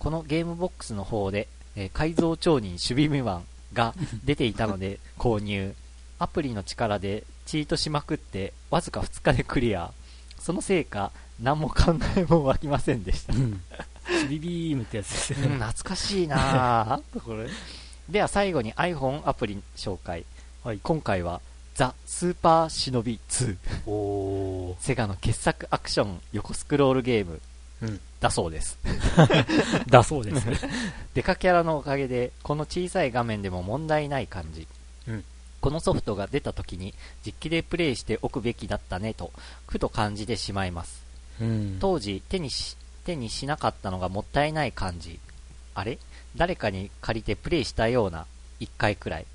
[0.00, 1.46] このゲームボックスの方で、
[1.76, 3.44] えー改造町人守備未満
[3.74, 3.94] が
[4.24, 5.74] 出ていたので 購入。
[6.18, 9.92] アプリの力でチートしまくってわずか2日でクリア。
[10.40, 13.34] そのせいか何も考えも湧きませんでした。
[13.34, 13.62] うん。
[14.22, 15.56] チビビームってやつですうんよね。
[15.66, 17.48] 懐かしいなあ これ。
[18.08, 20.24] では最後に iPhone アプリ紹介、
[20.64, 20.80] はい。
[20.82, 21.40] 今回は
[21.74, 24.76] ザ・スーパー忍び2おー。
[24.80, 27.40] セガの傑作アクション横スクロールゲーム
[27.82, 28.00] うん。
[28.20, 28.78] だそうです。
[29.88, 30.46] だそうです。
[31.14, 34.66] デカキャラのおかげでこの小さい画面でも問題ない感じ、
[35.06, 35.24] うん。
[35.60, 36.94] このソフトが出た時に
[37.24, 39.32] 実機でプレイしておくべきだったねと
[39.66, 41.02] ふと感じてしまいます。
[41.40, 41.78] うん。
[41.80, 45.18] 当時手にし手にしなかったのがもったいない感じ。
[45.74, 45.98] あれ？
[46.36, 48.26] 誰かに借りてプレイしたような
[48.60, 49.26] 1回くらい。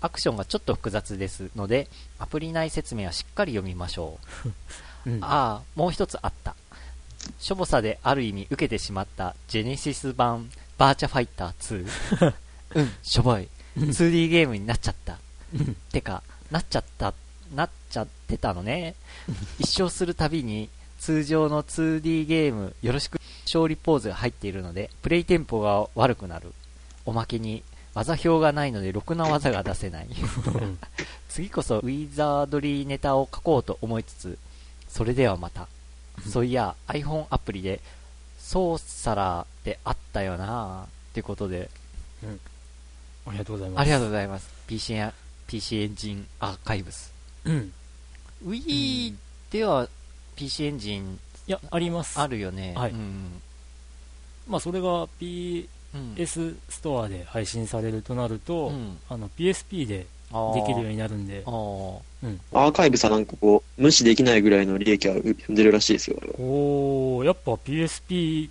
[0.00, 4.48] アクションがちょっと複雑ですのでアプリ内説明はしっかり読みましょう。
[5.10, 5.24] うん。
[5.24, 6.54] ああ、もう一つあった。
[7.38, 12.34] しょぼさである意味受けてしまったジェネシス版バーチャファイター2。
[12.74, 13.48] うん、しょぼい。
[13.78, 15.18] 2D ゲームになっちゃった。
[15.92, 17.14] てか、なっちゃった、
[17.54, 18.94] なっちゃってたのね。
[19.58, 20.68] 一生するたびに
[20.98, 26.52] 通常の 2D ゲームよろしく勝利ポーズが入っているので、プレイテンポが悪くなる。
[27.04, 27.62] おまけに、
[27.94, 30.06] 技表がないのでろくな技が出せない。
[30.06, 30.78] うん
[31.28, 34.38] 次こそウィザードリーネタを書こうと思いつつ、
[34.88, 35.68] それではまた。
[36.30, 37.80] そういや、iPhone アプリで、
[38.38, 41.70] ソーサラーってあったよなってことで、
[43.26, 43.80] ありがとうございます。
[43.80, 44.48] ありがとうございます。
[44.66, 45.12] PC, エン
[45.46, 47.12] PC エンジンアーカイブス。
[47.44, 47.72] うん。
[48.46, 49.14] Wii
[49.50, 49.88] では
[50.36, 52.20] PC エンジンいや、あります。
[52.20, 52.74] あるよね。
[52.76, 53.42] はいうん
[54.48, 55.08] まあ、それが。
[55.20, 60.15] PS ストアで配信されるとなると、うんあの PSP であ
[60.54, 60.96] できるように。
[60.96, 62.00] になるんであ、ー
[62.52, 66.16] アーカイブさなんかこう、無視できないぐらいの利益は生んでるらしいですよ。
[66.38, 68.48] おー、やっぱ PSP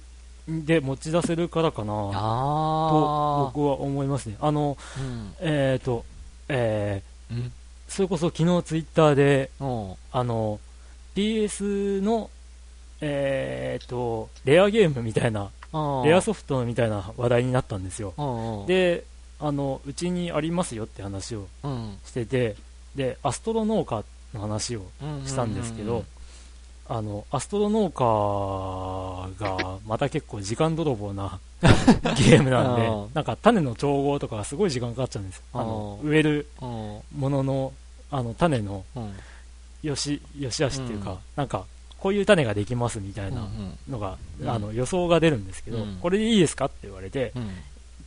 [0.48, 4.38] で持ち出せるからかなとあ僕は思いますね。
[4.40, 5.02] あの、ー。
[5.02, 5.34] うん。
[5.40, 6.06] えっ、ー、と、
[6.48, 7.38] えうん。
[7.38, 7.50] ー、
[7.88, 9.94] それこそ昨日ツイッターで、うん。
[10.12, 10.60] あの、
[11.16, 12.30] PS の、
[13.02, 15.50] えっ、ー、と、レアゲームみたいな、
[16.04, 18.14] レアソフトみたいな話題になったんですよ。
[18.18, 18.66] うんうん。
[18.68, 19.04] で、
[19.40, 22.56] あの、うちにありますよって話をうん、してて、
[22.96, 24.04] で、アストロ農家
[24.34, 24.86] の話を
[25.26, 26.06] したんですけど、
[26.88, 35.44] あの、アストロ農家がまた結構時間泥棒な ゲームなんでうん、なんか種の調合とかがすごい時間かかっちゃうんですよ。
[35.54, 36.68] あの、うん植えるうん。
[37.18, 37.74] ものの、
[38.12, 39.14] あの、種のうん。
[39.82, 41.66] よし、よしっていうか、うんなんか、
[42.00, 43.48] こういう種ができますみたいな
[43.90, 47.50] のが、うんあの、予想が出るんですけど、うんこれでいいですかって言われて、うん。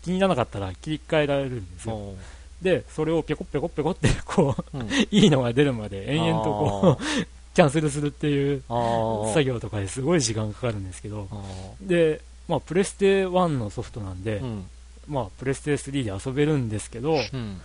[0.02, 1.96] 気に入らなかったら切り替えられるんですよ。
[1.96, 2.16] うん。
[2.62, 4.88] で、それをペコペコペコって、こう、うん。
[5.10, 7.04] いいのが出るまで延々とこう、
[7.54, 11.42] キャンセルするっていう作業とかですごい時間かかるんですけど、あ
[11.80, 14.66] で、まあ、プレステ1のソフトなんで、ーうん。
[15.08, 17.60] まあ、プレステ3で遊べるんですけど、うん。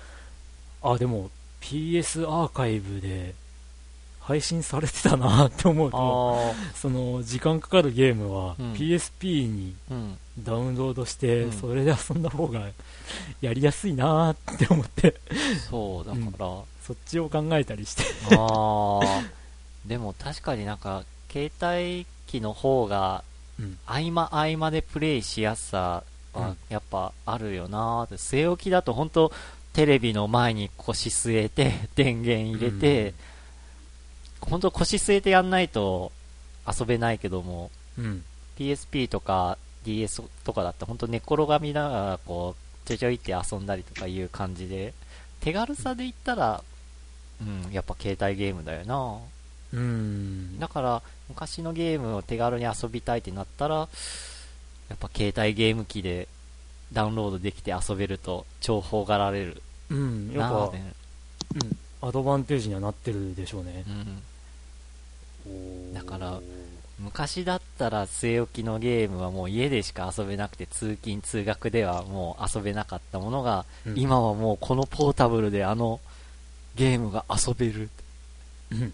[0.82, 1.30] あ、でも、
[1.62, 3.36] PS アーカイブで
[4.24, 8.74] 配信されてたなって思うと、あその、時間かかるゲームはうん。
[8.74, 9.76] PSP に。
[10.40, 11.52] ダウンロードして、うん。
[11.52, 12.62] それで遊んだ方が
[13.41, 15.16] やりやすいなって思って、
[15.70, 16.48] そう、だから、
[16.82, 18.04] そっちを考えたりして。
[19.86, 23.26] でも確かになんか、携帯機の方が、
[23.60, 23.78] うん。
[23.86, 26.58] 合間合間でプレイしやすさはうん。
[26.70, 29.34] やっぱあるよなーって、据え置きだと本当
[29.74, 33.14] テレビの前に腰据えて、電源入れて、
[34.45, 36.11] 本当腰据えてやんないと
[36.68, 38.24] 遊べないけども、うん。
[38.57, 44.94] PSP とか DS とかだって本当寝転がみながらこう、ちょいちょいって遊んだりとかいう感じで、
[45.41, 46.64] 手軽さで言ったら、
[47.41, 49.18] うん、やっぱ携帯ゲームだよな
[49.74, 50.60] うん。
[50.60, 53.76] だから、昔のゲームを手軽に遊びたいってなったら、
[54.90, 56.28] やっぱ携帯ゲーム機で
[56.91, 60.32] ダウンロードできて遊べると重宝がられるうん。
[60.32, 60.94] やっぱなぁ、ね。
[62.02, 63.91] アドバンテージにはなってるでしょうねう。
[63.91, 64.22] ん。
[65.94, 66.40] だから、
[66.99, 75.99] 昔だったら据え置きのゲームはもう家でしか遊べなくて通勤通学ではもう遊べなかったものが、うん今はもうこのポータブルであの
[76.76, 77.90] ゲームが遊べる。
[78.72, 78.94] うん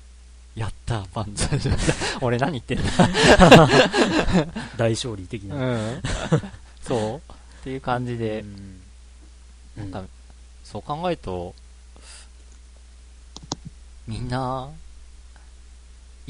[0.55, 1.59] やったー、万歳。
[2.21, 2.83] 俺何言ってんだ。
[4.75, 5.55] 大勝利的な。
[5.55, 6.01] うん。
[6.81, 8.81] そうっていう感じで、うん
[9.77, 10.03] なんか
[10.63, 11.55] そう考えると、
[14.07, 14.69] みんな、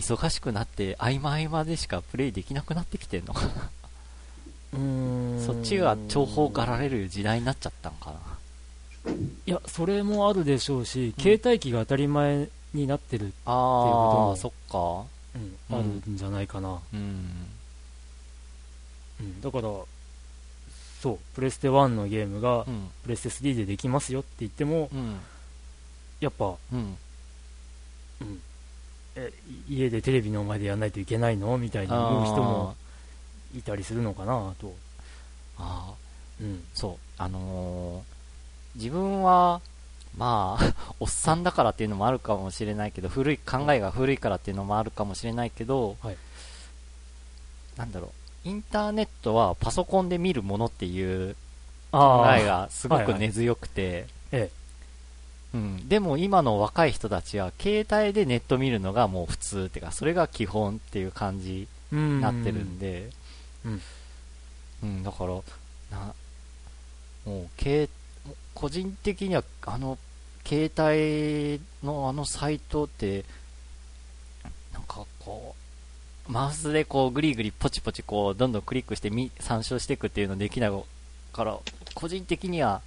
[0.01, 3.69] 忙しくなって、合間合間でしかプレイできなくなってきてんのかな。
[4.71, 9.13] うんそっちが重宝がられる時代になっちゃったんかな。
[9.45, 15.05] いや、それもあるでしょうし、うん携帯機が当たり前になってる、あもあ、そっか。
[15.71, 16.79] あるんじゃないかな。
[16.93, 17.47] うん。
[19.19, 19.63] うんだから、
[21.01, 22.89] そう、プレステ1のゲームがうん。
[23.03, 25.19] プレステ3でできますよって言っても、うん。
[26.19, 26.97] やっぱ、うん。
[29.21, 29.33] え
[29.69, 31.57] い家でテレビの前でやらないといけないの？
[31.57, 32.75] みたいに思う人も
[33.57, 34.53] いたりするのかな？
[34.59, 34.73] と。
[35.57, 35.93] ああ、
[36.41, 36.63] うん。
[36.73, 36.95] そう。
[37.17, 38.19] あのー
[38.75, 39.61] 自分は、
[40.15, 46.17] まあ、 おっさんだからっていうのもあるかもしれないけど、古い、考えが古いからっていうのもあるかもしれないけど、はい。
[47.75, 48.11] なんだろ
[48.45, 51.35] う、インターネットはパソコンで見るものっていう
[51.91, 53.13] 考あえがすごはいはい。
[53.15, 54.51] く根強くて、え
[55.53, 63.09] うん、でも今の若い人たちは携帯でネット見るのがもう普通っていうか、それが基本っていう感じになってるんで、
[63.65, 63.81] うん。
[64.83, 65.29] うん、だから、
[65.91, 66.13] な、
[67.25, 67.89] もう、携、
[68.53, 69.97] 個人的には、あの、
[70.45, 73.25] 携帯のあのサイトって、
[74.73, 75.55] なんかこ
[76.27, 80.83] う、マウスでこう、グリグリポチポチこう、どんどんクリックしてみ参照していくっていうのできない
[81.33, 81.57] から、
[81.95, 82.81] 個人的には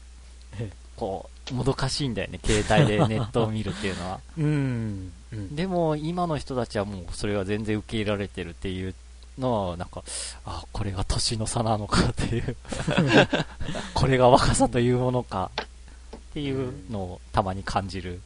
[0.58, 4.20] ええ、こう、もどかしいんだよね、携帯でネットを見るっていうのは。
[4.38, 5.12] うん。
[5.32, 5.56] うん。
[5.56, 8.94] でも、今の人たちはもう、それは全然受け入れられてるっていう
[9.36, 10.04] のは、なんか、
[10.44, 12.56] あ、これが年の差なのかっていう、
[13.94, 15.58] これが若さというものかっ
[16.34, 18.20] ていうのをたまに感じる、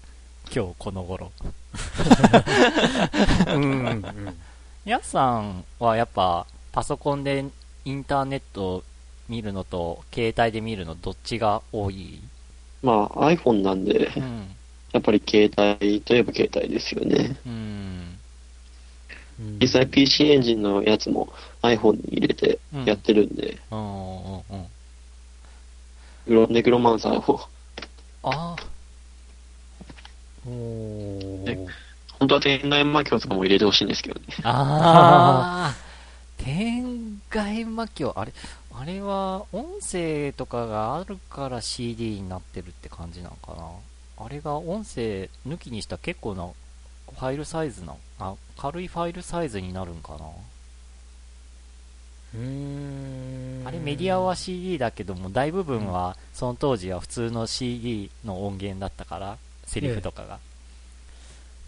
[0.55, 1.33] 今日この頃。
[3.55, 3.63] うん。
[3.87, 4.05] うん。
[4.85, 7.43] やすさんはやっぱ、パソコンで
[7.87, 8.85] インターネットを
[9.31, 12.21] 見るのと、携帯で見るのどっちが多い？
[12.87, 14.47] まあ iPhone なんで、うん。
[14.93, 17.37] やっぱり携帯といえば携帯ですよね。
[17.45, 17.53] うん。
[17.53, 21.29] うん実際 PC エンジンのやつも
[21.61, 23.79] iPhone に入れてやってるんで、うん。
[23.79, 24.35] うん。
[24.37, 24.43] うん。
[26.27, 27.41] グロネクロマンサーを、
[28.23, 28.57] あ
[30.47, 31.67] おーえ
[32.19, 34.27] 本当は天外魔境とかも入れてほしいんですけどね。
[34.43, 34.51] あ。
[34.51, 35.75] ああ。
[36.39, 38.33] 天外魔境、あれ、
[38.79, 43.71] あれは音声とかがあるから CD になってるって感じなのかな。
[44.19, 50.27] あれが音声抜きにした結構なファイルサイズな、あ、軽いファイルサイズになるんかな。
[52.35, 60.39] うーんあれメディアは CD だけども、大部分はその当時は普通の CD の音源だったから、セリフとかが。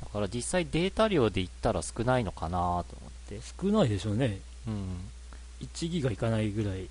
[0.03, 2.85] だから実際データ量で言ったら少ないのかなと思っ
[3.29, 3.41] て。
[3.63, 5.11] 少ないでしょうねうん。
[5.61, 6.89] 1ギガいかないぐらい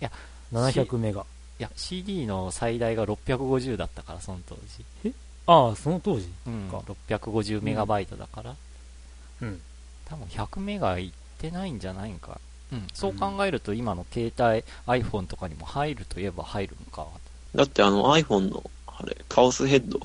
[0.00, 0.10] いや
[0.52, 1.24] 700メガ
[1.58, 4.56] いや、CD の最大が650だったから、その当
[5.02, 5.14] 時。
[5.46, 6.28] ああその当時？
[6.46, 6.68] うん。
[6.70, 8.56] か650メガバイトだから。
[9.42, 9.60] うん
[10.04, 12.40] 多分100メガいってないんじゃないんか。
[12.72, 12.86] うん。
[12.92, 17.06] そう考えると今の携帯 iPhone とかにも入るといえば入るんか。
[17.54, 19.98] だってあの iPhone の、あれ、カオスヘッド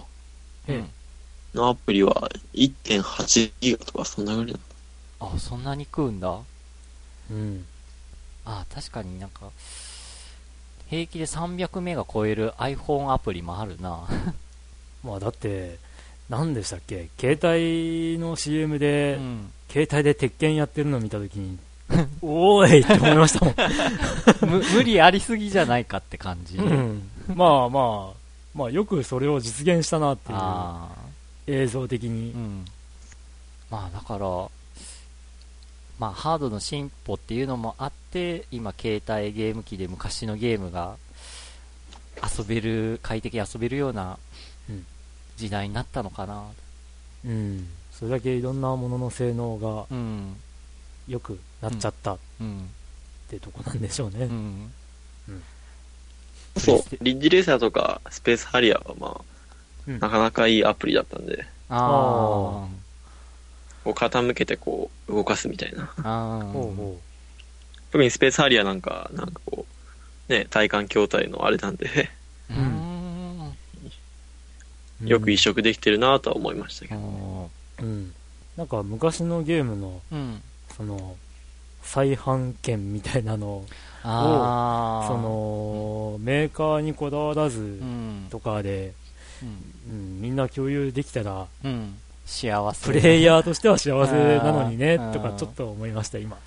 [0.68, 0.90] ええうん。
[1.54, 4.56] のアプリは1.8ギガとかそんなぐらい
[5.20, 6.40] あ、そんなに食うんだ？
[7.30, 7.66] うん
[8.46, 9.52] あ、確かになんか、
[10.92, 14.02] 平気で300メガ超える iPhone アプリもあるな。
[15.04, 15.78] まあだって
[16.30, 17.08] 何でしたっけ？
[17.20, 19.50] 携帯の CM うで、ん。
[19.72, 21.58] 携帯で鉄拳やってるの見たときに
[22.22, 23.56] おーいって思いましたもん
[24.52, 26.58] む無理ありすぎじゃないかって感じ。
[26.58, 28.14] うんまあまあ
[28.54, 30.90] まあよくそれを実現したなっていうあ
[31.48, 32.08] 映像的あ。
[32.08, 32.66] にうん。
[33.70, 34.26] まあだから、
[36.02, 40.96] まあハードの進歩っていうのもあって、今携帯ゲーム機で昔のゲームが
[42.38, 44.18] 遊べる、快適に遊べるような
[44.68, 44.84] うん。
[45.38, 46.44] 時代になったのかな。
[47.24, 47.68] うん。
[47.92, 50.38] それだけいろんなものの性能がうん。
[51.08, 52.68] 良くなっちゃったっうん。
[53.30, 54.72] てとこなんでしょうね、うん。
[56.58, 59.22] そう、リッジレーサーとかスペースハリアーはまあ、
[59.86, 60.00] うん。
[60.00, 62.70] なかなかいいアプリだったんで、あこ
[63.86, 65.92] う傾けてこう動かすみたいな。
[65.98, 66.02] あ。
[66.04, 66.52] ああ。
[66.52, 67.00] ほうほ
[67.92, 69.66] 特にスペースハリアーなんか、なんかこ
[70.30, 72.10] う、ね、体感筐体のあれなんで、
[72.50, 73.54] うーん。
[75.04, 77.50] うよく移植できてるなとは思いましたけど。
[77.82, 78.14] うん
[78.58, 80.42] なんか昔のゲームのうん。
[80.76, 81.16] その
[81.82, 83.66] 再販券みたいなのを
[84.04, 85.08] ああ。
[85.08, 88.28] そ、のメーカーにこだわらずうん。
[88.30, 88.94] とかで、
[89.42, 89.94] うん。
[89.94, 91.98] うん、みんな共有できたらうん。
[92.32, 92.86] 幸せ。
[92.86, 96.38] プレイヤーとしては幸せなのにねとかちょっと思いました今。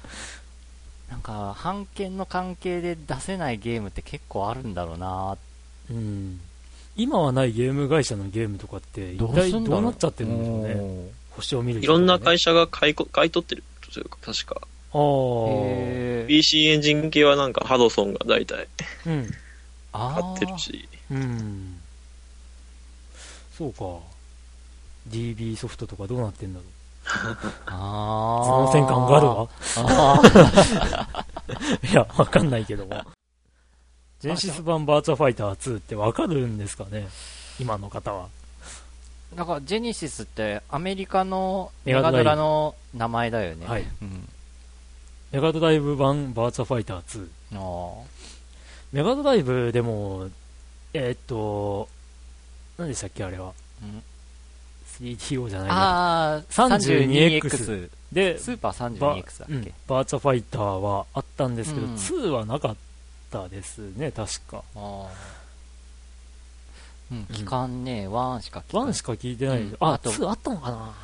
[1.11, 5.36] なんか、版権の関係で出せないゲームって結構あるんだろうな
[5.90, 6.40] うん。
[6.97, 10.74] 今はないゲーム会社のゲームとかって一体どうなっちゃってるんでしょうね。
[10.74, 11.11] ね。
[11.31, 13.62] 星を見るいろんな会社社が買いこ買い取ってる
[13.93, 14.56] というか、確か。
[14.56, 18.69] ああ PC エンジン系はなんかハドソンが大体
[19.06, 19.31] うん。
[19.93, 20.89] あ買ってるし。
[21.11, 21.81] うん。
[23.56, 24.14] そうか
[25.09, 26.68] DB ソフトとかどうなってんだろう。
[27.66, 28.44] ああ。
[28.44, 29.48] その戦感があるわ。
[29.76, 30.22] あ
[31.90, 33.02] いやわかんないけども。
[34.20, 37.09] ジェネシス版バーチャファイター2ってわかるんですかね？
[37.60, 38.28] 今の方は。
[39.35, 43.66] ーだから、ジェネシスってアメリカのメガドラの名前だよね。
[43.66, 43.85] はい。
[44.01, 44.28] うん。
[45.32, 48.05] メガドライブ版バーチャファイター2あ
[48.93, 50.28] メガドライブでも
[50.93, 51.89] えーっと
[52.78, 53.52] 何でしたっけあれは？
[53.82, 54.02] ーうん
[55.01, 56.37] 3DO じゃないな。
[56.37, 57.91] あー、32X 32X。
[58.12, 59.55] でスーパーバ 32X だっけ？
[59.55, 61.95] うん、バーチャファイターはあったんですけど、うん。
[61.95, 62.77] 2はなかっ
[63.31, 64.59] たですね確か。
[64.59, 65.09] ああ。
[67.12, 69.95] うん、期間ね、1しか聞かない1しか聞いてない、あうん。
[69.95, 70.95] あと2あったのかな？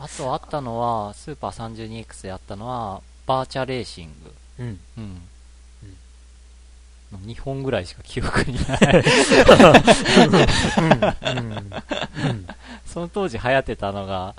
[0.00, 4.32] あとあったのは、スーパー 32X であったのは、バーチャレーシング。
[4.60, 4.80] うん。
[4.96, 5.27] うん。
[7.14, 9.04] 2本ぐらいしか記憶にない。
[12.86, 14.34] その当時流行ってたのが、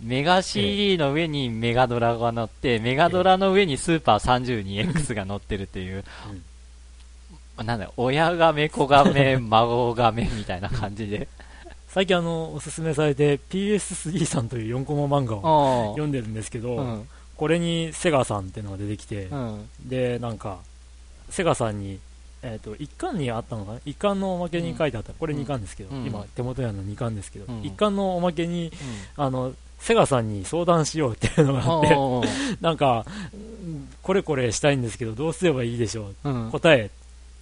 [0.00, 6.04] メガ CD の上にメガドラが乗って、メガドラの上にスーパー 32X が乗ってるっていう、
[7.62, 7.78] なん。
[7.78, 11.28] だよ、親亀、子亀、孫亀みたいな感じで。
[11.88, 14.48] 最近あのおすすめされて PS3 さん。
[14.48, 16.10] という4コマ漫画を読ん。
[16.10, 16.34] でるん。
[16.34, 17.08] ですけど、うん。
[17.36, 18.46] これにセガさん。
[18.46, 19.68] っていうのが出てきて、うん。
[19.84, 20.38] でなん。
[20.38, 20.58] か
[21.30, 21.78] セガさん。
[21.78, 22.00] に
[22.46, 28.70] えっ、と1巻にあったのかな？1巻のおまけに書いてあった、これ2巻ですけど、うん今手元にあるの2巻ですけど、うん1巻のおまけに
[29.16, 32.22] あのセガさんに相談しようっていうのがあって、うん。
[32.60, 36.28] なんか、うんこれこれしたいんですけど、どうすればいいでしょう？
[36.28, 36.50] うん。
[36.50, 36.90] 答え、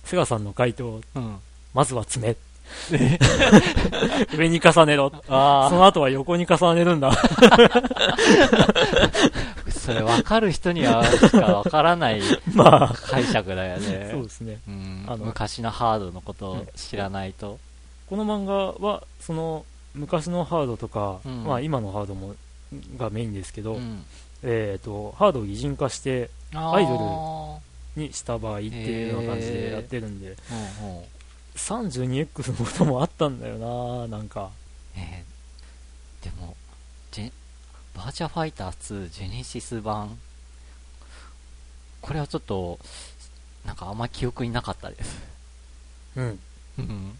[0.05, 1.37] セガさんの回答、うん。
[1.75, 2.37] まずは爪。
[4.39, 5.11] 上に重ねろ。
[5.11, 7.13] そあの後は横に重ねるんだ。
[9.83, 12.21] あ、それ分かる人にはしか分からない
[12.55, 14.09] まあ、解釈だよね。
[14.13, 14.59] そうですね。
[14.69, 17.59] うんあの昔のハードのことを知らないと。
[18.09, 19.65] この漫画は、その、
[19.95, 22.35] 昔のハードとか、うんまあ今のハードも、
[22.97, 24.05] がメインですけど、うん
[24.43, 27.61] えっ、と、ハードを擬人化してアアイド
[27.97, 30.37] にした場合っていうような感じでやってるんで、ル。
[30.83, 31.05] うんうん。
[31.55, 33.59] 32X のこともあったんだよ
[34.09, 34.51] ななんか。
[34.97, 35.33] えー
[36.23, 36.57] でも、
[37.95, 40.19] バーチャファイター2ジェネシス版、
[42.01, 42.79] これはちょっと、
[43.65, 45.23] なんかあんま記憶になかったです。
[46.17, 46.39] うん。
[46.79, 47.19] うん。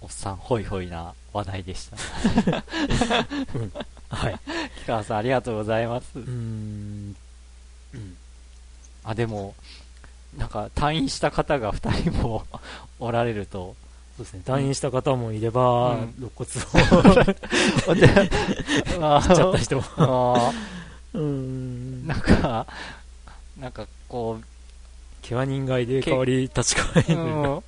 [0.00, 1.96] おっさん、ホイホイな話題でした。
[4.10, 4.38] はい。
[4.80, 6.30] 木川さん、ありがとうございますうー。
[6.30, 7.16] ん。
[7.94, 8.16] うん。
[9.04, 9.54] あ、でも、
[10.36, 12.44] なんか退院した方が2人も
[12.98, 13.76] おられると、
[14.20, 14.42] そうですね。
[14.44, 17.30] 退院した方もいれば、うん肋骨を 切
[17.90, 18.06] っ
[19.36, 19.84] ちゃった人も。
[19.96, 20.52] あ
[21.14, 22.06] うーん。
[22.06, 22.66] なんか、
[23.58, 27.14] なんかこう、怪我人外で代わり立ち返る。
[27.14, 27.62] うん、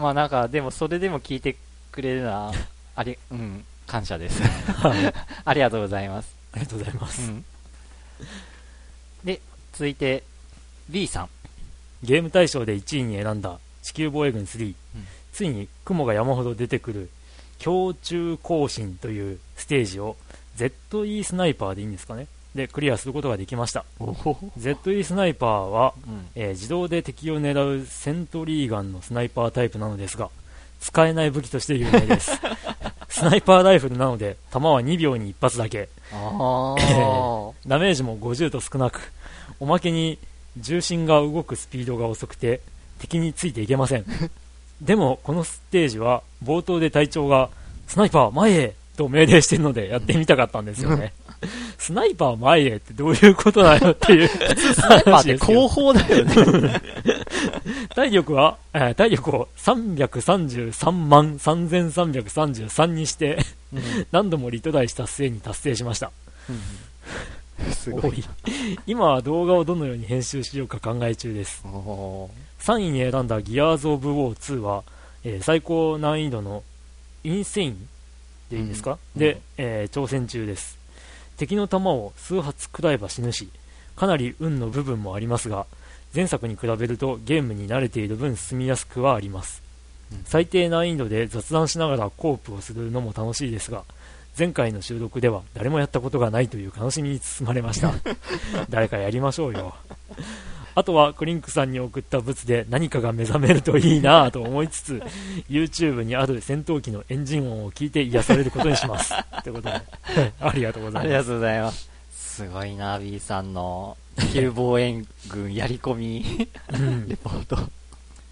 [0.00, 1.56] まあなんか、でもそれでも聞いて
[1.90, 2.52] くれるのは、
[2.96, 4.42] あり、うん、感謝です。
[4.42, 5.14] はい。
[5.44, 6.34] ありがとうございます。
[6.52, 7.22] ありがとうございます。
[7.22, 7.44] うん。
[9.24, 9.40] で、
[9.72, 10.24] 続いて、
[10.88, 11.28] B さん。
[12.02, 14.81] ゲーム大賞で1位に選んだ地球防衛軍3、うん
[15.32, 17.10] ついに雲が山ほど出てくる
[17.64, 20.16] 胸中行進というステージを
[20.56, 23.84] ZE スナイパーでいいんですかねでクリアすることができました。
[24.58, 26.26] ZE スナイパーは、うん。
[26.34, 30.28] えー自動で敵を狙うセントリーガンのスナイパータイプなのですが
[30.80, 32.32] 使えない武器として有名です
[33.08, 35.88] スナイパーライフルなので弾は2秒に1発だけ。
[37.66, 39.12] ダメージも50と少なく
[39.60, 40.18] おまけに
[40.58, 42.60] 重心が動くスピードが遅くて
[42.98, 44.04] 敵についていけません
[44.82, 47.48] でもこのステージは冒頭で隊長が
[47.86, 51.12] スナイパー前へと命令してるのでやってみたかったんですよね。
[51.78, 54.28] スナイパー前へってどういうことだよっていう。
[54.28, 56.80] スナイパーって後方だよね。
[57.94, 63.38] 体力は、えー体力を333万3333にして
[64.12, 66.10] 何度もリトライした末に達成しました。
[67.72, 68.24] すご い。
[68.86, 71.62] 今は動画をどのように編集しようか考え中です。
[71.66, 72.30] お
[72.62, 74.84] 3位に選んだギアーズ・オブ・ウォー2は、
[75.24, 76.62] えー最高難易度の
[77.24, 77.88] インセイン
[78.50, 79.20] でいいですか、うん。
[79.20, 79.40] で、うん。
[79.58, 80.78] えー挑戦中です。
[81.36, 83.48] 敵の弾を数発食らえば死ぬし
[83.96, 85.66] かなり運の部分もありますが
[86.14, 89.62] 前作に比べるとゲームに慣れている分進みやすくはあります、
[90.12, 90.22] うん。
[90.24, 93.82] 最低難易度で雑談しながらコープをするのも楽しいですが
[94.38, 97.92] 前回の収録では誰もやったことがないという悲しみに包まれました。
[98.70, 99.74] 誰かやりましょうよ
[100.74, 105.02] あとはクリンクさんに送った物で何かが目覚めるといいなぁと思いつつ
[105.48, 109.14] YouTube にある戦闘機のエンジン音を聞いて癒されることにします。
[109.42, 109.82] ということで。
[110.40, 111.04] ありがとうございます。
[111.04, 111.90] ありがとうございます。
[112.12, 116.48] すごいな、B さんの地球防衛軍やり込み。
[116.72, 117.08] うん。
[117.08, 117.58] レポート。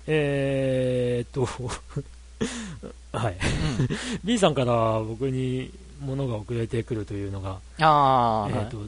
[0.06, 1.46] えーっと
[3.12, 3.36] はい。
[4.24, 8.78] B さんから僕に物が送られてくるというのが、ああ、えーっと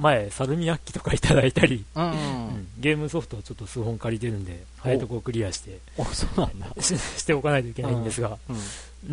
[0.00, 2.14] 前サルミアッキとかいただいたり、うん、ううん。
[2.14, 5.78] んゲームソフトをちょっと数本借りてるんで早いとこクリアして。
[5.98, 6.68] お、そうなんだ。
[6.80, 8.56] し しておかないといけないんですが、うん。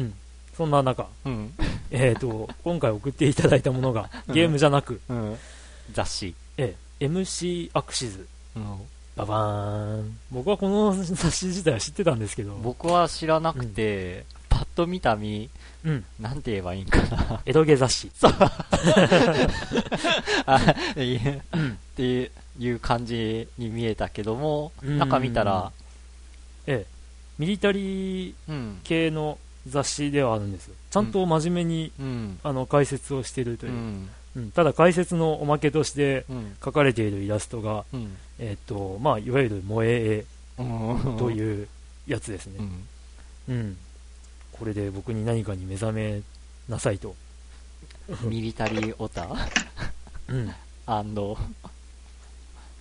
[0.02, 0.14] うん、
[0.56, 1.54] そんな中、うん。
[1.92, 5.38] えー、と今回送っていただいたものがゲームじゃなく、うん。
[5.94, 6.36] 雑誌。
[6.58, 8.64] えー MC アクシズうん。
[9.16, 10.18] ババーン。
[10.32, 15.50] 僕はこの雑誌自体は知ってたんですけど、僕は知らなくて、パッと見たみ、
[15.84, 17.42] うん、なんて言えばいいんかな。
[17.46, 18.12] エロゲ雑誌
[20.46, 25.72] あいえっていう感じに見えたけども、うん中見たら、
[26.68, 26.98] ええ
[27.40, 28.80] ミリタリーうん。
[28.84, 32.40] 系の雑誌ではあるんですよちゃんと真面目に、うん。
[32.44, 34.10] あの解説をしているという、うん。
[34.36, 36.56] うんただ解説のおまけとしてうん。
[36.62, 38.16] 描かれているイラストが、うん。
[38.38, 40.26] えっとまあ、いわゆる萌え
[40.60, 41.16] うん。
[41.16, 41.68] 絵という
[42.06, 42.88] やつですね、うん。
[43.50, 43.78] うん、
[44.60, 46.22] これで僕に何かに目覚め
[46.68, 47.16] なさいと、
[48.24, 49.28] ミリタリーオタ？
[50.28, 50.54] うん。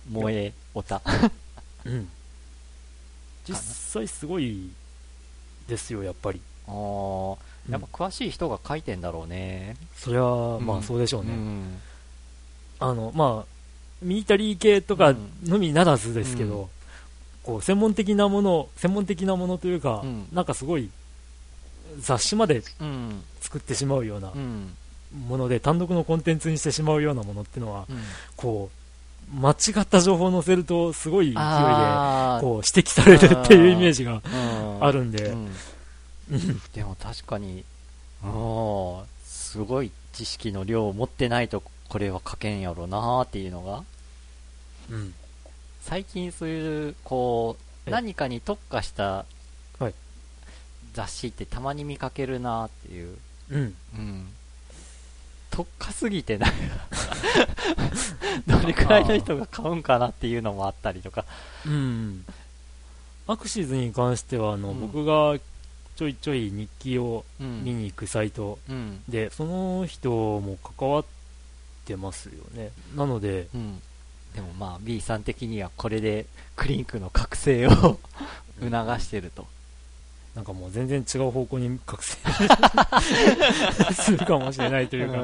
[0.09, 1.01] 萌えオタ？
[1.85, 2.09] うん、
[3.47, 4.69] 実際すごい
[5.67, 6.41] ですよやっぱり。
[6.67, 7.31] あー。
[7.33, 7.37] うん
[7.67, 9.75] やっぱ詳しい人が書いてんだろうね。
[9.93, 11.81] そりゃまうんあそうでしょうね、ん。
[12.79, 13.45] あのまあ
[14.01, 16.67] ミリタリー系とかうんのみならずですけど、うん。
[17.43, 20.29] こう専門的なもの専門的なものというか、うん。
[20.31, 20.89] なんかすごい
[21.99, 23.23] 雑誌までうん。
[23.41, 24.73] 作ってしまうようなうん。
[25.27, 27.97] もので、単独のコンテンツにしてしまうようなものっていうのは、うん。
[28.35, 28.77] こう
[29.35, 31.39] 間違った情報を載せるとすごい勢いで
[32.39, 34.37] こう指摘されるっていうイメージがう
[34.81, 35.51] んあるんで、うん
[36.73, 37.63] でも確かに、
[38.23, 43.83] あーすごい知識の量を持ってないとこれは書けんやろなーっていうのが、
[44.89, 45.13] うん。
[45.81, 47.55] 最近そういう、こ
[47.85, 49.36] う、え何かに特化したはい
[50.93, 53.17] 雑誌ってたまに見かけるなーっていう。
[53.51, 53.75] うん。
[53.95, 54.27] うん。
[55.49, 56.51] 特化すぎてない。
[58.45, 61.25] どれくらいの人が買うんかなっていうのもあったりとか。
[61.65, 62.25] うん。
[63.27, 65.37] アクシズに関しては、あの、うん僕が
[65.95, 67.63] ちょいちょい日記をうん。
[67.63, 69.01] 見に行くサイトうん。
[69.09, 71.05] で、その人も関わっ
[71.85, 72.71] てますよね。
[72.95, 73.81] なので、うん。
[74.35, 77.71] でもまあ B さん的にはこれでクリンクの覚醒を
[78.61, 79.47] 促してると。
[80.37, 82.15] なんかもう全然違う方向に覚醒
[83.91, 85.17] するかもしれないというか、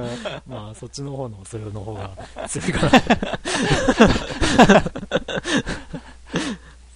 [0.48, 2.10] まあそっちの方のそれの方が
[2.49, 2.91] 強いかな。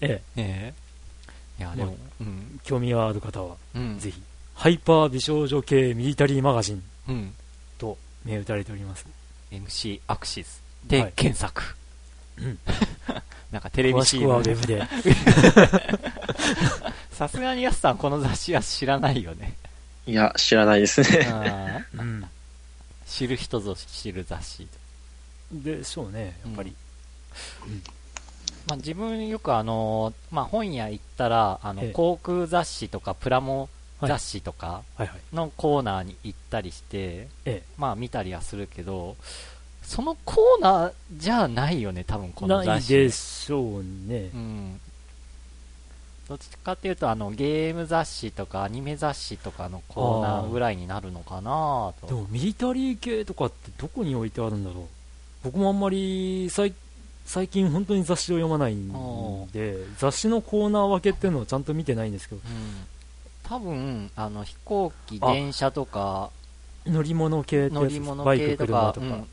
[0.01, 2.59] ええ、ええいや、でもま、うん。
[2.63, 3.99] 興味がある方は、うん。
[3.99, 4.19] ぜひ、
[4.55, 7.35] ハイパー美少女系ミリタリーマガジンうん。
[7.77, 9.05] と銘打たれております。
[9.51, 11.61] MC アクシスはでい検索。
[12.39, 12.57] うん
[13.51, 14.87] なんかテレビ詳しくはウ CM ェブで。
[17.17, 19.55] さすがにやすさんこの雑誌は知らないよね。
[20.05, 21.83] いや、知らないですね。
[21.97, 22.23] うん。
[23.07, 24.67] 知る人ぞ知る雑誌。
[25.51, 26.75] でしょうね、やっぱり。
[28.67, 33.67] まあ、自分よくあのーまあ、本屋行ったら、あの、ええ航空雑誌とかプラモ
[33.99, 34.83] はい雑誌とか。
[35.33, 39.17] のコーナーに行ったりして、えまあ見たりはするけど、
[39.81, 42.93] そのコーナーじゃないよね、多分このない雑誌。
[42.93, 44.37] でしょうねう。
[44.37, 44.79] ん。
[46.27, 52.07] どっちかっていうと、あの、ゲーム雑誌とかアニメ雑誌とかのコーナーぐらいになるのかなと。
[52.07, 54.83] でもミリタリー系とかってどこに置いてあるんだろう。
[55.43, 56.73] 僕もあんまり最
[57.25, 62.41] 最近本当に雑誌を読まないんで雑誌のコーナー分けっていうのをちゃんと見てないんですけど。
[62.43, 62.87] うん。
[63.43, 66.31] 多分、あの、飛行機、あ電車とか、
[66.85, 69.27] 乗り物系乗り物バイク系とか車とか、うん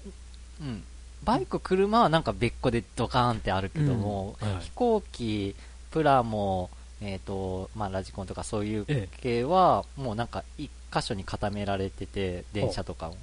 [0.61, 0.85] うん。
[1.25, 4.53] バイク、車はなんか別個でドカーンってあるけども、うん。
[4.53, 4.63] はい。
[4.63, 5.55] 飛行機、
[5.91, 6.71] プラモ、
[7.05, 13.17] えっ、と、まあ、ラジコンとかそういうえ系は、もうなんか一箇所に固められてて、電車とかも。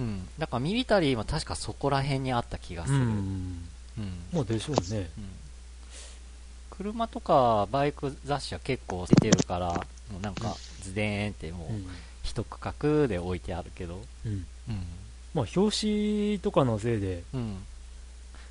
[0.00, 0.28] うん。
[0.38, 3.02] だからミリタリーも確かそこら辺にあった気がすうる。
[3.02, 3.10] うん。
[3.10, 3.68] ん
[4.32, 5.28] まあでしょうねうん
[6.78, 9.74] 車とかバイク雑誌は結構出てるから、
[10.12, 11.86] もうなんかズデーンってもううん、
[12.22, 14.46] 一区画で置いてあるけど、うんうん。
[15.34, 17.56] まあ表紙とかのせいでうん。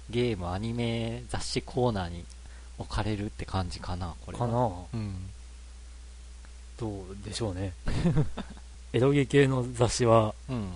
[0.10, 2.26] ゲーム、アニメ、雑誌コーナーに
[2.78, 4.46] 置かれるって感じかな、これは。
[4.48, 5.30] かなうん。
[6.80, 7.74] どうでしょうね
[8.94, 10.74] エロゲ系の雑誌はうん。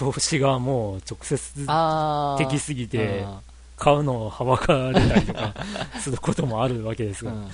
[0.00, 2.48] 表紙がもう直接あー。
[2.48, 3.40] 的すぎてあ
[3.76, 5.54] 買うのをはばかれたりとか
[6.00, 7.50] することもあるわけですが、ーうん。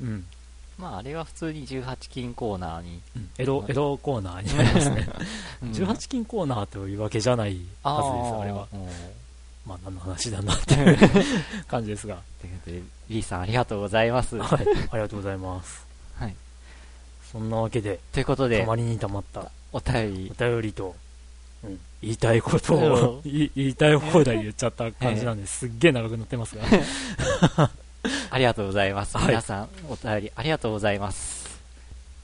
[0.00, 0.26] うん
[0.76, 3.00] まあ、あれは普通に18金コーナーに。
[3.38, 5.08] エロエロコーナーになりますね
[5.62, 8.66] うん18金コーナーというわけじゃないはずですあれは。
[8.72, 8.88] うん
[9.66, 10.98] まあ何の話だなってい う
[11.68, 14.36] 感じですがということで、リーさんありがとうございます。
[14.38, 15.84] はいありがとうございます
[16.18, 16.34] はい。
[17.32, 20.94] そんなわけでということでたま、りにたまったお便りお、便りと、
[21.64, 26.64] うん言いたいことうんを言いたい放題言っちゃった感じなんですっげえ長くなってますが
[28.30, 29.16] ありがとうございます。
[29.16, 31.48] はい皆さん、お便りありがとうございます。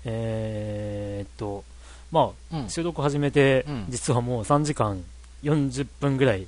[0.05, 1.65] えーっと
[2.11, 2.69] まうんあ。
[2.69, 5.03] 収録始めてうん実はもう3時間
[5.43, 6.47] 40分ぐらいわ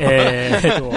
[0.00, 0.92] えー っと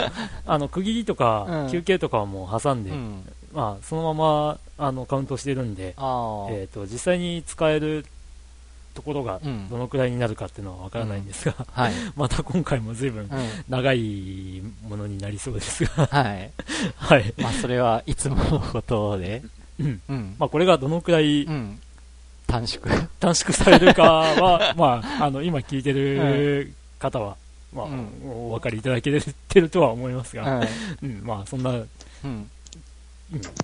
[0.45, 3.23] あの区切りとかうん休憩とかはもう挟んで、うん。
[3.53, 5.89] まあ、そのままあのカウントしてるんで。
[5.89, 8.05] えー、と実際に使える
[8.93, 11.93] ところがうんどのくらいになるかっていうのは分からないんですが、はい。
[12.15, 13.29] また今回も随分うん。
[13.69, 16.51] 長いものになりそうですが、はい。
[16.97, 19.43] はいまあ、それはいつものことで。
[19.79, 20.35] うんうん。
[20.39, 21.79] まあ、これがどのくらいうん。
[22.47, 22.83] 短縮。
[23.19, 27.35] 短縮されるかは、まあ、あの今聞いてる方は、
[27.73, 29.19] まあうんお分かりいただけ
[29.49, 30.69] てるとは思いますが、はい。
[31.03, 31.87] うんまあ、そんな、うん
[32.25, 32.49] うん。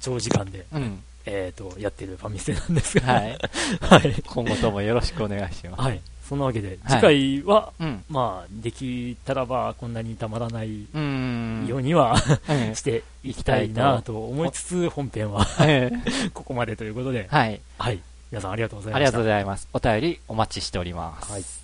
[0.02, 1.04] 長時間で、うん。
[1.26, 3.38] えー、とやってるファミステなんですが、はい。
[3.80, 5.82] はい今後ともよろしくお願いします。
[5.82, 8.04] はい、そんなわけで、はい次回は、うん。
[8.10, 11.66] まあ、できたらばこんなにたまらないうん。
[11.68, 12.16] ようには、
[12.50, 15.48] うん していきたいなと思いつつ、本編は
[16.34, 17.62] ここまでということで、はい。
[17.78, 18.00] はい、
[18.32, 19.18] 皆さんありがとうございありがました。
[19.18, 19.68] とうございます。
[19.72, 21.32] お便りお待ちしております。
[21.32, 21.63] はい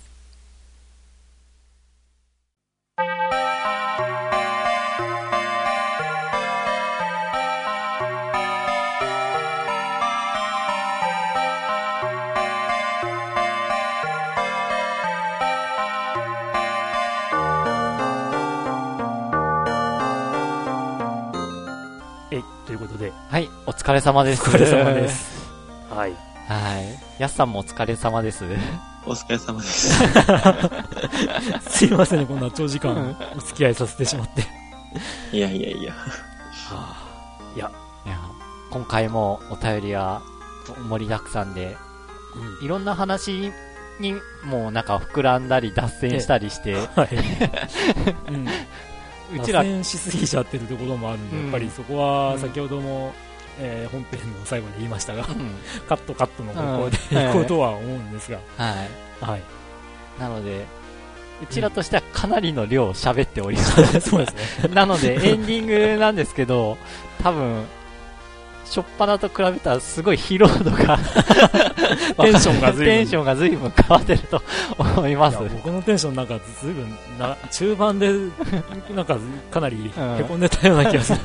[23.90, 24.42] 疲れ様です。
[24.42, 25.50] お疲れ様です。
[25.90, 26.12] はい。
[26.46, 26.80] は
[27.18, 27.20] い。
[27.20, 28.44] やすさんもお疲れ様です。
[29.04, 29.92] お疲れ様です。
[31.68, 34.46] すいませんね、こんな長時間うんお付き合いさせてしまって。
[35.36, 35.92] いやいやいや。
[37.56, 37.72] いや、
[38.06, 38.20] いや、
[38.70, 40.22] 今回もお便りは
[40.88, 41.76] 盛りだくさんで、
[42.62, 43.50] いろんな話
[43.98, 44.14] に
[44.44, 47.08] もうなんか膨らんだり脱線したりして、はい。
[48.30, 48.48] うん。
[49.36, 53.12] うちら、脱線しすぎちゃってるところもあるんで、うんやっぱりそこはうん先ほども、
[53.60, 55.50] えー本編の最後で言いましたが、うん
[55.88, 59.24] カットカットの方向でうん行こうとは思うんですが、はい。
[59.24, 59.42] はい。
[60.18, 60.64] なので、
[61.42, 64.00] うちらとしてはかなりの量を喋っております。
[64.00, 64.74] そうですね。
[64.74, 66.76] なので、エンディングなんですけど、
[67.22, 67.64] 多分、
[68.66, 70.96] しょっぱなと比べたらすごい疲労度が
[72.22, 74.42] テンションが随分テンションが随分変わってると
[74.78, 75.38] 思います。
[75.38, 78.12] 僕のテンションなんかずいぶんな中盤で
[78.94, 79.18] なんか
[79.50, 81.18] かなりへこんでたような気がする、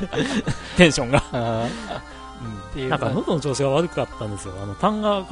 [0.75, 1.21] テンションが、
[2.41, 2.89] うんていう。
[2.89, 4.53] なんか喉の調子が悪かったんですよ。
[4.61, 5.27] あの痰が絡ん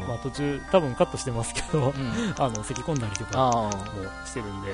[0.00, 0.06] で。
[0.06, 2.34] まあ、途中多分カットしてますけどうん。
[2.38, 3.70] あの咳込んだりとかも
[4.24, 4.72] してるんで、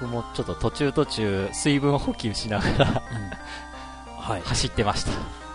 [0.00, 3.02] 僕もちょっと途中途中水分補給しながら
[4.18, 5.10] はい、走ってました。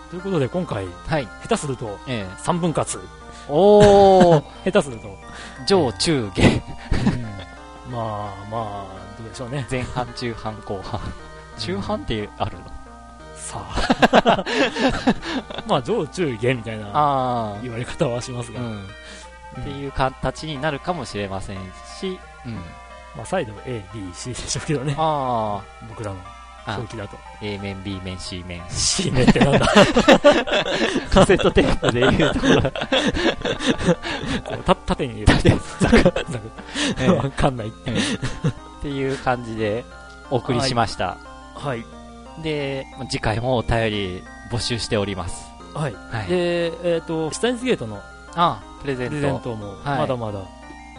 [0.09, 1.27] ということで今回はい。
[1.43, 2.41] 下手するとええ。
[2.41, 2.99] 3分割
[3.47, 5.17] おー、 下手すると、
[5.65, 6.43] 上中下。
[7.89, 8.85] まあまあ
[9.17, 9.65] どうでしょうね。
[9.69, 10.99] 前半、中半、後半。
[11.57, 12.78] 中半ってあるの？
[13.49, 13.65] さ。
[14.13, 14.45] あ
[15.67, 18.87] まあ上中下みたいなあ言われ方はしますが、うん。
[19.61, 21.57] っていう形になるかもしれません
[21.99, 22.55] し、うん。
[23.15, 24.95] まあ、再度 A、B、C でしょうけどね。
[24.97, 26.17] あ僕らの
[26.67, 27.17] 表記だと。
[27.41, 28.61] A 面、B 面、C 面。
[28.69, 29.65] C 面ってなんだ。
[31.09, 32.61] カセットテープでいうところ。
[32.61, 32.69] こ
[34.59, 36.25] うた縦に入れるザクザク。
[36.99, 37.09] ええ。
[37.09, 37.69] わかんない。
[37.69, 37.71] っ
[38.81, 39.83] ていう感じで
[40.29, 41.17] お送りしました。
[41.55, 41.98] はい
[42.41, 45.49] で、次回もお便り募集しております。
[45.73, 46.27] はいはい。
[46.27, 48.01] でえっ、とシュタインズゲートの
[48.35, 49.15] あ、プレゼント。
[49.15, 50.39] プレゼントもはいまだまだ、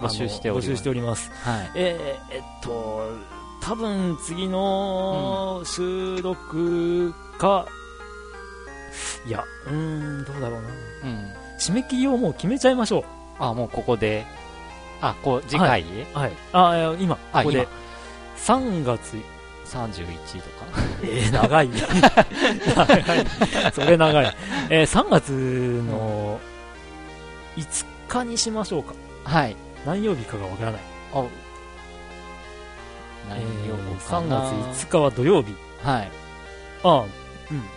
[0.00, 1.70] 募集しております募集しておりますはい。
[1.74, 3.02] えー、えっと
[3.62, 7.66] 多分次の収録か、
[9.26, 10.68] いやうーんどうだろうな
[11.04, 11.32] うん。
[11.58, 13.04] 締め切りをもう決めちゃいましょ
[13.38, 14.24] あ、もうここで。
[15.02, 17.66] あ、こう、次回、うはいあいや今あここで
[18.36, 19.16] 3月
[19.70, 20.06] 31
[20.40, 20.66] とか？
[21.02, 21.68] えー、長い
[22.76, 23.72] 長い。
[23.72, 24.36] それ長い、
[24.68, 26.38] えー、3月の
[27.56, 28.94] 5日にしましょうか。
[29.24, 29.56] はい。
[29.86, 30.80] 何曜日かがわからない、
[31.14, 31.24] あ、
[33.30, 34.40] え何曜ー、日か3な
[34.72, 35.54] 月5日は土曜日。
[35.82, 36.10] はい。
[36.82, 37.08] ああ、うん、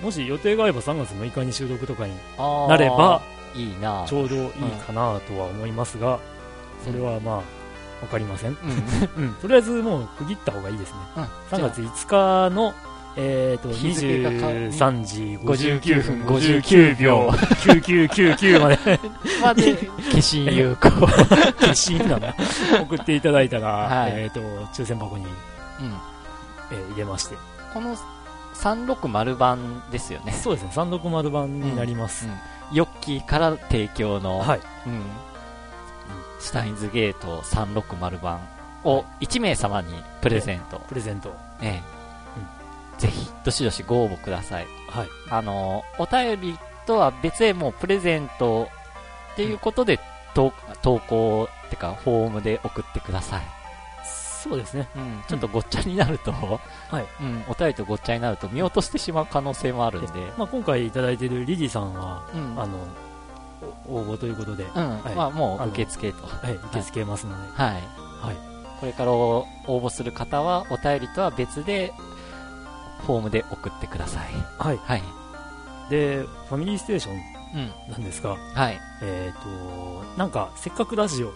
[0.02, 2.68] もし予定が合えば3月6日に収録とかにあー。
[2.70, 3.22] なれば
[3.56, 4.04] いいな。
[4.08, 4.50] ちょうどいい
[4.86, 6.20] かなとは思いますが、
[6.86, 7.42] それはまあ
[8.04, 8.58] わかりません、うん。
[9.24, 10.98] うん、とりあえずもう区切った方がいいですね。
[11.18, 11.24] うん。
[11.58, 12.74] 3月5日の
[13.16, 16.36] えー、と日付が変わ23時59 59分分。
[16.36, 17.26] 59 59秒。
[17.26, 19.00] 秒9999まで。
[19.42, 20.90] まで、化身有効。
[21.62, 22.34] 決心なの？
[22.82, 24.14] 送っていただいたら、はい。
[24.16, 24.40] えー、と
[24.74, 25.32] 抽選箱に、うん。
[26.72, 27.36] えー入れまして。
[27.72, 27.96] この
[28.56, 30.32] 360版ですよね。
[30.32, 30.72] そうですね。
[30.74, 32.28] 360番になります、
[32.72, 34.60] ヨッキーから提供の、はい。
[34.88, 35.02] うん。
[36.44, 38.42] シュタインズゲート360版
[38.84, 40.80] を1名様にプレゼント。
[40.90, 41.34] プレゼント。
[41.62, 41.82] え
[43.00, 43.02] え。
[43.02, 44.68] ぜひ、どしどしご応募ください。
[44.90, 45.08] はい。
[45.30, 48.68] あの、お便りとは別でもうプレゼント
[49.32, 50.02] っていうことで、
[50.36, 50.52] 投
[50.82, 53.42] 投稿ってか、フォームで送ってください。
[54.06, 54.90] そうですね。
[54.98, 57.06] うん、ちょっとごっちゃになると、はい。
[57.22, 63.13] うん、お便りとごっちゃになると見落としてしまう可能性もあるんで、まあ、今回いただいているリリーさんは、うん、あのお
[63.88, 66.26] 応募ということで、うん、はいまあもう受付と。
[66.26, 67.74] はい、受け付けますので、はい。
[67.74, 71.94] はいこれから応募する方は、お便りとは別で、
[73.06, 74.28] フォームで送ってください。
[74.58, 75.04] はい、はい。
[75.90, 77.92] でファミリーステーションうん。
[77.92, 78.80] なんですが、はい。
[79.02, 81.30] えー、となんかせっかくラジオ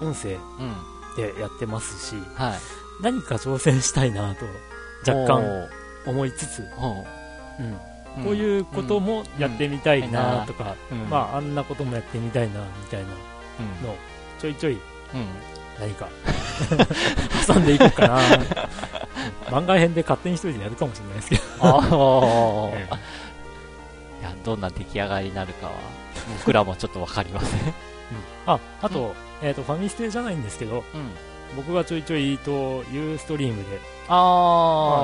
[0.00, 0.08] うん。
[0.08, 0.74] 音声うん。
[1.16, 2.60] でやってますしはい。
[3.02, 4.46] 何か挑戦したいなと
[5.06, 5.68] 若干
[6.06, 7.91] 思いつつ、うんー
[8.24, 13.08] こういうこともやってみたいなとか、うん、まああんなこともやってみたいなみたいな
[13.60, 13.96] うん、のを
[14.38, 14.80] ちょいちょいうん。
[15.80, 16.08] 何か
[17.46, 18.20] 挟んでいこうかな。
[19.50, 21.42] 番外編で勝手に一人でやるかもしれないですけど、
[24.20, 25.72] いや、どんな出来上がりになるかは、
[26.38, 27.60] 僕らもちょっとわかりません。
[28.46, 31.10] ああと,、えー、とファミステじゃないんですけどうん。
[31.56, 34.16] 僕がちょいちょいとユーストリームで、あま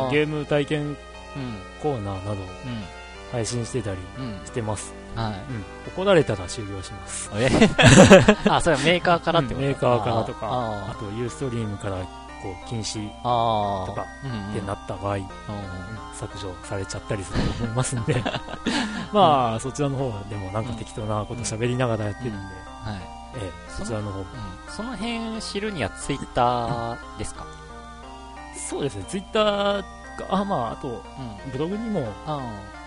[0.04, 0.96] あ、あ、ゲーム体験うん。
[1.82, 2.36] コーナーなど。
[3.32, 4.46] 配信してたりうん。
[4.46, 5.32] してます、はい。
[5.32, 5.64] うん、
[5.94, 7.30] 怒られたら終了します。
[7.34, 7.48] え？
[8.48, 13.08] あ、それはメーカーからってこと、メーカーからとかああとユーストリームからこう禁止
[13.86, 15.28] とかうんてなった場合、うん
[16.14, 18.22] 削除されちゃったりすると思いますんで。
[19.12, 23.00] まあそちらの方でもなんか適当なこと喋りながらやってるんで、はい。
[23.36, 24.24] えこちらの方。
[24.68, 27.44] その辺知るにはツイッターですか？
[28.68, 29.44] そうですね、ツイッター
[29.82, 29.82] が、
[30.30, 31.52] あ、まあ、あと、うん。
[31.52, 32.12] ブログにも、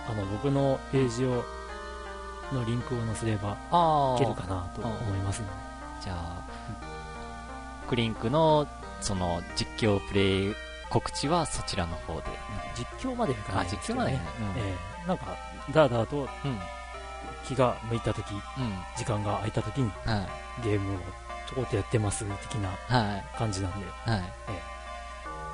[0.07, 1.43] ああの、僕のページを、
[2.51, 4.15] のリンクを載せれば、あ。
[4.19, 5.53] いけるかなと思いますので。
[6.01, 6.41] じゃあ、
[7.87, 8.67] クリンクの、
[8.99, 10.55] その、実況プレイ
[10.89, 12.23] 告知はそちらの方で。
[12.75, 14.23] 実況までいかなあ、いですけど実況までねね。。
[14.57, 15.25] ええなんか、
[15.73, 16.23] だーだーとうん。
[16.51, 16.59] うん。
[17.45, 18.39] 気が向いたとき、うん。
[18.97, 20.27] 時間が空いたときには
[20.61, 20.63] い。
[20.63, 20.97] ゲームを
[21.47, 23.37] ちょこっとやってます的なはい。
[23.37, 24.23] 感じなんで、はい。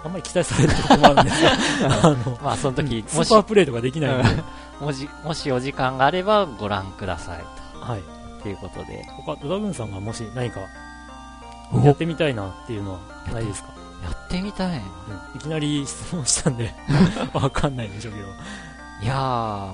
[0.08, 1.44] あんまり期待されるとこもあるんです
[1.84, 4.44] が、あの、 まあ、その時、スーパープレイとかできないので、
[4.80, 7.44] もし、もしお時間があればご覧ください。
[7.80, 8.02] はい。
[8.02, 9.06] とということで。
[9.26, 10.62] 他、ドラグーンさんがもし何か
[11.84, 13.00] やってみたいなっていうのは
[13.34, 13.70] ないですか、
[14.04, 14.78] やってみたい。
[14.78, 14.84] うん、
[15.36, 16.74] いきなり質問したんで、
[17.34, 18.28] わかんないでしょうけど。
[19.02, 19.72] いやー、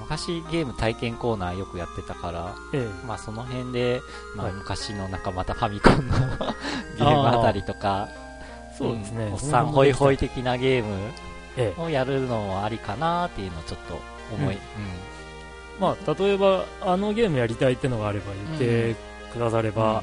[0.00, 4.00] 昔ゲーム体験コーナーよくやってたから、えまあその辺で、
[4.34, 6.14] まあはい昔のなんかまたファミコンの
[6.98, 8.25] ゲームあたりとか、え、
[8.76, 9.30] そうですね。
[9.30, 10.30] んおっさんホイホイ的。
[10.30, 10.94] 的なゲーム
[11.56, 11.80] ええ。
[11.80, 13.98] をやるのもありかなっていうのをちょっと
[14.34, 14.60] 思い、うん
[15.80, 18.96] まあ、例えば、あのゲームやりたいってのがあれば言って
[19.32, 20.02] くだされば、う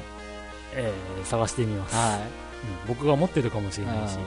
[0.76, 2.18] えー探してみます、は
[2.86, 3.80] うん僕が持ってるかもしい。
[3.80, 4.18] れないし、う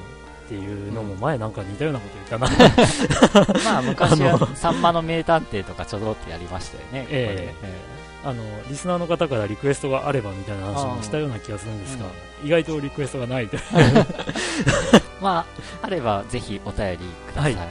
[0.45, 3.59] っていうのも前なんか似たようなこと言ったな。
[3.59, 7.07] んまあ昔あはサンマの名探偵とかちょろってやりましたよね。
[7.09, 7.96] えここで
[8.27, 12.07] あの、リスナーの方からリクエストがあればみたいな話もしたような気がするんですが、
[12.43, 13.47] 意外とリクエストがない。
[15.21, 15.45] まあ、
[15.81, 16.97] あればぜひお便り
[17.31, 17.55] ください。
[17.55, 17.67] はい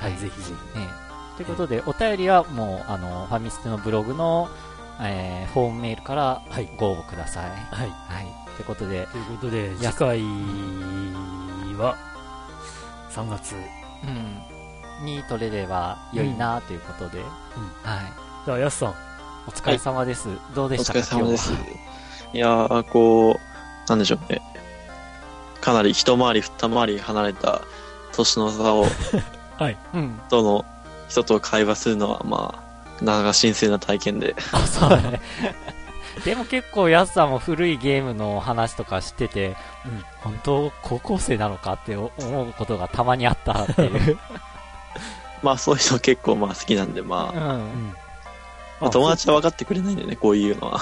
[0.00, 0.78] はい、ぜひぜひ。
[0.78, 0.88] ね
[1.36, 4.48] ということで、お便りはもう、あの、ファミステのブログの、
[5.02, 7.44] えー、フォームメールからはいご応募ください。
[7.44, 7.88] はい。
[7.90, 8.26] はい。
[8.56, 10.20] ということで、ということで、や次回
[11.76, 11.96] は、
[13.10, 13.54] 3月。
[14.04, 17.28] うん、に取れれば良いなということで、はい。
[18.46, 19.11] じゃあ、やすさん。
[19.46, 20.28] お疲れ様です。
[20.54, 21.76] どうでおしたか疲れ様です今日は？
[22.34, 24.40] いやー、こう、なんでしょうね。
[25.60, 27.62] かなり一回り二回り離れた
[28.12, 28.86] 年の差を、
[29.58, 29.76] はい。
[29.94, 30.20] うん。
[30.28, 30.64] との
[31.08, 32.54] 人と会話するのは、ま
[33.00, 34.34] あ、なかなか新鮮な体験で。
[34.52, 35.20] あ、そうだね。
[36.24, 44.18] でも結構、やすさんも古いゲームの話とか知ってて、うん本当、高校生なのかって思うことがたまにあったっていう。
[45.42, 47.50] まあ、そういうの結構まあ好きなんで、まあ、うん。
[47.54, 47.96] うん。
[48.82, 50.80] まあ友達は分かってくれないんでね、こういうのは。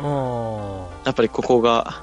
[0.00, 2.02] あ やっぱりここが、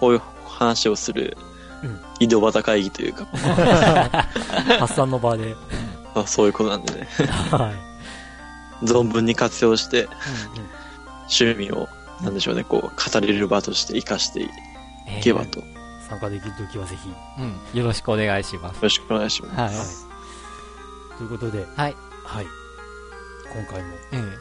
[0.00, 1.36] こういう話をする
[1.82, 5.54] うん、井戸端会議というか、ー 発散の場で。
[6.14, 7.08] まあ、そういうことなんでね、
[7.50, 7.70] は
[8.82, 8.86] い。
[8.86, 10.10] 存分に活用して、うん
[11.28, 11.88] 趣味を、
[12.22, 14.48] なんでしょうね、こう、語れる場として活かしてい
[15.08, 15.66] えーけばと、よ
[16.08, 17.12] 参加できるときはぜひ。
[17.38, 17.78] うん。
[17.78, 18.80] よろしくお願いします。
[18.80, 19.60] ろしくお願いします。
[19.60, 19.74] はい。
[19.76, 19.86] はい。
[21.18, 21.96] ということで、はい。
[22.24, 22.46] はい。
[23.52, 24.34] 今回も、うん。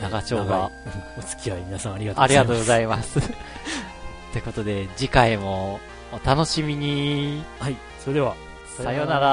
[0.00, 0.70] 長丁場
[1.18, 3.20] お付き合い皆さんありがとうありがとうごいざいます。
[4.32, 5.80] ということで、次回も
[6.12, 7.42] お楽しみに。
[7.58, 7.64] ます。
[7.64, 7.76] はい。
[8.00, 8.34] それでは、
[8.76, 9.26] さよなら。